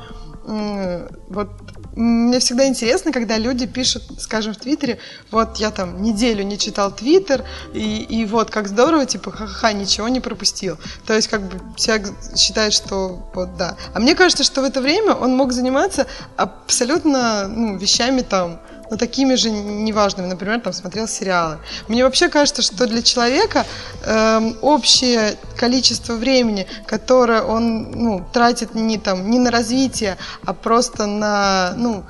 вот 1.29 1.49
мне 1.97 2.39
всегда 2.39 2.67
интересно, 2.67 3.11
когда 3.11 3.37
люди 3.37 3.65
пишут, 3.65 4.03
скажем, 4.19 4.53
в 4.53 4.57
Твиттере, 4.57 4.99
вот 5.31 5.57
я 5.57 5.71
там 5.71 6.01
неделю 6.01 6.43
не 6.43 6.57
читал 6.57 6.95
Твиттер, 6.95 7.43
и, 7.73 8.03
и 8.03 8.25
вот 8.25 8.51
как 8.51 8.67
здорово, 8.67 9.05
типа, 9.05 9.31
ха-ха, 9.31 9.73
ничего 9.73 10.07
не 10.07 10.19
пропустил. 10.19 10.77
То 11.05 11.13
есть, 11.13 11.27
как 11.27 11.41
бы, 11.41 11.59
человек 11.75 12.09
считает, 12.35 12.73
что 12.73 13.29
вот 13.33 13.57
да. 13.57 13.77
А 13.93 13.99
мне 13.99 14.13
кажется, 14.13 14.43
что 14.43 14.61
в 14.61 14.65
это 14.65 14.79
время 14.79 15.13
он 15.13 15.35
мог 15.35 15.51
заниматься 15.51 16.05
абсолютно 16.35 17.47
ну, 17.47 17.77
вещами 17.77 18.21
там, 18.21 18.59
но 18.89 18.97
такими 18.97 19.35
же 19.35 19.49
неважными, 19.49 20.27
например, 20.27 20.61
там 20.61 20.73
смотрел 20.73 21.07
сериалы. 21.07 21.59
Мне 21.87 22.03
вообще 22.03 22.29
кажется, 22.29 22.61
что 22.61 22.87
для 22.87 23.01
человека 23.01 23.65
э, 24.03 24.51
общее 24.61 25.35
количество 25.57 26.13
времени, 26.13 26.67
которое 26.85 27.41
он 27.41 27.91
ну, 27.91 28.25
тратит 28.33 28.75
не, 28.75 28.97
там, 28.97 29.29
не 29.29 29.39
на 29.39 29.51
развитие, 29.51 30.17
а 30.45 30.53
просто 30.53 31.05
на, 31.05 31.73
ну, 31.77 32.03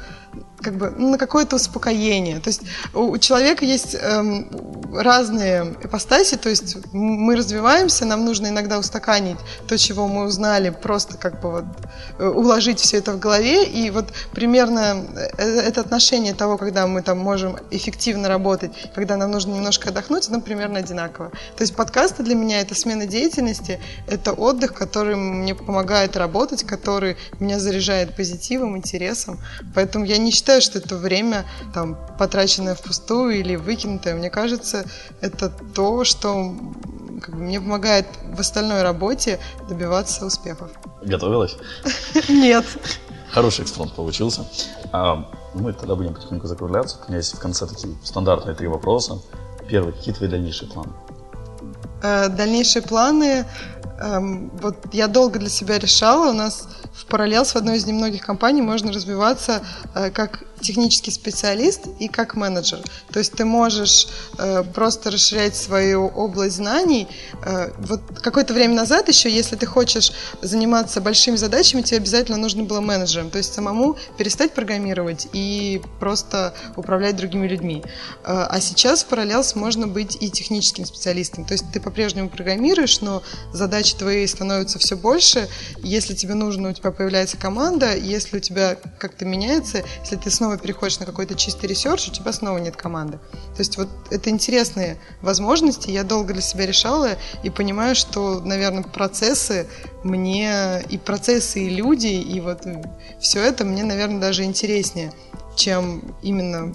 как 0.62 0.76
бы 0.76 0.94
ну, 0.98 1.12
на 1.12 1.18
какое-то 1.18 1.56
успокоение. 1.56 2.40
То 2.40 2.50
есть 2.50 2.62
у, 2.94 3.18
человека 3.18 3.64
есть 3.64 3.96
эм, 4.00 4.50
разные 4.94 5.76
ипостаси, 5.84 6.36
то 6.38 6.50
есть 6.50 6.78
мы 6.94 7.36
развиваемся, 7.36 8.06
нам 8.06 8.26
нужно 8.26 8.48
иногда 8.48 8.80
устаканить 8.80 9.38
то, 9.68 9.78
чего 9.78 10.08
мы 10.08 10.26
узнали, 10.26 10.70
просто 10.70 11.18
как 11.18 11.42
бы 11.42 11.52
вот 11.52 11.66
э, 12.18 12.28
уложить 12.28 12.80
все 12.80 12.98
это 12.98 13.14
в 13.14 13.20
голове, 13.20 13.66
и 13.66 13.90
вот 13.92 14.08
примерно 14.32 15.06
э, 15.38 15.44
это 15.44 15.82
отношение 15.82 16.34
того, 16.34 16.58
когда 16.58 16.88
мы 16.88 17.02
там 17.02 17.20
можем 17.20 17.58
эффективно 17.72 18.28
работать, 18.28 18.72
когда 18.96 19.18
нам 19.18 19.32
нужно 19.32 19.54
немножко 19.54 19.90
отдохнуть, 19.90 20.28
ну, 20.30 20.42
примерно 20.42 20.80
одинаково. 20.80 21.30
То 21.56 21.62
есть 21.62 21.76
подкасты 21.76 22.24
для 22.24 22.36
меня 22.36 22.62
это 22.62 22.74
смена 22.74 23.06
деятельности, 23.06 23.80
это 24.08 24.34
отдых, 24.34 24.74
который 24.74 25.16
мне 25.16 25.54
помогает 25.54 26.18
работать, 26.18 26.64
который 26.64 27.18
меня 27.40 27.60
заряжает 27.60 28.16
позитивом, 28.16 28.76
интересом, 28.76 29.40
поэтому 29.76 30.06
я 30.06 30.18
не 30.18 30.32
считаю 30.32 30.47
считаю, 30.48 30.62
что 30.62 30.80
это 30.80 30.96
время, 30.96 31.46
там, 31.74 31.98
потраченное 32.18 32.74
впустую 32.74 33.38
или 33.38 33.58
выкинутое. 33.58 34.16
Мне 34.16 34.30
кажется, 34.30 34.86
это 35.20 35.50
то, 35.50 36.06
что 36.06 36.56
как 37.22 37.36
бы, 37.36 37.42
мне 37.42 37.60
помогает 37.60 38.08
в 38.34 38.40
остальной 38.40 38.82
работе 38.82 39.40
добиваться 39.68 40.26
успехов. 40.26 40.72
Готовилась? 41.04 41.58
Нет. 42.30 42.64
Хороший 43.30 43.64
экспромт 43.64 43.94
получился. 43.94 44.46
А, 44.94 45.30
мы 45.54 45.74
тогда 45.74 45.96
будем 45.96 46.14
потихоньку 46.14 46.48
закругляться. 46.48 46.96
У 47.06 47.10
меня 47.10 47.18
есть 47.18 47.36
в 47.36 47.40
конце 47.40 47.68
такие 47.68 47.94
стандартные 48.06 48.56
три 48.56 48.68
вопроса. 48.68 49.20
Первый, 49.68 49.92
какие 49.92 50.14
твои 50.14 50.30
дальнейшие 50.30 50.72
планы? 50.72 50.94
Э, 52.02 52.30
дальнейшие 52.30 52.84
планы, 52.84 53.46
эм, 54.00 54.50
вот 54.62 54.78
я 54.94 55.08
долго 55.08 55.40
для 55.40 55.50
себя 55.50 55.78
решала, 55.78 56.30
у 56.30 56.34
нас 56.34 56.70
в 56.98 57.06
параллел 57.06 57.46
с 57.46 57.56
одной 57.56 57.78
из 57.78 57.86
немногих 57.86 58.26
компаний 58.26 58.62
можно 58.62 58.92
развиваться 58.92 59.62
э, 59.94 60.10
как 60.10 60.44
технический 60.62 61.12
специалист 61.12 61.82
и 62.00 62.08
как 62.08 62.36
менеджер. 62.36 62.80
То 63.12 63.20
есть 63.20 63.34
ты 63.34 63.46
можешь 63.46 64.08
э, 64.38 64.64
просто 64.74 65.12
расширять 65.12 65.56
свою 65.56 66.08
область 66.08 66.58
знаний. 66.58 67.08
Э, 67.44 67.72
вот 67.80 68.02
какое-то 68.22 68.54
время 68.54 68.76
назад 68.76 69.08
еще, 69.08 69.30
если 69.30 69.56
ты 69.56 69.66
хочешь 69.66 70.12
заниматься 70.42 71.02
большими 71.02 71.36
задачами, 71.36 71.82
тебе 71.82 71.98
обязательно 71.98 72.38
нужно 72.38 72.64
было 72.64 72.82
менеджером. 72.82 73.30
То 73.30 73.38
есть 73.38 73.54
самому 73.54 73.98
перестать 74.18 74.54
программировать 74.54 75.28
и 75.34 75.82
просто 76.00 76.54
управлять 76.76 77.16
другими 77.16 77.48
людьми. 77.48 77.84
Э, 78.24 78.48
а 78.50 78.60
сейчас 78.62 79.04
в 79.04 79.08
parallel 79.08 79.38
можно 79.56 79.88
быть 79.88 80.18
и 80.20 80.32
техническим 80.32 80.86
специалистом. 80.86 81.46
То 81.46 81.54
есть 81.54 81.66
ты 81.72 81.80
по-прежнему 81.80 82.30
программируешь, 82.30 83.02
но 83.02 83.22
задачи 83.54 83.96
твои 83.96 84.26
становятся 84.26 84.80
все 84.80 84.98
больше. 84.98 85.48
Если 85.84 86.16
тебе 86.16 86.34
нужно, 86.34 86.70
у 86.70 86.74
тебя 86.74 86.92
появляется 86.92 87.38
команда. 87.38 87.96
Если 87.96 88.38
у 88.38 88.40
тебя 88.40 88.78
как-то 88.98 89.26
меняется, 89.26 89.84
если 90.02 90.16
ты 90.16 90.32
снова 90.32 90.47
снова 90.48 90.58
переходишь 90.58 91.00
на 91.00 91.06
какой-то 91.06 91.36
чистый 91.36 91.66
research, 91.66 92.08
у 92.08 92.12
тебя 92.12 92.32
снова 92.32 92.58
нет 92.58 92.78
команды. 92.78 93.18
То 93.54 93.60
есть 93.60 93.78
вот 93.78 93.90
это 94.12 94.30
интересные 94.30 94.98
возможности, 95.22 95.90
я 95.90 96.06
долго 96.06 96.32
для 96.32 96.42
себя 96.42 96.66
решала 96.66 97.18
и 97.44 97.50
понимаю, 97.50 97.96
что, 97.96 98.40
наверное, 98.40 98.84
процессы 98.84 99.68
мне, 100.04 100.82
и 100.90 100.98
процессы, 100.98 101.66
и 101.66 101.70
люди, 101.70 102.08
и 102.08 102.40
вот 102.40 102.66
все 103.20 103.42
это 103.42 103.66
мне, 103.66 103.84
наверное, 103.84 104.22
даже 104.22 104.46
интереснее, 104.46 105.12
чем 105.58 106.16
именно 106.22 106.74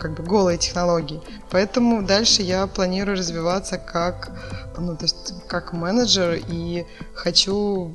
как 0.00 0.16
бы 0.16 0.24
голые 0.24 0.58
технологии. 0.58 1.20
Поэтому 1.50 2.02
дальше 2.02 2.42
я 2.42 2.66
планирую 2.66 3.16
развиваться 3.16 3.78
как, 3.78 4.32
ну, 4.76 4.96
то 4.96 5.04
есть 5.04 5.34
как 5.46 5.72
менеджер 5.72 6.40
и 6.48 6.84
хочу 7.14 7.94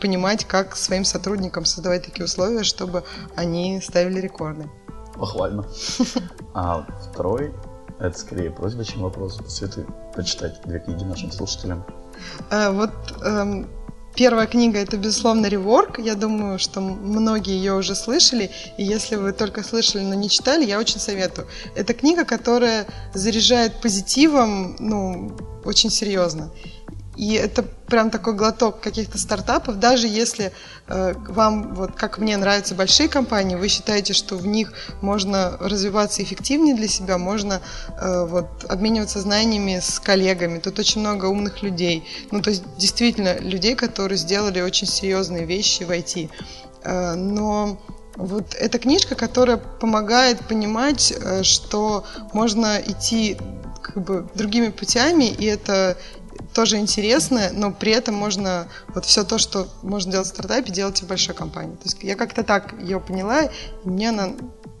понимать, 0.00 0.44
как 0.44 0.76
своим 0.76 1.04
сотрудникам 1.04 1.64
создавать 1.64 2.04
такие 2.04 2.24
условия, 2.24 2.62
чтобы 2.62 3.04
они 3.36 3.80
ставили 3.80 4.20
рекорды. 4.20 4.68
Похвально. 5.14 5.66
А 6.54 6.86
второй, 7.10 7.54
это 7.98 8.18
скорее 8.18 8.50
просьба, 8.50 8.84
чем 8.84 9.02
вопрос. 9.02 9.38
Посоветуй 9.38 9.86
почитать 10.14 10.60
две 10.66 10.80
книги 10.80 11.02
нашим 11.02 11.32
слушателям. 11.32 11.82
А, 12.50 12.70
вот 12.72 12.90
эм, 13.22 13.66
Первая 14.14 14.46
книга 14.46 14.78
это, 14.78 14.98
безусловно, 14.98 15.46
реворк. 15.46 15.98
Я 15.98 16.14
думаю, 16.14 16.58
что 16.58 16.80
многие 16.80 17.56
ее 17.56 17.72
уже 17.72 17.94
слышали. 17.94 18.50
И 18.76 18.84
если 18.84 19.16
вы 19.16 19.32
только 19.32 19.62
слышали, 19.62 20.02
но 20.02 20.14
не 20.14 20.28
читали, 20.28 20.66
я 20.66 20.78
очень 20.78 21.00
советую. 21.00 21.46
Это 21.74 21.94
книга, 21.94 22.24
которая 22.26 22.86
заряжает 23.14 23.80
позитивом, 23.80 24.76
ну, 24.78 25.32
очень 25.64 25.88
серьезно. 25.88 26.50
И 27.16 27.34
это 27.34 27.62
прям 27.62 28.10
такой 28.10 28.34
глоток 28.34 28.80
каких-то 28.80 29.18
стартапов, 29.18 29.78
даже 29.78 30.06
если 30.06 30.50
э, 30.88 31.12
вам, 31.28 31.74
вот 31.74 31.92
как 31.92 32.18
мне 32.18 32.36
нравятся 32.38 32.74
большие 32.74 33.08
компании, 33.08 33.54
вы 33.54 33.68
считаете, 33.68 34.14
что 34.14 34.36
в 34.36 34.46
них 34.46 34.72
можно 35.02 35.58
развиваться 35.60 36.22
эффективнее 36.22 36.74
для 36.74 36.88
себя, 36.88 37.18
можно 37.18 37.60
э, 38.00 38.24
вот 38.24 38.64
обмениваться 38.66 39.20
знаниями 39.20 39.80
с 39.82 40.00
коллегами. 40.00 40.58
Тут 40.58 40.78
очень 40.78 41.02
много 41.02 41.26
умных 41.26 41.62
людей. 41.62 42.08
Ну, 42.30 42.40
то 42.40 42.48
есть 42.48 42.62
действительно 42.78 43.38
людей, 43.38 43.74
которые 43.74 44.16
сделали 44.16 44.62
очень 44.62 44.86
серьезные 44.86 45.44
вещи 45.44 45.82
в 45.82 45.90
IT. 45.90 46.30
Э, 46.84 47.14
но 47.14 47.78
вот 48.16 48.54
эта 48.54 48.78
книжка, 48.78 49.14
которая 49.14 49.56
помогает 49.58 50.40
понимать, 50.46 51.12
э, 51.12 51.42
что 51.42 52.04
можно 52.32 52.80
идти 52.80 53.36
как 53.82 54.02
бы 54.02 54.26
другими 54.34 54.68
путями, 54.68 55.24
и 55.24 55.44
это 55.44 55.98
тоже 56.54 56.78
интересно, 56.78 57.50
но 57.52 57.72
при 57.72 57.92
этом 57.92 58.14
можно 58.14 58.68
вот 58.88 59.04
все 59.04 59.24
то, 59.24 59.38
что 59.38 59.68
можно 59.82 60.12
делать 60.12 60.26
в 60.26 60.30
стартапе, 60.30 60.72
делать 60.72 61.02
в 61.02 61.06
большой 61.06 61.34
компании. 61.34 61.74
То 61.76 61.84
есть 61.84 62.02
я 62.02 62.14
как-то 62.14 62.42
так 62.42 62.74
ее 62.80 63.00
поняла, 63.00 63.44
и 63.44 63.50
мне 63.84 64.10
она 64.10 64.32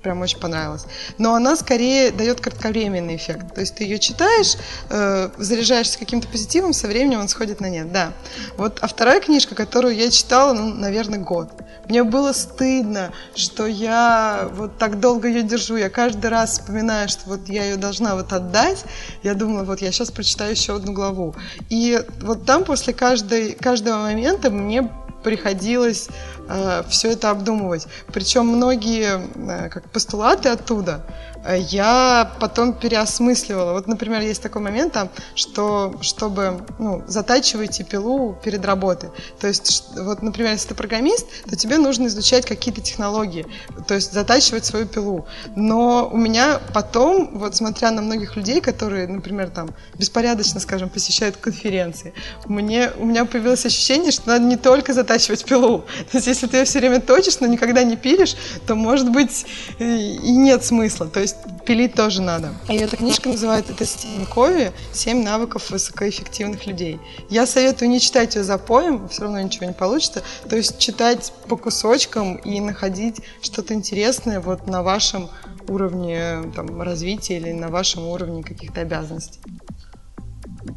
прям 0.02 0.20
очень 0.20 0.38
понравилась. 0.38 0.84
Но 1.18 1.34
она 1.34 1.56
скорее 1.56 2.10
дает 2.10 2.40
кратковременный 2.40 3.16
эффект. 3.16 3.54
То 3.54 3.60
есть 3.60 3.76
ты 3.76 3.84
ее 3.84 3.98
читаешь, 3.98 4.56
э, 4.90 5.30
заряжаешься 5.38 5.98
каким-то 5.98 6.28
позитивом, 6.28 6.72
со 6.72 6.88
временем 6.88 7.20
он 7.20 7.28
сходит 7.28 7.60
на 7.60 7.70
нет, 7.70 7.92
да. 7.92 8.12
Вот, 8.56 8.78
а 8.80 8.86
вторая 8.86 9.20
книжка, 9.20 9.54
которую 9.54 9.94
я 9.94 10.10
читала, 10.10 10.52
ну, 10.52 10.74
наверное, 10.74 11.18
год. 11.18 11.50
Мне 11.88 12.04
было 12.04 12.32
стыдно, 12.32 13.12
что 13.34 13.66
я 13.66 14.48
вот 14.54 14.78
так 14.78 15.00
долго 15.00 15.28
ее 15.28 15.42
держу. 15.42 15.76
Я 15.76 15.90
каждый 15.90 16.30
раз 16.30 16.52
вспоминаю, 16.52 17.08
что 17.08 17.22
вот 17.26 17.48
я 17.48 17.64
ее 17.64 17.76
должна 17.76 18.14
вот 18.14 18.32
отдать. 18.32 18.84
Я 19.22 19.34
думала, 19.34 19.64
вот 19.64 19.80
я 19.82 19.90
сейчас 19.92 20.10
прочитаю 20.10 20.52
еще 20.52 20.76
одну 20.76 20.92
главу. 20.92 21.34
И 21.70 22.02
вот 22.20 22.46
там 22.46 22.64
после 22.64 22.94
каждой, 22.94 23.52
каждого 23.52 24.02
момента 24.02 24.50
мне 24.50 24.88
приходилось 25.22 26.08
э, 26.48 26.82
все 26.88 27.12
это 27.12 27.30
обдумывать. 27.30 27.86
Причем 28.12 28.46
многие 28.46 29.22
э, 29.34 29.68
как 29.68 29.88
постулаты 29.90 30.48
оттуда 30.48 31.04
я 31.48 32.30
потом 32.40 32.72
переосмысливала. 32.72 33.72
Вот, 33.72 33.88
например, 33.88 34.20
есть 34.20 34.42
такой 34.42 34.62
момент, 34.62 34.96
что 35.34 35.94
чтобы 36.00 36.60
ну, 36.78 37.02
затачивайте 37.06 37.84
пилу 37.84 38.36
перед 38.44 38.64
работой. 38.64 39.10
То 39.40 39.46
есть, 39.46 39.84
вот, 39.96 40.22
например, 40.22 40.52
если 40.52 40.68
ты 40.68 40.74
программист, 40.74 41.26
то 41.48 41.56
тебе 41.56 41.78
нужно 41.78 42.06
изучать 42.06 42.46
какие-то 42.46 42.80
технологии, 42.80 43.46
то 43.86 43.94
есть 43.94 44.12
затачивать 44.12 44.64
свою 44.64 44.86
пилу. 44.86 45.26
Но 45.56 46.08
у 46.12 46.16
меня 46.16 46.60
потом, 46.74 47.38
вот 47.38 47.56
смотря 47.56 47.90
на 47.90 48.02
многих 48.02 48.36
людей, 48.36 48.60
которые, 48.60 49.08
например, 49.08 49.50
там 49.50 49.70
беспорядочно, 49.94 50.60
скажем, 50.60 50.88
посещают 50.88 51.36
конференции, 51.36 52.12
мне, 52.46 52.90
у 52.98 53.04
меня 53.06 53.24
появилось 53.24 53.64
ощущение, 53.66 54.12
что 54.12 54.28
надо 54.28 54.44
не 54.44 54.56
только 54.56 54.92
затачивать 54.92 55.44
пилу. 55.44 55.84
То 56.10 56.18
есть, 56.18 56.26
если 56.26 56.46
ты 56.46 56.58
ее 56.58 56.64
все 56.64 56.78
время 56.78 57.00
точишь, 57.00 57.40
но 57.40 57.46
никогда 57.46 57.82
не 57.82 57.96
пилишь, 57.96 58.36
то, 58.66 58.74
может 58.74 59.10
быть, 59.10 59.46
и 59.78 60.32
нет 60.32 60.64
смысла. 60.64 61.06
То 61.06 61.20
есть, 61.20 61.31
пилить 61.64 61.94
тоже 61.94 62.22
надо. 62.22 62.50
И 62.68 62.76
эта 62.76 62.96
книжка 62.96 63.28
называется 63.28 63.72
«Это 63.72 63.84
Стивен 63.86 64.26
Кови. 64.26 64.72
Семь 64.92 65.22
навыков 65.22 65.70
высокоэффективных 65.70 66.66
людей». 66.66 66.98
Я 67.28 67.46
советую 67.46 67.90
не 67.90 68.00
читать 68.00 68.34
ее 68.34 68.44
за 68.44 68.58
поем, 68.58 69.08
все 69.08 69.22
равно 69.22 69.40
ничего 69.40 69.66
не 69.66 69.72
получится. 69.72 70.22
То 70.48 70.56
есть, 70.56 70.78
читать 70.78 71.32
по 71.48 71.56
кусочкам 71.56 72.36
и 72.36 72.60
находить 72.60 73.20
что-то 73.42 73.74
интересное 73.74 74.40
вот 74.40 74.66
на 74.66 74.82
вашем 74.82 75.30
уровне 75.68 76.42
там, 76.54 76.82
развития 76.82 77.36
или 77.36 77.52
на 77.52 77.68
вашем 77.68 78.06
уровне 78.08 78.42
каких-то 78.42 78.80
обязанностей. 78.80 79.40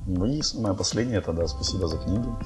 Ну 0.07 0.25
и 0.25 0.41
самое 0.41 0.75
последнее 0.75 1.21
тогда, 1.21 1.47
спасибо 1.47 1.87
за 1.87 1.97
книгу. 1.97 2.37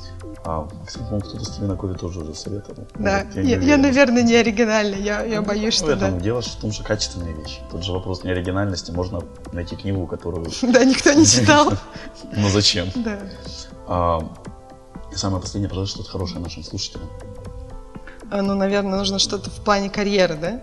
А, 0.43 0.67
кстати, 0.85 1.03
по-моему, 1.03 1.29
кто-то 1.29 1.45
Стивена 1.45 1.75
Кови 1.75 1.93
тоже 1.93 2.19
уже 2.19 2.33
советовал. 2.33 2.87
Да, 2.95 3.23
Может, 3.23 3.35
я, 3.35 3.41
я, 3.41 3.59
я, 3.59 3.77
наверное, 3.77 4.23
не 4.23 4.35
оригинальный, 4.35 5.01
я, 5.01 5.23
я 5.23 5.41
боюсь, 5.41 5.79
ну, 5.81 5.87
что 5.87 5.95
этом 5.95 6.17
да. 6.17 6.23
дело 6.23 6.41
в 6.41 6.55
том, 6.55 6.71
что 6.71 6.83
качественные 6.83 7.33
вещи. 7.33 7.59
Тут 7.71 7.83
же 7.83 7.91
вопрос 7.91 8.23
не 8.23 8.31
оригинальности, 8.31 8.91
можно 8.91 9.21
найти 9.51 9.75
книгу, 9.75 10.05
которую... 10.07 10.45
Да, 10.61 10.83
никто 10.83 11.13
не 11.13 11.25
читал. 11.25 11.73
Ну 12.35 12.49
зачем? 12.49 12.87
Да. 12.95 13.19
А, 13.87 14.19
и 15.11 15.15
самое 15.15 15.41
последнее, 15.41 15.69
пожалуйста, 15.69 15.95
что-то 15.99 16.11
хорошее 16.11 16.39
нашим 16.41 16.63
слушателям. 16.63 17.09
А, 18.31 18.41
ну, 18.41 18.53
наверное, 18.53 18.97
нужно 18.97 19.17
что-то 19.19 19.49
в 19.49 19.61
плане 19.61 19.89
карьеры, 19.89 20.35
да? 20.35 20.61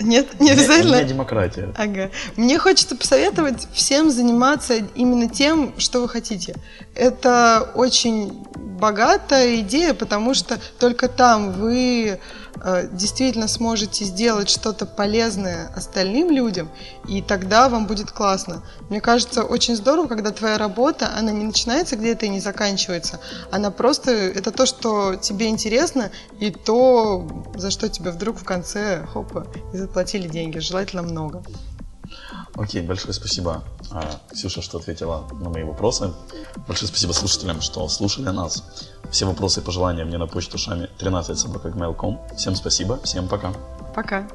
Нет, 0.00 0.40
не 0.40 0.50
обязательно. 0.50 0.96
У 0.96 1.00
меня 1.00 1.08
демократия. 1.08 1.74
Ага. 1.76 2.10
Мне 2.36 2.58
хочется 2.58 2.96
посоветовать 2.96 3.66
всем 3.72 4.10
заниматься 4.10 4.74
именно 4.94 5.28
тем, 5.28 5.74
что 5.78 6.00
вы 6.00 6.08
хотите. 6.08 6.54
Это 6.94 7.70
очень 7.74 8.46
богатая 8.54 9.60
идея, 9.60 9.94
потому 9.94 10.34
что 10.34 10.58
только 10.78 11.08
там 11.08 11.52
вы 11.52 12.20
действительно 12.92 13.48
сможете 13.48 14.04
сделать 14.04 14.48
что-то 14.48 14.86
полезное 14.86 15.70
остальным 15.74 16.30
людям, 16.30 16.70
и 17.08 17.22
тогда 17.22 17.68
вам 17.68 17.86
будет 17.86 18.10
классно. 18.10 18.62
Мне 18.88 19.00
кажется, 19.00 19.42
очень 19.42 19.76
здорово, 19.76 20.06
когда 20.06 20.30
твоя 20.30 20.58
работа, 20.58 21.10
она 21.16 21.30
не 21.30 21.44
начинается 21.44 21.96
где-то 21.96 22.26
и 22.26 22.30
не 22.30 22.40
заканчивается. 22.40 23.20
Она 23.50 23.70
просто, 23.70 24.10
это 24.10 24.50
то, 24.50 24.66
что 24.66 25.16
тебе 25.16 25.48
интересно, 25.48 26.10
и 26.40 26.50
то, 26.50 27.26
за 27.54 27.70
что 27.70 27.88
тебе 27.88 28.10
вдруг 28.10 28.38
в 28.38 28.44
конце, 28.44 29.06
хопа, 29.12 29.46
и 29.72 29.76
заплатили 29.76 30.28
деньги, 30.28 30.58
желательно 30.58 31.02
много. 31.02 31.42
Окей, 32.58 32.82
большое 32.82 33.14
спасибо, 33.14 33.62
а, 33.92 34.20
Ксюша, 34.32 34.62
что 34.62 34.78
ответила 34.78 35.28
на 35.40 35.48
мои 35.48 35.62
вопросы. 35.62 36.12
Большое 36.66 36.88
спасибо 36.88 37.12
слушателям, 37.12 37.60
что 37.60 37.86
слушали 37.88 38.30
нас. 38.30 38.64
Все 39.12 39.26
вопросы 39.26 39.60
и 39.60 39.62
пожелания 39.62 40.04
мне 40.04 40.18
на 40.18 40.26
почту 40.26 40.58
шами 40.58 40.88
13 40.98 41.38
собакагmail.com. 41.38 42.20
Всем 42.36 42.56
спасибо, 42.56 43.00
всем 43.04 43.28
пока. 43.28 43.52
Пока. 43.94 44.28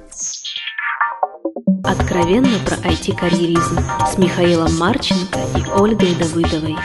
Откровенно 1.84 2.58
про 2.60 2.78
IT-карьеризм 2.78 3.80
с 4.10 4.18
Михаилом 4.18 4.74
Марченко 4.78 5.40
и 5.58 5.70
Ольгой 5.72 6.16
Давыдовой. 6.16 6.78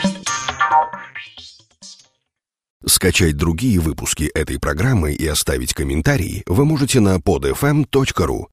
Скачать 2.85 3.37
другие 3.37 3.79
выпуски 3.79 4.23
этой 4.23 4.59
программы 4.59 5.13
и 5.13 5.25
оставить 5.25 5.73
комментарии 5.73 6.43
вы 6.47 6.65
можете 6.65 6.99
на 6.99 7.17
podfm.ru 7.17 8.47